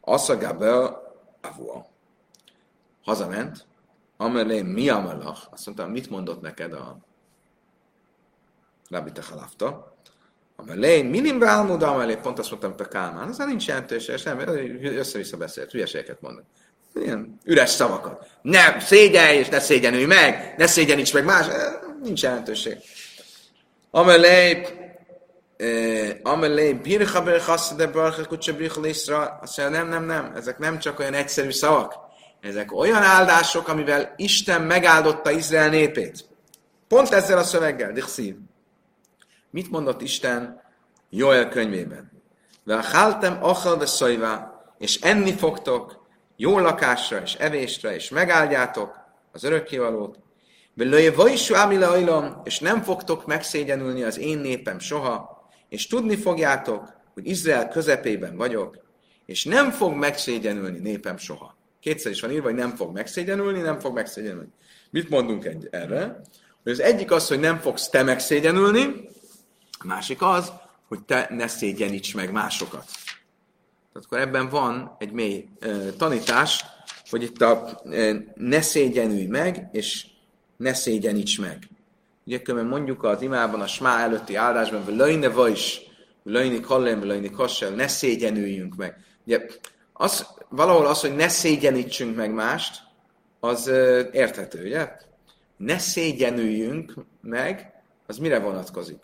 Asszagába 0.00 1.02
avua. 1.40 1.94
Hazament, 3.06 3.66
amelé 4.16 4.62
mi 4.62 4.88
amalach, 4.88 5.40
azt 5.50 5.66
mondta, 5.66 5.86
mit 5.86 6.10
mondott 6.10 6.40
neked 6.40 6.72
a 6.72 6.98
Rabbi 8.90 9.12
Techalafta. 9.12 9.96
Amelé, 10.56 11.02
minim 11.02 11.38
beálmodá, 11.38 11.88
amelé, 11.88 12.16
pont 12.16 12.38
azt 12.38 12.50
mondtam, 12.50 12.72
hogy 12.72 12.80
a 12.80 12.88
Kálmán, 12.88 13.28
az 13.28 13.36
nincs 13.36 13.66
jelentős, 13.66 14.08
és 14.08 14.22
nem, 14.22 14.38
össze-vissza 14.82 15.36
beszélt, 15.36 15.70
hülyeségeket 15.70 16.20
mondok. 16.20 16.44
Ilyen 16.94 17.38
üres 17.44 17.70
szavakat. 17.70 18.28
Nem, 18.42 18.78
szégyelj, 18.80 19.38
és 19.38 19.48
ne 19.48 19.58
szégyenülj 19.58 20.04
meg, 20.04 20.54
ne 20.56 20.66
szégyeníts 20.66 21.14
meg 21.14 21.24
más, 21.24 21.46
nincs 22.02 22.22
jelentőség. 22.22 22.76
Amelé, 23.90 24.66
Amelé, 26.22 26.72
bircha 26.72 27.22
birchasz, 27.22 27.74
de 27.74 27.86
barcha 27.86 28.24
kutsa 28.24 28.56
bircha 28.56 29.40
nem, 29.56 29.88
nem, 29.88 30.04
nem, 30.04 30.32
ezek 30.36 30.58
nem 30.58 30.78
csak 30.78 30.98
olyan 30.98 31.14
egyszerű 31.14 31.50
szavak, 31.50 32.05
ezek 32.46 32.72
olyan 32.72 33.02
áldások, 33.02 33.68
amivel 33.68 34.14
Isten 34.16 34.62
megáldotta 34.62 35.30
Izrael 35.30 35.68
népét. 35.68 36.24
Pont 36.88 37.08
ezzel 37.08 37.38
a 37.38 37.42
szöveggel, 37.42 37.92
Dixív. 37.92 38.36
Mit 39.50 39.70
mondott 39.70 40.00
Isten 40.02 40.60
Joel 41.10 41.48
könyvében? 41.48 42.10
Velháltem 42.64 43.38
achal 43.40 43.76
de 43.76 43.86
szajvá, 43.86 44.64
és 44.78 45.00
enni 45.00 45.32
fogtok 45.32 46.06
jó 46.36 46.58
lakásra 46.58 47.20
és 47.20 47.34
evésre, 47.34 47.94
és 47.94 48.08
megáldjátok 48.08 48.98
az 49.32 49.44
örökkévalót. 49.44 50.18
Belője 50.74 51.12
vajsú 51.12 51.54
ámile 51.54 52.40
és 52.44 52.58
nem 52.58 52.82
fogtok 52.82 53.26
megszégyenülni 53.26 54.02
az 54.02 54.18
én 54.18 54.38
népem 54.38 54.78
soha, 54.78 55.48
és 55.68 55.86
tudni 55.86 56.16
fogjátok, 56.16 56.94
hogy 57.14 57.26
Izrael 57.26 57.68
közepében 57.68 58.36
vagyok, 58.36 58.78
és 59.26 59.44
nem 59.44 59.70
fog 59.70 59.94
megszégyenülni 59.94 60.78
népem 60.78 61.16
soha. 61.16 61.55
Kétszer 61.86 62.12
is 62.12 62.20
van 62.20 62.30
írva, 62.30 62.44
hogy 62.44 62.54
nem 62.54 62.76
fog 62.76 62.94
megszégyenülni, 62.94 63.60
nem 63.60 63.78
fog 63.78 63.94
megszégyenülni. 63.94 64.48
Mit 64.90 65.08
mondunk 65.08 65.44
egy, 65.44 65.68
erre? 65.70 66.20
Hogy 66.62 66.72
az 66.72 66.80
egyik 66.80 67.10
az, 67.10 67.28
hogy 67.28 67.40
nem 67.40 67.58
fogsz 67.58 67.88
te 67.88 68.02
megszégyenülni, 68.02 69.08
a 69.78 69.86
másik 69.86 70.22
az, 70.22 70.52
hogy 70.88 71.02
te 71.02 71.26
ne 71.30 71.46
szégyeníts 71.46 72.14
meg 72.14 72.32
másokat. 72.32 72.84
Tehát 73.92 74.06
akkor 74.06 74.18
ebben 74.18 74.48
van 74.48 74.96
egy 74.98 75.12
mély 75.12 75.48
e, 75.60 75.68
tanítás, 75.98 76.64
hogy 77.10 77.22
itt 77.22 77.42
a 77.42 77.80
e, 77.90 78.24
ne 78.34 78.60
szégyenülj 78.60 79.26
meg, 79.26 79.68
és 79.72 80.06
ne 80.56 80.74
szégyeníts 80.74 81.40
meg. 81.40 81.68
Ugye 82.24 82.42
különben 82.42 82.70
mondjuk 82.70 83.04
az 83.04 83.22
imában, 83.22 83.60
a 83.60 83.66
smá 83.66 83.98
előtti 83.98 84.34
áldásban, 84.34 84.84
hogy 84.84 84.96
löjne 84.96 85.28
vajs, 85.28 85.80
löjni 86.22 86.60
kallem, 86.60 87.04
löjni 87.04 87.30
kassel, 87.30 87.70
ne 87.70 87.88
szégyenüljünk 87.88 88.76
meg. 88.76 89.04
Ugye 89.24 89.46
az, 89.92 90.26
valahol 90.48 90.86
az, 90.86 91.00
hogy 91.00 91.14
ne 91.14 91.28
szégyenítsünk 91.28 92.16
meg 92.16 92.32
mást, 92.32 92.84
az 93.40 93.66
érthető, 94.12 94.64
ugye? 94.64 94.88
Ne 95.56 95.78
szégyenüljünk 95.78 96.94
meg, 97.20 97.72
az 98.06 98.18
mire 98.18 98.38
vonatkozik? 98.38 98.98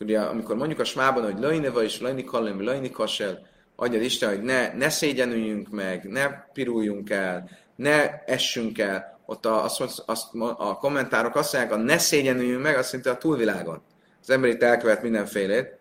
Ugye, 0.00 0.20
amikor 0.20 0.56
mondjuk 0.56 0.80
a 0.80 0.84
smában, 0.84 1.24
hogy 1.24 1.38
lajneva 1.38 1.82
és 1.82 2.00
lajni 2.00 2.24
kallem, 2.24 2.62
lajni 2.62 2.90
kasel, 2.90 3.46
adja 3.76 4.00
Isten, 4.00 4.28
hogy 4.28 4.42
ne, 4.42 4.74
ne 4.74 4.88
szégyenüljünk 4.88 5.68
meg, 5.68 6.04
ne 6.04 6.28
piruljunk 6.52 7.10
el, 7.10 7.50
ne 7.76 8.24
essünk 8.24 8.78
el. 8.78 9.18
Ott 9.26 9.46
a, 9.46 9.64
azt, 9.64 10.02
azt, 10.06 10.34
a 10.56 10.74
kommentárok 10.74 11.34
azt 11.34 11.52
mondják, 11.52 11.78
a 11.78 11.82
ne 11.82 11.98
szégyenüljünk 11.98 12.62
meg, 12.62 12.76
azt 12.76 12.92
mondja 12.92 13.12
a 13.12 13.18
túlvilágon. 13.18 13.82
Az 14.22 14.30
ember 14.30 14.62
elkövet 14.62 15.02
mindenfélét, 15.02 15.77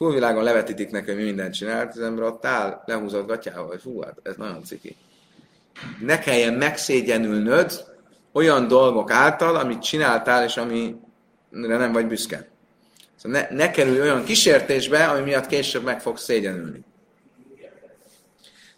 túlvilágon 0.00 0.42
levetítik 0.42 0.90
neki, 0.90 1.06
hogy 1.06 1.16
mi 1.16 1.22
mindent 1.22 1.54
csinált, 1.54 1.90
az 1.90 2.00
ember 2.00 2.24
ott 2.24 2.46
áll, 2.46 2.82
lehúzott 2.86 3.26
gatyával, 3.26 3.66
hogy 3.66 3.80
fú, 3.80 4.00
hát 4.02 4.18
ez 4.22 4.36
nagyon 4.36 4.64
ciki. 4.64 4.96
Ne 5.98 6.18
kelljen 6.18 6.54
megszégyenülnöd 6.54 7.84
olyan 8.32 8.68
dolgok 8.68 9.10
által, 9.10 9.56
amit 9.56 9.82
csináltál, 9.82 10.44
és 10.44 10.56
amire 10.56 10.96
nem 11.50 11.92
vagy 11.92 12.06
büszke. 12.06 12.48
Szóval 13.16 13.40
ne, 13.40 13.56
ne 13.56 13.70
kerülj 13.70 14.00
olyan 14.00 14.24
kísértésbe, 14.24 15.04
ami 15.08 15.20
miatt 15.20 15.46
később 15.46 15.82
meg 15.82 16.00
fogsz 16.00 16.22
szégyenülni. 16.22 16.84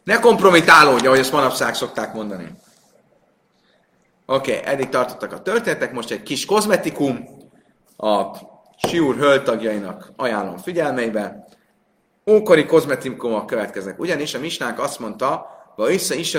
Ne 0.05 0.21
kompromitálódj, 0.21 1.07
ahogy 1.07 1.19
ezt 1.19 1.33
manapság 1.33 1.75
szokták 1.75 2.15
mondani. 2.15 2.53
Oké, 4.27 4.57
okay, 4.57 4.73
eddig 4.73 4.89
tartottak 4.89 5.33
a 5.33 5.43
történetek, 5.43 5.93
most 5.93 6.11
egy 6.11 6.23
kis 6.23 6.45
kozmetikum 6.45 7.29
a 7.97 8.51
Siúr 8.89 9.17
höltagjainak 9.17 10.13
ajánlom 10.17 10.57
figyelmeibe. 10.57 11.45
Ókori 12.27 12.67
kozmetikumok 12.67 13.47
következnek. 13.47 13.99
Ugyanis 13.99 14.35
a 14.35 14.39
misnánk 14.39 14.79
azt 14.79 14.99
mondta, 14.99 15.47
va 15.77 15.93
össze 15.93 16.15
is 16.15 16.35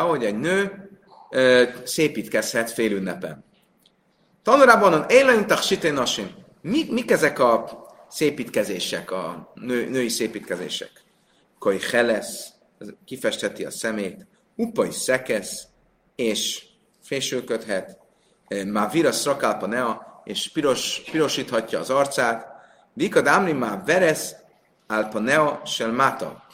hogy 0.00 0.24
egy 0.24 0.38
nő 0.38 0.90
ö, 1.30 1.62
szépítkezhet 1.84 2.70
félünnepen. 2.70 3.44
Tanulában 4.42 5.04
élen 5.08 5.46
nasin. 5.90 6.34
Mi, 6.60 6.86
mik 6.90 7.10
ezek 7.10 7.38
a 7.38 7.84
szépítkezések, 8.08 9.10
a 9.10 9.52
nő, 9.54 9.88
női 9.88 10.08
szépítkezések? 10.08 10.90
Koi 11.58 11.78
helesz, 11.90 12.48
kifestheti 13.04 13.64
a 13.64 13.70
szemét, 13.70 14.26
upai 14.56 14.90
szekesz, 14.90 15.66
és 16.14 16.64
fésülködhet, 17.02 17.98
már 18.66 18.90
rakálpa 19.24 19.66
nea, 19.66 20.13
és 20.24 20.50
piros, 20.52 21.02
pirosíthatja 21.10 21.78
az 21.78 21.90
arcát, 21.90 22.52
Vika 22.92 23.20
dámli 23.20 23.52
már 23.52 23.82
veresz, 23.84 24.34
álpa 24.86 25.18
nea, 25.18 25.60
sel 25.64 25.92
máta. 25.92 26.46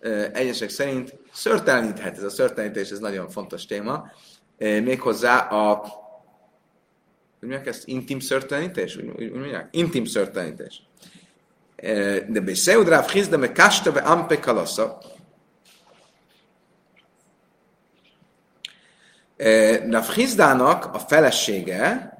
Eh, 0.00 0.30
egyesek 0.32 0.68
szerint 0.68 1.14
szörteleníthet, 1.32 2.16
ez 2.16 2.22
a 2.22 2.30
szörtelenítés, 2.30 2.90
ez 2.90 2.98
nagyon 2.98 3.28
fontos 3.28 3.66
téma, 3.66 4.10
méghozzá 4.58 5.38
a 5.38 6.00
hogy 7.42 7.50
mondják 7.50 7.74
ezt? 7.74 7.86
Intim 7.86 8.20
szörtelenítés? 8.20 8.96
Úgy, 8.96 9.32
mondják? 9.32 9.68
Intim 9.70 10.04
szörtelenítés. 10.04 10.82
De 12.26 12.40
be 12.40 12.54
Seudráv 12.54 13.08
Hizda 13.08 13.38
me 13.38 13.52
kasta 13.52 13.92
be 13.92 14.00
ampe 14.00 14.38
kalasza. 14.40 14.98
Rav 19.88 20.88
a 20.92 20.98
felesége 20.98 22.11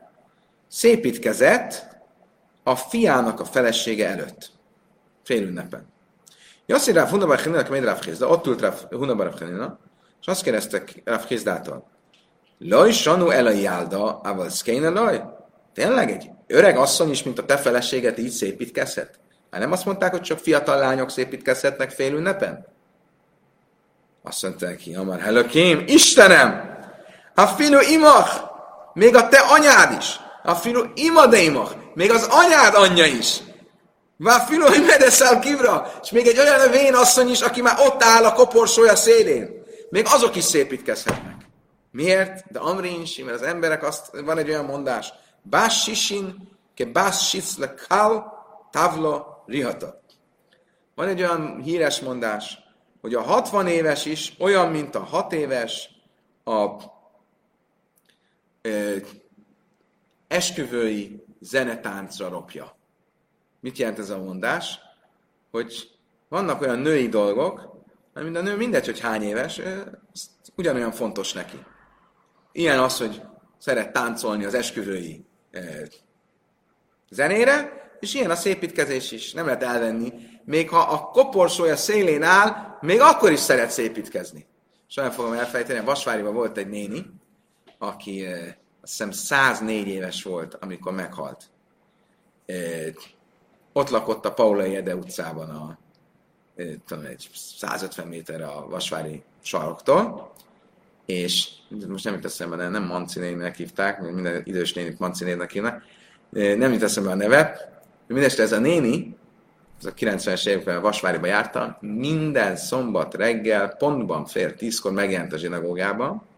szépítkezett 0.72 1.86
a 2.62 2.76
fiának 2.76 3.40
a 3.40 3.44
felesége 3.44 4.08
előtt. 4.08 4.50
Fél 5.24 5.42
ünnepen. 5.42 5.86
Jasszi 6.66 6.92
Rav 6.92 7.08
Hunabar 7.08 7.38
Hininak, 7.38 7.68
még 7.68 7.82
Rav 7.82 8.02
Hizda, 8.02 8.28
ott 8.28 8.46
ült 8.46 8.60
Rav 8.60 8.74
Hunabar 8.90 9.34
Hinina, 9.38 9.78
és 10.20 10.26
azt 10.26 10.42
kérdeztek 10.42 11.02
Rav 11.04 11.24
Hizdától, 11.24 11.90
Laj 12.58 12.90
sanu 12.90 13.30
el 13.30 13.46
a 13.46 13.50
jálda, 13.50 14.20
ával 14.22 14.48
szkéne 14.48 14.88
laj? 14.88 15.22
Tényleg 15.74 16.10
egy 16.10 16.30
öreg 16.46 16.76
asszony 16.76 17.10
is, 17.10 17.22
mint 17.22 17.38
a 17.38 17.44
te 17.44 17.56
feleséget 17.56 18.18
így 18.18 18.30
szépítkezhet? 18.30 19.18
Hát 19.50 19.60
nem 19.60 19.72
azt 19.72 19.84
mondták, 19.84 20.10
hogy 20.10 20.20
csak 20.20 20.38
fiatal 20.38 20.78
lányok 20.78 21.10
szépítkezhetnek 21.10 21.90
fél 21.90 22.14
ünnepen? 22.14 22.66
Azt 24.22 24.42
mondta 24.42 24.66
neki, 24.66 24.94
Amar 24.94 25.20
Helökém, 25.20 25.84
Istenem! 25.86 26.78
A 27.34 27.46
filu 27.46 27.80
imach! 27.80 28.50
Még 28.92 29.16
a 29.16 29.28
te 29.28 29.38
anyád 29.38 29.96
is! 29.98 30.20
A 30.42 30.54
filu 30.54 30.82
imach! 30.94 31.76
Még 31.94 32.10
az 32.10 32.26
anyád 32.30 32.74
anyja 32.74 33.06
is! 33.06 33.40
Vá 34.16 34.38
filu 34.38 34.74
imedeszel 34.74 35.38
kivra! 35.38 35.92
És 36.02 36.10
még 36.10 36.26
egy 36.26 36.38
olyan 36.38 36.70
vén 36.70 36.94
asszony 36.94 37.30
is, 37.30 37.40
aki 37.40 37.60
már 37.60 37.78
ott 37.78 38.02
áll 38.02 38.24
a 38.24 38.32
koporsója 38.32 38.96
szélén. 38.96 39.64
Még 39.90 40.06
azok 40.06 40.36
is 40.36 40.44
szépítkezhetnek. 40.44 41.36
Miért? 41.90 42.52
De 42.52 42.58
Amrinsi, 42.58 43.22
mert 43.22 43.40
az 43.40 43.46
emberek 43.46 43.82
azt, 43.82 44.10
van 44.24 44.38
egy 44.38 44.48
olyan 44.48 44.64
mondás, 44.64 45.12
Bás 45.42 45.82
sisin, 45.82 46.48
ke 46.74 46.84
bás 46.84 47.28
sisz 47.28 47.56
le 47.56 47.74
kal, 47.74 48.32
tavla 48.70 49.42
rihata. 49.46 50.02
Van 50.94 51.08
egy 51.08 51.20
olyan 51.20 51.60
híres 51.62 52.00
mondás, 52.00 52.58
hogy 53.00 53.14
a 53.14 53.22
60 53.22 53.66
éves 53.66 54.04
is 54.04 54.32
olyan, 54.38 54.70
mint 54.70 54.94
a 54.94 55.04
6 55.04 55.32
éves 55.32 55.90
a 56.44 56.66
esküvői 60.32 61.24
zenetáncra 61.40 62.28
ropja. 62.28 62.76
Mit 63.60 63.78
jelent 63.78 63.98
ez 63.98 64.10
a 64.10 64.18
mondás? 64.18 64.78
Hogy 65.50 65.90
vannak 66.28 66.60
olyan 66.60 66.78
női 66.78 67.08
dolgok, 67.08 67.82
mint 68.14 68.36
a 68.36 68.42
nő 68.42 68.56
mindegy, 68.56 68.84
hogy 68.84 69.00
hány 69.00 69.22
éves, 69.22 69.60
ugyanolyan 70.56 70.92
fontos 70.92 71.32
neki. 71.32 71.56
Ilyen 72.52 72.78
az, 72.78 72.98
hogy 72.98 73.22
szeret 73.58 73.92
táncolni 73.92 74.44
az 74.44 74.54
esküvői 74.54 75.24
zenére, 77.10 77.80
és 78.00 78.14
ilyen 78.14 78.30
a 78.30 78.34
szépítkezés 78.34 79.12
is, 79.12 79.32
nem 79.32 79.44
lehet 79.44 79.62
elvenni. 79.62 80.12
Még 80.44 80.68
ha 80.68 80.78
a 80.78 81.00
koporsója 81.00 81.76
szélén 81.76 82.22
áll, 82.22 82.78
még 82.80 83.00
akkor 83.00 83.32
is 83.32 83.38
szeret 83.40 83.70
szépítkezni. 83.70 84.46
Sajnán 84.86 85.14
fogom 85.14 85.32
elfejteni, 85.32 85.78
a 85.78 85.84
Vasváriban 85.84 86.34
volt 86.34 86.56
egy 86.56 86.68
néni, 86.68 87.04
aki 87.78 88.26
azt 88.82 88.92
hiszem 88.92 89.10
104 89.10 89.88
éves 89.88 90.22
volt, 90.22 90.54
amikor 90.54 90.92
meghalt. 90.92 91.44
Ott 93.72 93.88
lakott 93.88 94.24
a 94.24 94.32
Paula 94.32 94.62
Ede 94.62 94.96
utcában, 94.96 95.48
a, 95.48 95.78
tudom, 96.86 97.04
egy 97.04 97.30
150 97.34 98.06
méterre 98.06 98.46
a 98.46 98.68
Vasvári 98.68 99.22
saroktól, 99.42 100.32
és 101.06 101.48
most 101.88 102.04
nem 102.04 102.14
jut 102.14 102.24
eszembe, 102.24 102.56
de 102.56 102.68
nem 102.68 102.86
Manci 102.86 103.18
néninek 103.18 103.56
hívták, 103.56 104.00
minden 104.00 104.42
idős 104.44 104.72
nénit 104.72 104.98
Manci 104.98 105.24
néninek 105.24 105.50
hívnak, 105.50 105.82
nem 106.30 106.72
jut 106.72 106.82
eszembe 106.82 107.10
a 107.10 107.14
neve. 107.14 107.70
Mindeste 108.06 108.42
ez 108.42 108.52
a 108.52 108.58
néni, 108.58 109.16
ez 109.78 109.84
a 109.86 109.92
90-es 109.92 110.48
években 110.48 110.82
Vasváriba 110.82 111.26
jártam, 111.26 111.76
minden 111.80 112.56
szombat 112.56 113.14
reggel 113.14 113.68
pontban 113.68 114.26
fél 114.26 114.54
tízkor 114.54 114.92
megjelent 114.92 115.32
a 115.32 115.36
zsinagógában, 115.36 116.30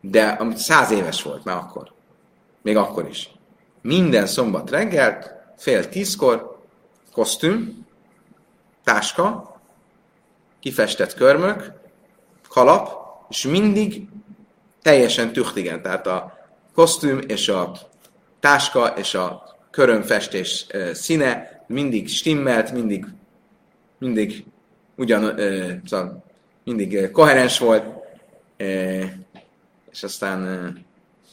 de 0.00 0.26
amit 0.26 0.56
száz 0.56 0.90
éves 0.90 1.22
volt 1.22 1.44
már 1.44 1.56
akkor, 1.56 1.92
még 2.62 2.76
akkor 2.76 3.08
is. 3.08 3.30
Minden 3.82 4.26
szombat 4.26 4.70
reggel, 4.70 5.40
fél 5.56 5.88
tízkor, 5.88 6.58
kosztüm, 7.12 7.86
táska, 8.84 9.56
kifestett 10.60 11.14
körmök, 11.14 11.72
kalap, 12.48 13.06
és 13.28 13.42
mindig 13.42 14.08
teljesen 14.82 15.32
tüchtigen, 15.32 15.82
tehát 15.82 16.06
a 16.06 16.38
kosztüm 16.74 17.20
és 17.26 17.48
a 17.48 17.76
táska 18.40 18.86
és 18.86 19.14
a 19.14 19.56
körömfestés 19.70 20.66
színe 20.92 21.62
mindig 21.66 22.08
stimmelt, 22.08 22.72
mindig, 22.72 23.06
mindig 23.98 24.44
ugyan, 24.96 25.40
szóval 25.84 26.24
mindig 26.64 27.10
koherens 27.10 27.58
volt, 27.58 27.84
és 29.90 30.02
aztán 30.02 30.86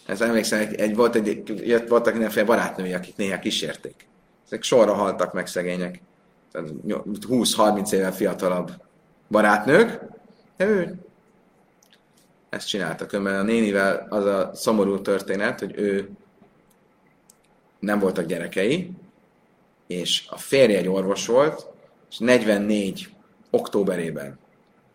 ez 0.05 0.21
emlékszem, 0.21 0.59
egy, 0.59 0.75
egy, 0.75 0.95
volt 0.95 1.15
egy, 1.15 1.43
jött, 1.67 1.87
voltak 1.87 2.13
mindenféle 2.13 2.45
barátnői, 2.45 2.93
akik 2.93 3.15
néha 3.15 3.39
kísérték. 3.39 4.07
Ezek 4.45 4.63
sorra 4.63 4.93
haltak 4.93 5.33
meg 5.33 5.47
szegények. 5.47 6.01
20-30 6.53 7.91
éve 7.91 8.11
fiatalabb 8.11 8.71
barátnők, 9.27 9.99
de 10.57 10.65
ő 10.65 10.95
ezt 12.49 12.67
csinálta. 12.67 13.05
Különben 13.05 13.39
a 13.39 13.43
nénivel 13.43 14.07
az 14.09 14.25
a 14.25 14.51
szomorú 14.53 15.01
történet, 15.01 15.59
hogy 15.59 15.73
ő 15.77 16.09
nem 17.79 17.99
voltak 17.99 18.25
gyerekei, 18.25 18.91
és 19.87 20.27
a 20.29 20.37
férje 20.37 20.77
egy 20.77 20.87
orvos 20.87 21.25
volt, 21.27 21.67
és 22.11 22.17
44 22.17 23.09
októberében 23.49 24.39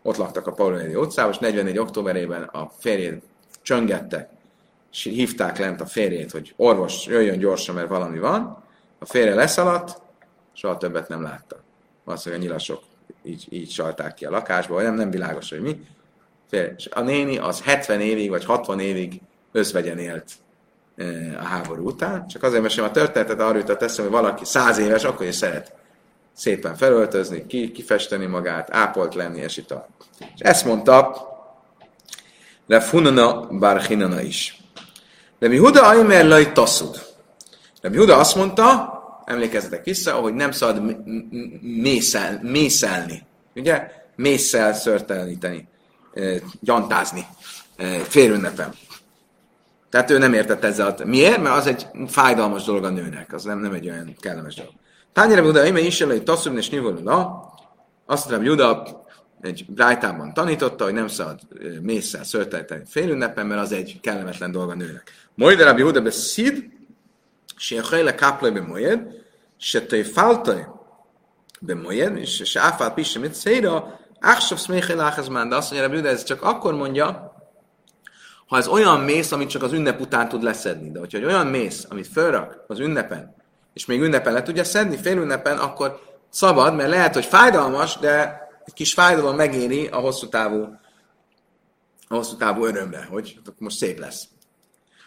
ott 0.01 0.17
laktak 0.17 0.47
a 0.47 0.51
Paulinéli 0.51 0.95
utcában, 0.95 1.31
és 1.31 1.37
44 1.37 1.77
októberében 1.77 2.43
a 2.43 2.71
férjét 2.77 3.23
csöngettek, 3.61 4.29
és 4.91 5.03
hívták 5.03 5.57
lent 5.57 5.81
a 5.81 5.85
férjét, 5.85 6.31
hogy 6.31 6.53
orvos, 6.55 7.05
jöjjön 7.05 7.39
gyorsan, 7.39 7.75
mert 7.75 7.87
valami 7.87 8.19
van. 8.19 8.63
A 8.99 9.05
férje 9.05 9.35
leszaladt, 9.35 10.01
soha 10.53 10.77
többet 10.77 11.07
nem 11.07 11.21
látta. 11.21 11.63
Valószínűleg 12.03 12.43
a 12.43 12.45
nyilasok 12.45 12.83
így, 13.23 13.47
így 13.49 13.69
salták 13.69 14.13
ki 14.13 14.25
a 14.25 14.29
lakásba, 14.29 14.73
vagy 14.73 14.83
nem, 14.83 14.95
nem 14.95 15.11
világos, 15.11 15.49
hogy 15.49 15.61
mi. 15.61 15.79
És 16.77 16.89
a 16.91 17.01
néni 17.01 17.37
az 17.37 17.61
70 17.61 18.01
évig, 18.01 18.29
vagy 18.29 18.45
60 18.45 18.79
évig 18.79 19.21
özvegyen 19.51 19.97
élt 19.97 20.31
e, 20.95 21.05
a 21.39 21.43
háború 21.43 21.85
után. 21.85 22.27
Csak 22.27 22.43
azért 22.43 22.61
mesélem 22.61 22.89
a 22.89 22.93
történetet, 22.93 23.39
arra 23.39 23.57
jutott 23.57 23.81
eszem, 23.81 24.03
hogy 24.03 24.13
valaki 24.13 24.45
100 24.45 24.77
éves, 24.77 25.03
akkor 25.03 25.25
is 25.25 25.35
szeret 25.35 25.73
szépen 26.33 26.75
felöltözni, 26.75 27.45
ki, 27.47 27.71
kifesteni 27.71 28.25
magát, 28.25 28.67
ápolt 28.71 29.15
lenni, 29.15 29.39
és 29.39 29.57
itt. 29.57 29.73
És 30.19 30.39
ezt 30.39 30.65
mondta 30.65 31.29
Le 32.71 32.79
Funana 32.79 33.47
Barchinana 33.59 34.21
is. 34.21 34.61
De 35.39 35.47
mi 35.47 35.57
Huda 35.57 35.87
Aimer 35.87 36.25
Laj 36.25 36.51
Tasszud. 36.51 37.01
De 37.81 37.89
mi 37.89 37.97
Huda 37.97 38.17
azt 38.17 38.35
mondta, 38.35 38.93
emlékezzetek 39.25 39.83
vissza, 39.83 40.11
hogy 40.11 40.33
nem 40.33 40.51
szabad 40.51 40.95
mészel, 41.61 42.39
mészelni. 42.41 43.23
Ugye? 43.55 43.91
Mészsel 44.15 44.73
szörteleníteni, 44.73 45.67
gyantázni 46.59 47.25
félünnepen. 48.07 48.73
Tehát 49.89 50.09
ő 50.09 50.17
nem 50.17 50.33
értett 50.33 50.63
ezzel. 50.63 50.95
Miért? 51.05 51.41
Mert 51.41 51.55
az 51.55 51.67
egy 51.67 51.87
fájdalmas 52.07 52.63
dolog 52.63 52.83
a 52.83 52.89
nőnek, 52.89 53.33
az 53.33 53.43
nem, 53.43 53.59
nem 53.59 53.73
egy 53.73 53.89
olyan 53.89 54.15
kellemes 54.19 54.55
dolog. 54.55 54.73
Tányere 55.13 55.41
Buda, 55.41 55.65
ime 55.65 55.79
is 55.79 56.01
hogy 56.01 56.23
tasszum 56.23 56.57
és 56.57 56.69
nyugodula. 56.69 57.49
Azt 58.05 58.29
mondom, 58.29 58.47
Juda 58.47 59.00
egy 59.41 59.65
brájtában 59.67 60.33
tanította, 60.33 60.83
hogy 60.83 60.93
nem 60.93 61.07
szabad 61.07 61.39
mészsel 61.81 62.23
szörtelteni 62.23 62.83
félünnepen, 62.87 63.45
mert 63.45 63.61
az 63.61 63.71
egy 63.71 63.99
kellemetlen 64.01 64.51
dolga 64.51 64.73
nőnek. 64.73 65.11
Mojdar 65.35 65.67
Rabbi 65.67 65.81
Huda 65.81 66.01
beszid, 66.01 66.65
se 67.55 67.81
hajle 67.81 68.15
kaplai 68.15 68.51
be 68.51 68.61
mojed, 68.61 69.07
se 69.57 69.85
tejfáltaj 69.85 70.67
be 71.59 71.75
mojed, 71.75 72.17
és 72.17 72.41
se 72.45 72.61
áfál 72.61 72.93
pisse 72.93 73.19
mit 73.19 73.33
széra, 73.33 73.99
Áksav 74.19 74.57
szméhé 74.57 74.93
láhezmán, 74.93 75.49
de 75.49 75.55
azt 75.55 75.71
mondja 75.71 75.87
Rabbi 75.87 76.01
Huda, 76.01 76.13
ez 76.13 76.23
csak 76.23 76.41
akkor 76.41 76.73
mondja, 76.73 77.33
ha 78.47 78.57
ez 78.57 78.67
olyan 78.67 78.99
mész, 78.99 79.31
amit 79.31 79.49
csak 79.49 79.63
az 79.63 79.71
ünnep 79.71 79.99
után 79.99 80.29
tud 80.29 80.43
leszedni. 80.43 80.91
De 80.91 80.99
hogyha 80.99 81.17
egy 81.17 81.25
olyan 81.25 81.47
mész, 81.47 81.85
amit 81.89 82.07
fölrak 82.07 82.63
az 82.67 82.79
ünnepen, 82.79 83.35
és 83.73 83.85
még 83.85 84.01
ünnepen 84.01 84.33
le 84.33 84.43
tudja 84.43 84.63
szedni, 84.63 84.97
fél 84.97 85.17
ünnepen, 85.17 85.57
akkor 85.57 85.99
szabad, 86.29 86.75
mert 86.75 86.89
lehet, 86.89 87.13
hogy 87.13 87.25
fájdalmas, 87.25 87.97
de 87.97 88.41
egy 88.71 88.77
kis 88.77 88.93
fájdalom 88.93 89.35
megéri 89.35 89.87
a 89.87 89.97
hosszú 89.97 90.27
távú, 90.27 90.61
a 92.07 92.15
hosszú 92.15 92.35
távú 92.35 92.65
örömre, 92.65 93.03
hogy 93.03 93.39
most 93.57 93.77
szép 93.77 93.99
lesz. 93.99 94.27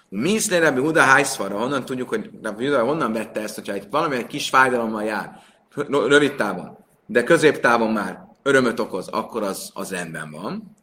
Mi 0.08 0.30
is 0.30 0.48
Rabbi 0.48 0.80
Huda 0.80 1.00
Hájszfara, 1.00 1.58
honnan 1.58 1.84
tudjuk, 1.84 2.08
hogy 2.08 2.30
Huda 2.42 2.84
honnan 2.84 3.12
vette 3.12 3.40
ezt, 3.40 3.54
hogyha 3.54 3.72
egy 3.72 3.86
valami 3.90 4.16
egy 4.16 4.26
kis 4.26 4.48
fájdalommal 4.48 5.04
jár, 5.04 5.42
rövid 5.88 6.34
távon, 6.34 6.76
de 7.06 7.24
középtávon 7.24 7.92
már 7.92 8.24
örömöt 8.42 8.80
okoz, 8.80 9.08
akkor 9.08 9.42
az, 9.42 9.70
az 9.74 9.90
rendben 9.90 10.30
van. 10.30 10.76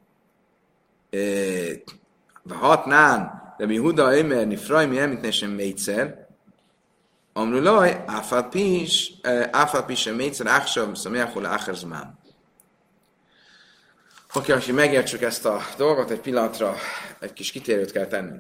Hatnán, 2.49 3.53
Rabbi 3.57 3.77
Huda 3.77 4.17
Ömerni, 4.17 4.55
Frajmi 4.55 4.99
Emitnesen 4.99 5.49
Métszer, 5.49 6.27
Amrulaj, 7.33 8.03
Áfapis, 8.07 9.13
Áfapis 9.51 10.05
Métszer, 10.05 10.47
Áksav, 10.47 10.95
Szamjáhol, 10.95 11.45
Ácherzmán. 11.45 12.19
Oké, 14.33 14.51
hogy 14.51 14.71
megértsük 14.73 15.21
ezt 15.21 15.45
a 15.45 15.59
dolgot, 15.77 16.09
egy 16.09 16.19
pillanatra 16.19 16.75
egy 17.19 17.33
kis 17.33 17.51
kitérőt 17.51 17.91
kell 17.91 18.05
tenni. 18.05 18.37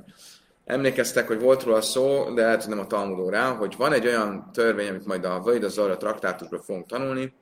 Emlékeztek, 0.65 1.27
hogy 1.27 1.39
volt 1.39 1.63
róla 1.63 1.81
szó, 1.81 2.33
de 2.33 2.41
lehet, 2.41 2.63
hogy 2.63 2.73
nem 2.75 2.83
a 2.83 2.87
Talmudórá, 2.87 3.51
hogy 3.51 3.75
van 3.77 3.93
egy 3.93 4.05
olyan 4.05 4.49
törvény, 4.53 4.89
amit 4.89 5.05
majd 5.05 5.25
a 5.25 5.39
Vajda 5.39 5.67
Zara 5.67 5.97
traktátusra 5.97 6.61
fogunk 6.61 6.87
tanulni, 6.87 7.33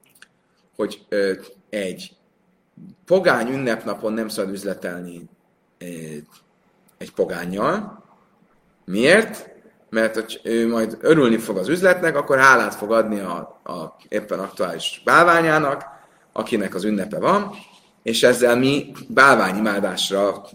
hogy 0.76 1.06
ö, 1.10 1.34
egy 1.70 2.12
pogány 3.06 3.47
ünnepnapon 3.47 4.14
nem 4.14 4.28
szabad 4.28 4.54
üzletelni 4.54 5.30
ö, 5.78 5.86
egy 6.97 7.12
pogányjal. 7.14 8.04
Miért? 8.86 9.50
Mert 9.89 10.14
hogy 10.14 10.39
ő 10.43 10.68
majd 10.68 10.97
örülni 11.02 11.38
fog 11.38 11.58
az 11.58 11.68
üzletnek, 11.68 12.16
akkor 12.16 12.38
hálát 12.38 12.76
fog 12.76 12.91
adni 12.91 13.20
a, 13.20 13.62
a 13.64 13.95
éppen 14.08 14.39
aktuális 14.39 15.02
bálványának, 15.06 15.86
akinek 16.32 16.76
az 16.76 16.84
ünnepe 16.84 17.20
van, 17.20 17.56
és 18.04 18.24
ezzel 18.24 18.58
mi 18.58 18.91
bálványimádásra 19.08 20.45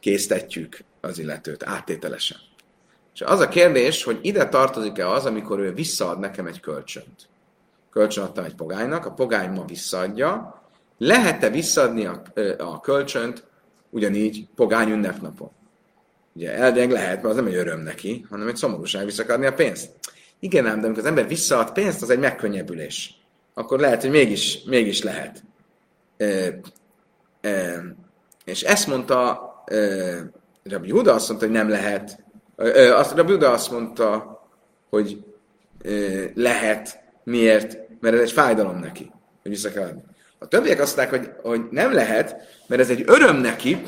késztetjük 0.00 0.78
az 1.00 1.18
illetőt 1.18 1.62
áttételesen. 1.62 2.38
És 3.14 3.20
az 3.20 3.40
a 3.40 3.48
kérdés, 3.48 4.04
hogy 4.04 4.18
ide 4.22 4.48
tartozik-e 4.48 5.08
az, 5.08 5.24
amikor 5.24 5.58
ő 5.58 5.72
visszaad 5.72 6.18
nekem 6.18 6.46
egy 6.46 6.60
kölcsönt. 6.60 7.28
Kölcsön 7.90 8.24
adtam 8.24 8.44
egy 8.44 8.54
pogánynak, 8.54 9.06
a 9.06 9.12
pogány 9.12 9.50
ma 9.50 9.64
visszaadja, 9.64 10.62
lehet-e 10.98 11.50
visszaadni 11.50 12.06
a, 12.06 12.22
a 12.58 12.80
kölcsönt 12.80 13.44
ugyanígy 13.90 14.46
pogány 14.54 14.90
ünnepnapon? 14.90 15.50
Ugye 16.32 16.54
elvileg 16.54 16.90
lehet, 16.90 17.14
mert 17.14 17.24
az 17.24 17.34
nem 17.34 17.46
egy 17.46 17.54
öröm 17.54 17.80
neki, 17.80 18.26
hanem 18.30 18.48
egy 18.48 18.56
szomorúság 18.56 19.04
visszakadni 19.04 19.46
a 19.46 19.52
pénzt. 19.52 19.90
Igen 20.38 20.66
ám, 20.66 20.80
de 20.80 20.84
amikor 20.86 21.02
az 21.02 21.08
ember 21.08 21.28
visszaad 21.28 21.72
pénzt, 21.72 22.02
az 22.02 22.10
egy 22.10 22.18
megkönnyebbülés. 22.18 23.14
Akkor 23.54 23.80
lehet, 23.80 24.00
hogy 24.00 24.10
mégis, 24.10 24.62
mégis 24.64 25.02
lehet. 25.02 25.42
És 28.44 28.62
ezt 28.62 28.86
mondta 28.86 29.40
Rabbi 30.62 30.90
Huda 30.90 31.14
azt 31.14 31.28
mondta, 31.28 31.46
hogy 31.46 31.54
nem 31.54 31.68
lehet. 31.68 32.24
Azt, 32.94 33.14
Rabbi 33.14 33.32
Huda 33.32 33.50
azt 33.50 33.70
mondta, 33.70 34.40
hogy 34.90 35.24
lehet. 36.34 37.00
Miért? 37.24 37.78
Mert 38.00 38.14
ez 38.14 38.20
egy 38.20 38.32
fájdalom 38.32 38.78
neki, 38.78 39.12
hogy 39.42 39.50
vissza 39.50 39.70
kell 39.70 39.82
adni. 39.82 40.02
A 40.38 40.46
többiek 40.46 40.80
azt 40.80 40.96
mondták, 40.96 41.20
hogy, 41.20 41.32
hogy 41.42 41.60
nem 41.70 41.92
lehet, 41.92 42.36
mert 42.66 42.80
ez 42.80 42.90
egy 42.90 43.02
öröm 43.06 43.36
neki, 43.36 43.82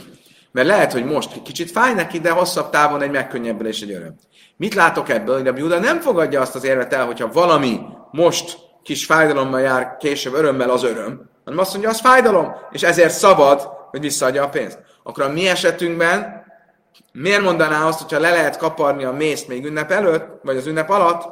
mert 0.52 0.66
lehet, 0.66 0.92
hogy 0.92 1.04
most 1.04 1.42
kicsit 1.42 1.70
fáj 1.70 1.94
neki, 1.94 2.20
de 2.20 2.30
hosszabb 2.30 2.70
távon 2.70 3.02
egy 3.02 3.10
megkönnyebbülés, 3.10 3.80
egy 3.80 3.90
öröm. 3.90 4.14
Mit 4.56 4.74
látok 4.74 5.08
ebből? 5.08 5.36
Hogy 5.36 5.48
a 5.48 5.56
Juda 5.56 5.78
nem 5.78 6.00
fogadja 6.00 6.40
azt 6.40 6.54
az 6.54 6.64
érvet 6.64 6.92
el, 6.92 7.06
hogyha 7.06 7.32
valami 7.32 7.80
most 8.10 8.58
kis 8.82 9.04
fájdalommal 9.04 9.60
jár, 9.60 9.96
később 9.96 10.34
örömmel 10.34 10.70
az 10.70 10.82
öröm, 10.84 11.30
hanem 11.44 11.60
azt 11.60 11.72
mondja, 11.72 11.90
az 11.90 12.00
fájdalom, 12.00 12.54
és 12.70 12.82
ezért 12.82 13.12
szabad, 13.12 13.60
hogy 13.90 14.00
visszaadja 14.00 14.42
a 14.42 14.48
pénzt. 14.48 14.78
Akkor 15.02 15.24
a 15.24 15.28
mi 15.28 15.48
esetünkben 15.48 16.44
Miért 17.12 17.42
mondaná 17.42 17.86
azt, 17.86 18.00
hogyha 18.00 18.18
le 18.18 18.30
lehet 18.30 18.56
kaparni 18.56 19.04
a 19.04 19.12
mészt 19.12 19.48
még 19.48 19.64
ünnep 19.64 19.90
előtt, 19.90 20.42
vagy 20.42 20.56
az 20.56 20.66
ünnep 20.66 20.90
alatt, 20.90 21.22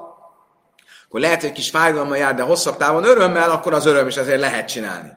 akkor 1.06 1.20
lehet, 1.20 1.40
hogy 1.40 1.48
egy 1.48 1.54
kis 1.54 1.70
fájdalma 1.70 2.16
jár, 2.16 2.34
de 2.34 2.42
hosszabb 2.42 2.76
távon 2.76 3.04
örömmel, 3.04 3.50
akkor 3.50 3.72
az 3.72 3.86
öröm 3.86 4.06
is 4.06 4.16
ezért 4.16 4.40
lehet 4.40 4.68
csinálni. 4.68 5.12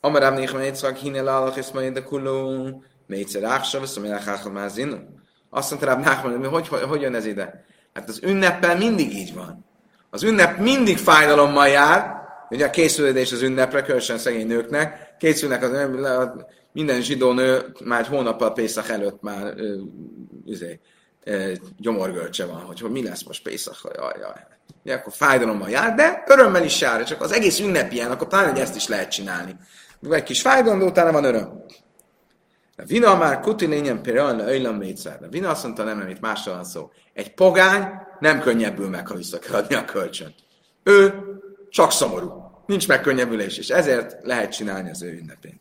Amarám 0.00 0.34
néha 0.34 0.58
mécvak 0.58 0.96
hinél 0.96 1.28
állak, 1.28 1.56
és 1.56 1.66
majd 1.72 1.92
de 1.92 2.02
kulló, 2.02 2.82
métszer 3.06 3.42
áksa, 3.42 3.80
viszont 3.80 4.06
mi 4.06 4.50
már 4.50 4.70
zinu. 4.70 4.96
Azt 5.50 5.70
mondta 5.70 5.96
Nachman, 5.96 6.38
hogy, 6.38 6.46
hogy, 6.48 6.68
hogy, 6.68 6.82
hogy 6.82 7.00
jön 7.00 7.14
ez 7.14 7.26
ide? 7.26 7.64
Hát 7.94 8.08
az 8.08 8.22
ünneppel 8.22 8.76
mindig 8.76 9.14
így 9.16 9.34
van. 9.34 9.64
Az 10.10 10.22
ünnep 10.22 10.58
mindig 10.58 10.98
fájdalommal 10.98 11.68
jár, 11.68 12.19
ugye 12.50 12.66
a 12.66 12.70
készülődés 12.70 13.32
az 13.32 13.42
ünnepre, 13.42 13.82
különösen 13.82 14.18
szegény 14.18 14.46
nőknek, 14.46 15.16
készülnek 15.18 15.62
az 15.62 15.70
minden 16.72 17.02
zsidó 17.02 17.32
nő 17.32 17.72
már 17.84 18.06
hónappal 18.06 18.52
Pészak 18.52 18.88
előtt 18.88 19.22
már 19.22 19.54
ö, 19.56 19.74
izé, 20.44 20.80
ö, 21.24 21.52
gyomorgölcse 21.78 22.44
van, 22.44 22.60
hogy, 22.60 22.80
hogy 22.80 22.90
mi 22.90 23.02
lesz 23.02 23.22
most 23.22 23.42
Pészak, 23.42 23.76
jaj, 23.96 24.18
jaj. 24.20 24.46
Ugye, 24.84 24.94
akkor 24.94 25.12
fájdalommal 25.12 25.70
jár, 25.70 25.94
de 25.94 26.24
örömmel 26.26 26.64
is 26.64 26.80
jár, 26.80 27.04
csak 27.04 27.22
az 27.22 27.32
egész 27.32 27.60
ünnep 27.60 27.92
ilyen, 27.92 28.10
akkor 28.10 28.26
talán, 28.26 28.56
ezt 28.56 28.76
is 28.76 28.88
lehet 28.88 29.10
csinálni. 29.10 29.56
Egy 30.10 30.22
kis 30.22 30.40
fájdalom, 30.40 30.78
de 30.78 30.84
utána 30.84 31.12
van 31.12 31.24
öröm. 31.24 31.64
A 32.76 32.82
vina 32.86 33.16
már 33.16 33.40
kuti 33.40 33.66
lényen 33.66 34.02
például 34.02 34.38
öjlem 34.38 34.76
métszer. 34.76 35.18
A 35.22 35.28
vina 35.28 35.50
azt 35.50 35.62
mondta, 35.62 35.84
nem, 35.84 35.98
nem, 35.98 36.08
itt 36.08 36.20
másról 36.20 36.54
van 36.54 36.64
szó. 36.64 36.90
Egy 37.12 37.34
pogány 37.34 37.88
nem 38.18 38.40
könnyebbül 38.40 38.88
meg, 38.88 39.06
ha 39.06 39.14
vissza 39.14 39.38
kell 39.38 39.54
adni 39.54 39.74
a 39.74 39.84
kölcsön. 39.84 40.34
Ő 40.82 41.14
csak 41.70 41.92
szomorú. 41.92 42.39
Nincs 42.70 42.88
megkönnyebbülés, 42.88 43.58
és 43.58 43.68
ezért 43.68 44.16
lehet 44.22 44.52
csinálni 44.52 44.90
az 44.90 45.02
ő 45.02 45.12
ünnepén. 45.12 45.60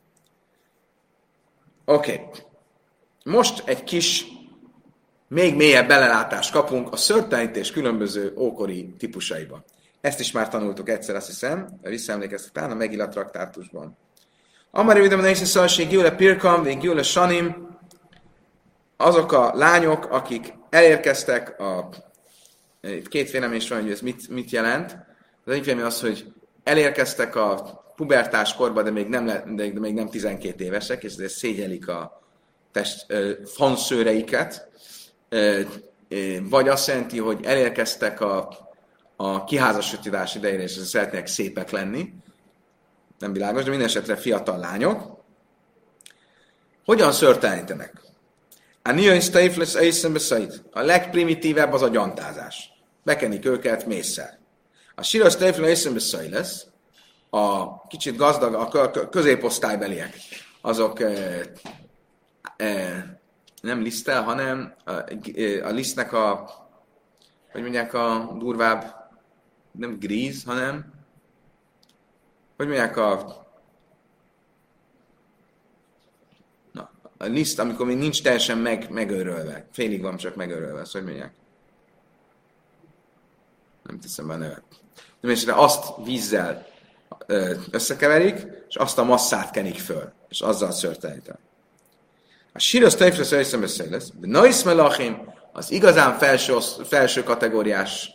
Oké. 1.86 2.14
Okay. 2.14 2.41
Most 3.24 3.68
egy 3.68 3.84
kis, 3.84 4.26
még 5.28 5.55
mélyebb 5.55 5.88
belelátást 5.88 6.51
kapunk 6.51 6.91
a 6.91 6.95
szörtelenítés 6.95 7.72
különböző 7.72 8.34
ókori 8.38 8.93
típusaiba. 8.97 9.64
Ezt 10.01 10.20
is 10.20 10.32
már 10.32 10.49
tanultuk 10.49 10.89
egyszer, 10.89 11.16
azt 11.16 11.28
hiszem, 11.28 11.80
visszaemlékeztek 11.82 12.51
talán 12.51 12.72
a 12.72 12.76
Megillat 12.76 13.10
traktátusban. 13.10 13.97
Amari 14.72 14.99
üdöm 14.99 15.20
nehéz 15.20 15.47
szalség 15.47 15.88
Gyűle 15.88 16.16
Pirkam, 16.16 16.64
vég 16.64 16.80
Gyűle 16.80 17.03
Sanim, 17.03 17.78
azok 18.97 19.32
a 19.32 19.51
lányok, 19.55 20.05
akik 20.05 20.53
elérkeztek 20.70 21.60
a... 21.60 21.89
Itt 22.82 23.07
két 23.07 23.32
vélemény 23.32 23.66
van, 23.70 23.82
hogy 23.82 23.91
ez 23.91 24.01
mit, 24.01 24.30
mit 24.30 24.49
jelent. 24.49 24.97
Az 25.45 25.51
egyik 25.51 25.64
vélemény 25.64 25.86
az, 25.86 26.01
hogy 26.01 26.34
elérkeztek 26.70 27.36
a 27.36 27.80
pubertás 27.96 28.56
korba, 28.56 28.84
de 28.84 28.92
még 28.92 29.08
nem, 29.08 29.26
le, 29.26 29.44
de 29.56 29.80
még 29.80 29.94
nem 29.94 30.10
12 30.10 30.64
évesek, 30.64 31.04
és 31.04 31.12
ezért 31.12 31.32
szégyelik 31.32 31.88
a 31.88 32.22
test 32.72 33.06
fanszőreiket, 33.46 34.70
vagy 36.42 36.68
azt 36.68 36.88
jelenti, 36.88 37.20
hogy 37.20 37.46
elérkeztek 37.46 38.22
a, 38.22 38.50
a 39.16 39.44
kiházasodás 39.44 40.36
idejére, 40.36 40.64
és 40.64 40.72
szeretnék 40.72 41.28
szépek 41.28 41.70
lenni, 41.70 42.14
nem 43.20 43.34
világos, 43.34 43.64
de 43.64 43.70
minden 43.70 43.88
esetre 43.88 44.16
fiatal 44.16 44.58
lányok. 44.58 45.18
Hogyan 46.86 47.12
szörtelenítenek? 47.12 48.02
A 48.84 48.92
Nion 48.92 49.20
Staples 49.20 49.76
A 50.72 50.82
legprimitívebb 50.82 51.74
az 51.74 51.82
a 51.82 51.88
gyantázás. 51.88 52.70
Bekenik 53.04 53.46
őket 53.46 53.86
mészsel. 53.86 54.39
A 55.00 55.04
Sira 55.04 55.30
Staples 55.30 55.88
lesz, 56.30 56.66
a 57.30 57.78
kicsit 57.88 58.16
gazdag, 58.16 58.54
a 58.54 59.10
középosztálybeliek, 59.10 60.16
azok 60.62 61.00
e, 61.00 61.41
e, 62.58 63.22
nem 63.62 63.82
lisztel, 63.82 64.24
hanem 64.24 64.74
a, 64.86 64.91
a 65.64 65.70
lisztnek 65.70 66.14
a, 66.14 66.50
hogy 67.52 67.62
mondják 67.62 67.93
a 67.93 68.36
durvább, 68.38 68.95
nem 69.72 70.00
gríz, 70.00 70.43
hanem 70.43 70.93
hogy 72.58 72.68
mondják 72.68 72.97
a 72.97 73.38
a 77.22 77.26
liszt, 77.26 77.60
amikor 77.60 77.86
még 77.86 77.97
nincs 77.97 78.22
teljesen 78.22 78.58
meg, 78.58 78.89
megörölve. 78.89 79.68
Félig 79.72 80.02
van 80.02 80.18
csak 80.18 80.36
megörölve, 80.36 80.80
azt 80.80 80.91
hogy 80.91 81.04
mondják. 81.04 81.34
Nem 83.84 84.00
teszem 84.00 84.28
be 84.28 84.34
a 84.34 84.38
nevet. 84.38 84.64
De 85.22 85.54
azt 85.54 85.86
vízzel 86.04 86.68
összekeverik, 87.72 88.48
és 88.70 88.76
azt 88.76 88.98
a 88.98 89.04
masszát 89.04 89.52
kenik 89.52 89.80
föl, 89.80 90.12
és 90.30 90.42
azzal 90.42 90.72
szörtelenítenek. 90.72 91.40
A 92.54 92.60
síros 92.60 92.96
tejfres 92.96 93.32
összem 93.32 93.62
lesz, 93.90 94.12
de 94.14 94.28
nois 94.28 94.64
melachim, 94.64 95.34
az 95.52 95.72
igazán 95.72 96.18
felső, 96.18 96.58
felső 96.84 97.24
kategóriás 97.24 98.10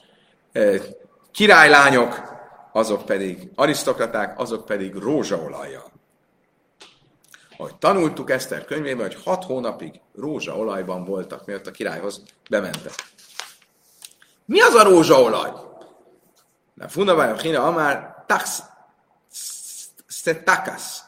királylányok, 1.32 2.22
azok 2.72 3.04
pedig 3.04 3.50
arisztokraták, 3.54 4.40
azok 4.40 4.64
pedig 4.64 4.94
rózsaolajjal. 4.94 5.92
Ahogy 7.56 7.76
tanultuk 7.76 8.30
Eszter 8.30 8.64
könyvében, 8.64 9.06
hogy 9.06 9.22
hat 9.24 9.44
hónapig 9.44 10.00
rózsaolajban 10.14 11.04
voltak, 11.04 11.46
miatt 11.46 11.66
a 11.66 11.70
királyhoz 11.70 12.22
bementek. 12.50 12.92
Mi 14.44 14.60
az 14.60 14.74
a 14.74 14.82
rózsaolaj? 14.82 15.50
Na, 16.74 16.88
fundavája, 16.88 17.36
hina, 17.36 17.66
amár, 17.66 18.24
tax, 18.26 18.62
szetakas. 20.06 21.00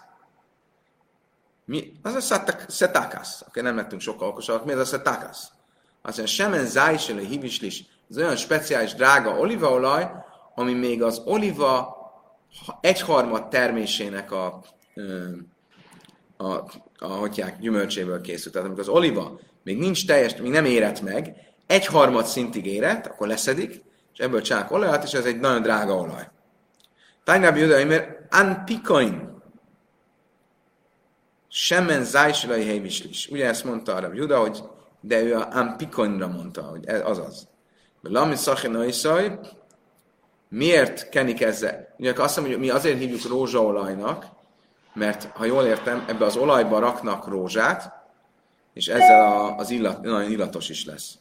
Mi? 1.65 1.93
Az 2.03 2.15
a 2.15 2.21
szetakas. 2.69 3.43
Oké, 3.49 3.61
nem 3.61 3.77
lettünk 3.77 4.01
sokkal 4.01 4.29
okosabbak. 4.29 4.65
Mi 4.65 4.73
az 4.73 4.79
a 4.79 4.85
szetakas? 4.85 5.39
Azt 6.03 6.17
mondja, 6.17 6.27
semen 6.27 6.67
zájsele 6.67 7.21
hívislis, 7.21 7.85
ez 8.11 8.17
olyan 8.17 8.37
speciális 8.37 8.95
drága 8.95 9.39
olívaolaj, 9.39 10.11
ami 10.55 10.73
még 10.73 11.03
az 11.03 11.23
oliva 11.25 11.97
egyharmad 12.81 13.49
termésének 13.49 14.33
a, 14.33 14.65
a, 16.37 16.45
a, 16.47 16.71
a 16.99 17.07
hogyják, 17.07 17.59
gyümölcséből 17.59 18.21
készült. 18.21 18.53
Tehát 18.53 18.69
amikor 18.69 18.89
az 18.89 18.95
oliva 18.95 19.41
még 19.63 19.79
nincs 19.79 20.07
teljes, 20.07 20.37
még 20.37 20.51
nem 20.51 20.65
érett 20.65 21.01
meg, 21.01 21.37
egyharmad 21.67 22.25
szintig 22.25 22.67
érett, 22.67 23.07
akkor 23.07 23.27
leszedik, 23.27 23.83
és 24.17 24.25
ebből 24.25 24.43
csinálnak 24.43 24.71
olajat, 24.71 25.05
és 25.05 25.13
ez 25.13 25.25
egy 25.25 25.41
nagyon 25.41 25.63
drága 25.63 25.95
olaj. 25.95 26.29
Tájnább 27.25 27.57
Judai, 27.57 27.85
mert 27.85 28.35
anpikoin, 28.35 29.43
semmen 31.49 32.05
zájsilai 32.05 32.67
helyvislis. 32.67 33.29
Ugye 33.31 33.47
ezt 33.47 33.65
mondta 33.65 33.95
arra 33.95 34.13
Juda, 34.15 34.39
hogy 34.39 34.63
de 35.01 35.23
ő 35.23 35.37
a 35.37 35.49
anpikoinra 35.53 36.29
mondta, 36.29 36.63
hogy 36.63 36.87
ez 36.87 37.01
azaz. 37.05 37.49
Lami 38.03 38.35
szachinaiszaj, 38.35 39.39
miért 40.49 41.09
kenik 41.09 41.41
ezzel? 41.41 41.95
Ugye 41.99 42.13
azt 42.17 42.37
mondja, 42.37 42.57
hogy 42.57 42.67
mi 42.67 42.71
azért 42.71 42.99
hívjuk 42.99 43.29
rózsaolajnak, 43.29 44.27
mert 44.95 45.25
ha 45.25 45.45
jól 45.45 45.65
értem, 45.65 46.05
ebbe 46.09 46.25
az 46.25 46.37
olajba 46.37 46.79
raknak 46.79 47.27
rózsát, 47.27 47.93
és 48.73 48.89
ezzel 48.89 49.21
a, 49.21 49.57
az 49.57 49.71
illat, 49.71 50.03
nagyon 50.03 50.31
illatos 50.31 50.69
is 50.69 50.85
lesz. 50.85 51.19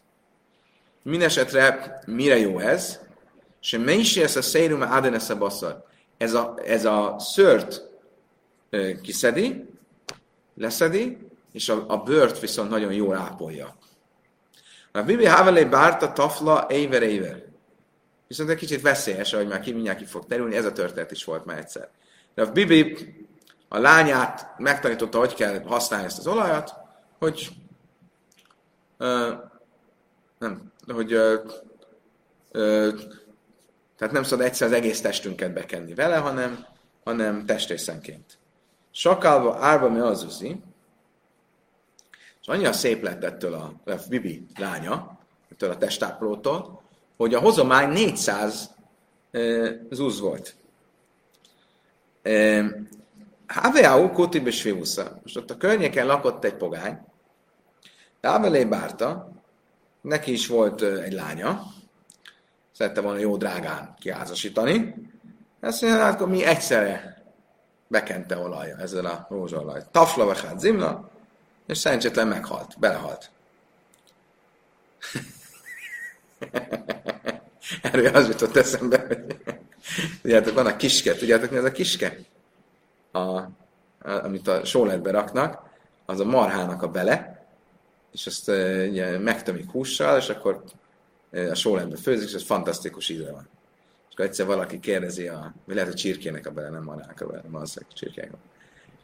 Mindenesetre 1.05 1.99
mire 2.05 2.37
jó 2.37 2.59
ez? 2.59 2.99
Se 3.59 3.77
mennyi 3.77 4.21
ez 4.21 4.35
a 4.35 4.41
szérum 4.41 4.83
ádenesze 4.83 5.35
basszar. 5.35 5.83
Ez 6.17 6.33
a, 6.33 6.57
ez 6.63 6.85
a 6.85 7.15
szört 7.19 7.81
kiszedi, 9.01 9.65
leszedi, 10.55 11.17
és 11.51 11.69
a, 11.69 11.85
a 11.87 11.97
bőrt 11.97 12.39
viszont 12.39 12.69
nagyon 12.69 12.93
jól 12.93 13.15
ápolja. 13.15 13.77
A 14.91 15.01
Bibi 15.01 15.25
Havelé 15.25 15.65
bárta 15.65 16.11
tafla 16.11 16.65
éver 16.69 17.03
éver. 17.03 17.43
Viszont 18.27 18.49
egy 18.49 18.57
kicsit 18.57 18.81
veszélyes, 18.81 19.33
ahogy 19.33 19.47
már 19.47 19.59
ki 19.59 19.71
mindjárt 19.71 19.97
ki 19.97 20.05
fog 20.05 20.25
terülni, 20.25 20.55
ez 20.55 20.65
a 20.65 20.71
történet 20.71 21.11
is 21.11 21.23
volt 21.23 21.45
már 21.45 21.57
egyszer. 21.57 21.89
De 22.33 22.41
a 22.41 22.51
Bibi 22.51 22.97
a 23.67 23.77
lányát 23.77 24.53
megtanította, 24.57 25.17
hogy 25.17 25.33
kell 25.33 25.61
használni 25.65 26.05
ezt 26.05 26.19
az 26.19 26.27
olajat, 26.27 26.73
hogy 27.19 27.49
ö, 28.97 29.33
nem, 30.37 30.73
hogy 30.87 31.13
ö, 31.13 31.35
ö, 32.51 32.89
tehát 33.97 34.13
nem 34.13 34.23
szabad 34.23 34.45
egyszer 34.45 34.67
az 34.67 34.73
egész 34.73 35.01
testünket 35.01 35.53
bekenni 35.53 35.93
vele, 35.93 36.17
hanem, 36.17 36.65
hanem 37.03 37.45
testrészenként. 37.45 38.37
Sakálva 38.91 39.57
árva 39.59 39.89
mi 39.89 39.99
az 39.99 40.23
uzi, 40.23 40.61
és 42.41 42.47
annyira 42.47 42.73
szép 42.73 43.03
lett 43.03 43.23
ettől 43.23 43.53
a, 43.53 43.91
a 43.91 43.93
Bibi 44.09 44.45
lánya, 44.59 45.19
ettől 45.51 45.71
a 45.71 45.77
testápolótól, 45.77 46.81
hogy 47.17 47.33
a 47.33 47.39
hozomány 47.39 47.89
400 47.89 48.69
uh, 49.33 49.69
zúz 49.91 50.19
volt. 50.19 50.55
Haveau 53.47 54.11
Kuti 54.11 54.39
Besvivusza. 54.39 55.19
Most 55.21 55.37
ott 55.37 55.51
a 55.51 55.57
környéken 55.57 56.05
lakott 56.05 56.43
egy 56.43 56.55
pogány, 56.55 56.99
Távelé 58.19 58.65
Bárta, 58.65 59.34
neki 60.05 60.31
is 60.31 60.47
volt 60.47 60.81
egy 60.81 61.13
lánya, 61.13 61.63
szerette 62.71 63.01
volna 63.01 63.19
jó 63.19 63.37
drágán 63.37 63.95
kiházasítani. 63.99 64.95
Ezt 65.59 65.81
mondja, 65.81 66.01
hát 66.01 66.13
akkor 66.13 66.29
mi 66.29 66.43
egyszerre 66.43 67.23
bekente 67.87 68.37
olaja 68.37 68.77
ezzel 68.77 69.05
a 69.05 69.27
rózsaolaj. 69.29 69.81
Tafla 69.91 70.25
vechát 70.25 70.59
zimna, 70.59 71.09
és 71.67 71.77
szerencsétlen 71.77 72.27
meghalt, 72.27 72.79
belehalt. 72.79 73.29
Erről 77.81 78.15
az 78.15 78.27
jutott 78.27 78.55
eszembe, 78.55 79.05
hogy 79.07 79.25
tudjátok, 80.21 80.53
van 80.53 80.65
a 80.65 80.75
kiske, 80.75 81.15
tudjátok 81.15 81.51
mi 81.51 81.57
ez 81.57 81.63
a 81.63 81.71
kiske? 81.71 82.17
A, 83.11 83.19
a, 83.19 83.49
amit 84.01 84.47
a 84.47 84.65
sóletbe 84.65 85.11
raknak, 85.11 85.63
az 86.05 86.19
a 86.19 86.25
marhának 86.25 86.81
a 86.81 86.87
bele, 86.87 87.34
és 88.15 88.27
azt 88.27 88.49
e, 88.49 88.87
ugye, 88.87 89.17
megtömik 89.17 89.71
hússal, 89.71 90.17
és 90.17 90.29
akkor 90.29 90.63
a 91.31 91.55
sólembe 91.55 91.95
főzik, 91.95 92.27
és 92.27 92.33
ez 92.33 92.43
fantasztikus 92.43 93.09
íze 93.09 93.31
van. 93.31 93.47
És 94.07 94.13
akkor 94.13 94.25
egyszer 94.25 94.45
valaki 94.45 94.79
kérdezi, 94.79 95.27
a, 95.27 95.53
vagy 95.65 95.75
lehet, 95.75 95.89
hogy 95.89 95.99
csirkének 95.99 96.47
a 96.47 96.51
bele, 96.51 96.69
nem 96.69 96.83
manák 96.83 97.21
a 97.21 97.25
bele, 97.25 97.41
az, 97.51 97.77
csirkének 97.93 98.31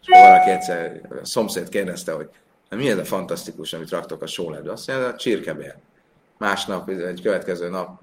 és 0.01 0.07
akkor 0.07 0.27
valaki 0.27 0.49
egyszer, 0.49 1.01
a 1.21 1.25
szomszéd 1.25 1.69
kérdezte, 1.69 2.11
hogy 2.11 2.29
na, 2.69 2.77
mi 2.77 2.89
ez 2.89 2.97
a 2.97 3.05
fantasztikus, 3.05 3.73
amit 3.73 3.89
raktok 3.89 4.21
a 4.21 4.27
sólembe? 4.27 4.71
Azt 4.71 4.87
mondja, 4.87 5.07
a 5.07 5.15
csirkebér. 5.15 5.75
Másnap, 6.37 6.89
egy 6.89 7.21
következő 7.21 7.69
nap 7.69 8.01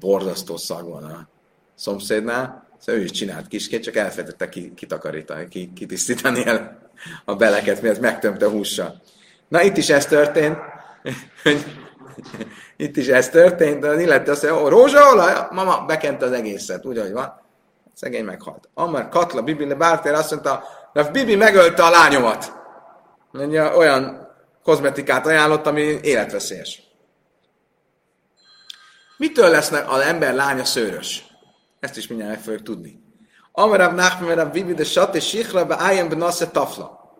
borzasztó 0.00 0.56
szag 0.56 0.88
van 0.88 1.04
a 1.04 1.28
szomszédnál, 1.74 2.68
szóval 2.78 3.00
ő 3.00 3.04
is 3.04 3.10
csinált 3.10 3.46
kiskét, 3.46 3.82
csak 3.82 3.96
elfelejtette 3.96 4.48
kitakarítani, 4.74 5.72
kitisztítani 5.74 6.46
el 6.46 6.90
a 7.24 7.34
beleket, 7.34 7.82
miért 7.82 8.00
megtömte 8.00 8.48
hússal. 8.48 9.00
Na 9.52 9.62
itt 9.62 9.76
is 9.76 9.88
ez 9.88 10.06
történt, 10.06 10.58
itt 12.76 12.96
is 12.96 13.08
ez 13.08 13.28
történt, 13.28 13.80
de 13.80 13.88
az 13.88 13.98
illető 13.98 14.30
azt 14.30 14.42
mondja, 14.42 14.68
rózsaolaj, 14.68 15.46
mama 15.50 15.84
bekente 15.84 16.24
az 16.24 16.32
egészet, 16.32 16.86
úgy, 16.86 16.98
ahogy 16.98 17.12
van. 17.12 17.40
Szegény 17.94 18.24
meghalt. 18.24 18.68
Amar 18.74 19.08
Katla 19.08 19.42
Bibi 19.42 19.66
le 19.66 19.74
Bártér 19.74 20.12
azt 20.12 20.30
mondta, 20.30 20.64
de 20.92 21.10
Bibi 21.10 21.36
megölte 21.36 21.84
a 21.84 21.90
lányomat. 21.90 22.52
Mondja, 23.30 23.76
olyan 23.76 24.28
kozmetikát 24.62 25.26
ajánlott, 25.26 25.66
ami 25.66 25.82
életveszélyes. 26.02 26.82
Mitől 29.16 29.50
lesz 29.50 29.72
az 29.72 30.00
ember 30.00 30.34
lánya 30.34 30.64
szőrös? 30.64 31.26
Ezt 31.80 31.96
is 31.96 32.06
mindjárt 32.06 32.32
meg 32.32 32.40
fogjuk 32.40 32.62
tudni. 32.62 33.02
Amarav 33.52 33.94
Nachman, 33.94 34.34
Rav 34.34 34.50
Bibi, 34.50 34.74
de 34.74 34.84
Sat 34.84 35.14
és 35.14 35.28
Sichra, 35.28 35.66
be 35.66 35.76
Ájem 35.78 36.08
be 36.08 36.32
Tafla. 36.52 37.16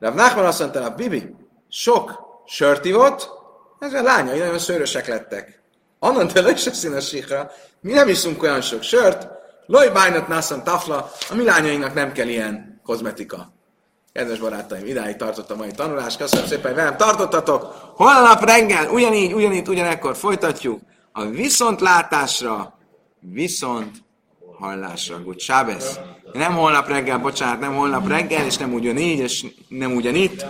Rav 0.00 0.14
Nachman 0.14 0.46
azt 0.46 0.60
mondta, 0.60 0.80
Rav 0.80 0.94
Bibi, 0.94 1.39
sok 1.70 2.12
sört 2.46 2.84
ivott, 2.84 3.30
ez 3.78 3.94
a 3.94 4.02
lányai 4.02 4.38
nagyon 4.38 4.58
szőrösek 4.58 5.06
lettek. 5.06 5.62
Annan 5.98 6.28
te 6.28 6.50
is 6.50 6.66
a 6.66 6.72
színes 6.72 7.08
Sichra, 7.08 7.50
mi 7.80 7.92
nem 7.92 8.08
iszunk 8.08 8.42
olyan 8.42 8.60
sok 8.60 8.82
sört, 8.82 9.38
Loj 9.70 9.88
bájnat 9.88 10.28
nászan 10.28 10.64
tafla, 10.64 11.10
a 11.30 11.34
mi 11.34 11.44
lányainknak 11.44 11.94
nem 11.94 12.12
kell 12.12 12.28
ilyen 12.28 12.80
kozmetika. 12.84 13.52
Kedves 14.12 14.38
barátaim, 14.38 14.86
idáig 14.86 15.16
tartott 15.16 15.50
a 15.50 15.56
mai 15.56 15.70
tanulás. 15.70 16.16
Köszönöm 16.16 16.46
szépen, 16.46 16.64
hogy 16.64 16.74
velem 16.74 16.96
tartottatok. 16.96 17.62
Holnap 17.94 18.44
reggel, 18.44 18.90
ugyanígy, 18.90 19.32
ugyanígy, 19.32 19.68
ugyanekkor 19.68 20.16
folytatjuk 20.16 20.80
a 21.12 21.24
viszontlátásra, 21.24 22.78
viszont 23.20 23.96
hallásra. 24.58 25.22
Good 25.22 25.40
Sábesz. 25.40 25.98
Nem 26.32 26.54
holnap 26.54 26.88
reggel, 26.88 27.18
bocsánat, 27.18 27.60
nem 27.60 27.74
holnap 27.74 28.08
reggel, 28.08 28.44
és 28.44 28.56
nem 28.56 28.72
ugyanígy, 28.72 29.18
és 29.18 29.46
nem 29.68 29.94
ugyanitt, 29.94 30.46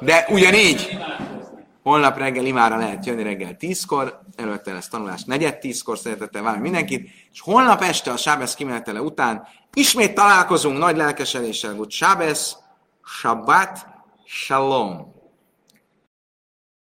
de 0.00 0.26
ugyanígy. 0.30 0.98
Holnap 1.82 2.18
reggel 2.18 2.44
imára 2.44 2.76
lehet 2.76 3.06
jönni 3.06 3.22
reggel 3.22 3.56
tízkor, 3.56 4.20
előtte 4.36 4.72
lesz 4.72 4.88
tanulás 4.88 5.24
negyed 5.24 5.58
tízkor, 5.58 5.98
szeretettel 5.98 6.42
várni 6.42 6.60
mindenkit, 6.60 7.08
és 7.32 7.40
holnap 7.40 7.82
este 7.82 8.10
a 8.10 8.16
Sábesz 8.16 8.54
kimenetele 8.54 9.00
után 9.00 9.46
ismét 9.74 10.14
találkozunk 10.14 10.78
nagy 10.78 10.96
lelkesedéssel, 10.96 11.74
hogy 11.74 11.90
Sábesz, 11.90 12.56
Shabbat, 13.04 13.86
Shalom. 14.26 15.13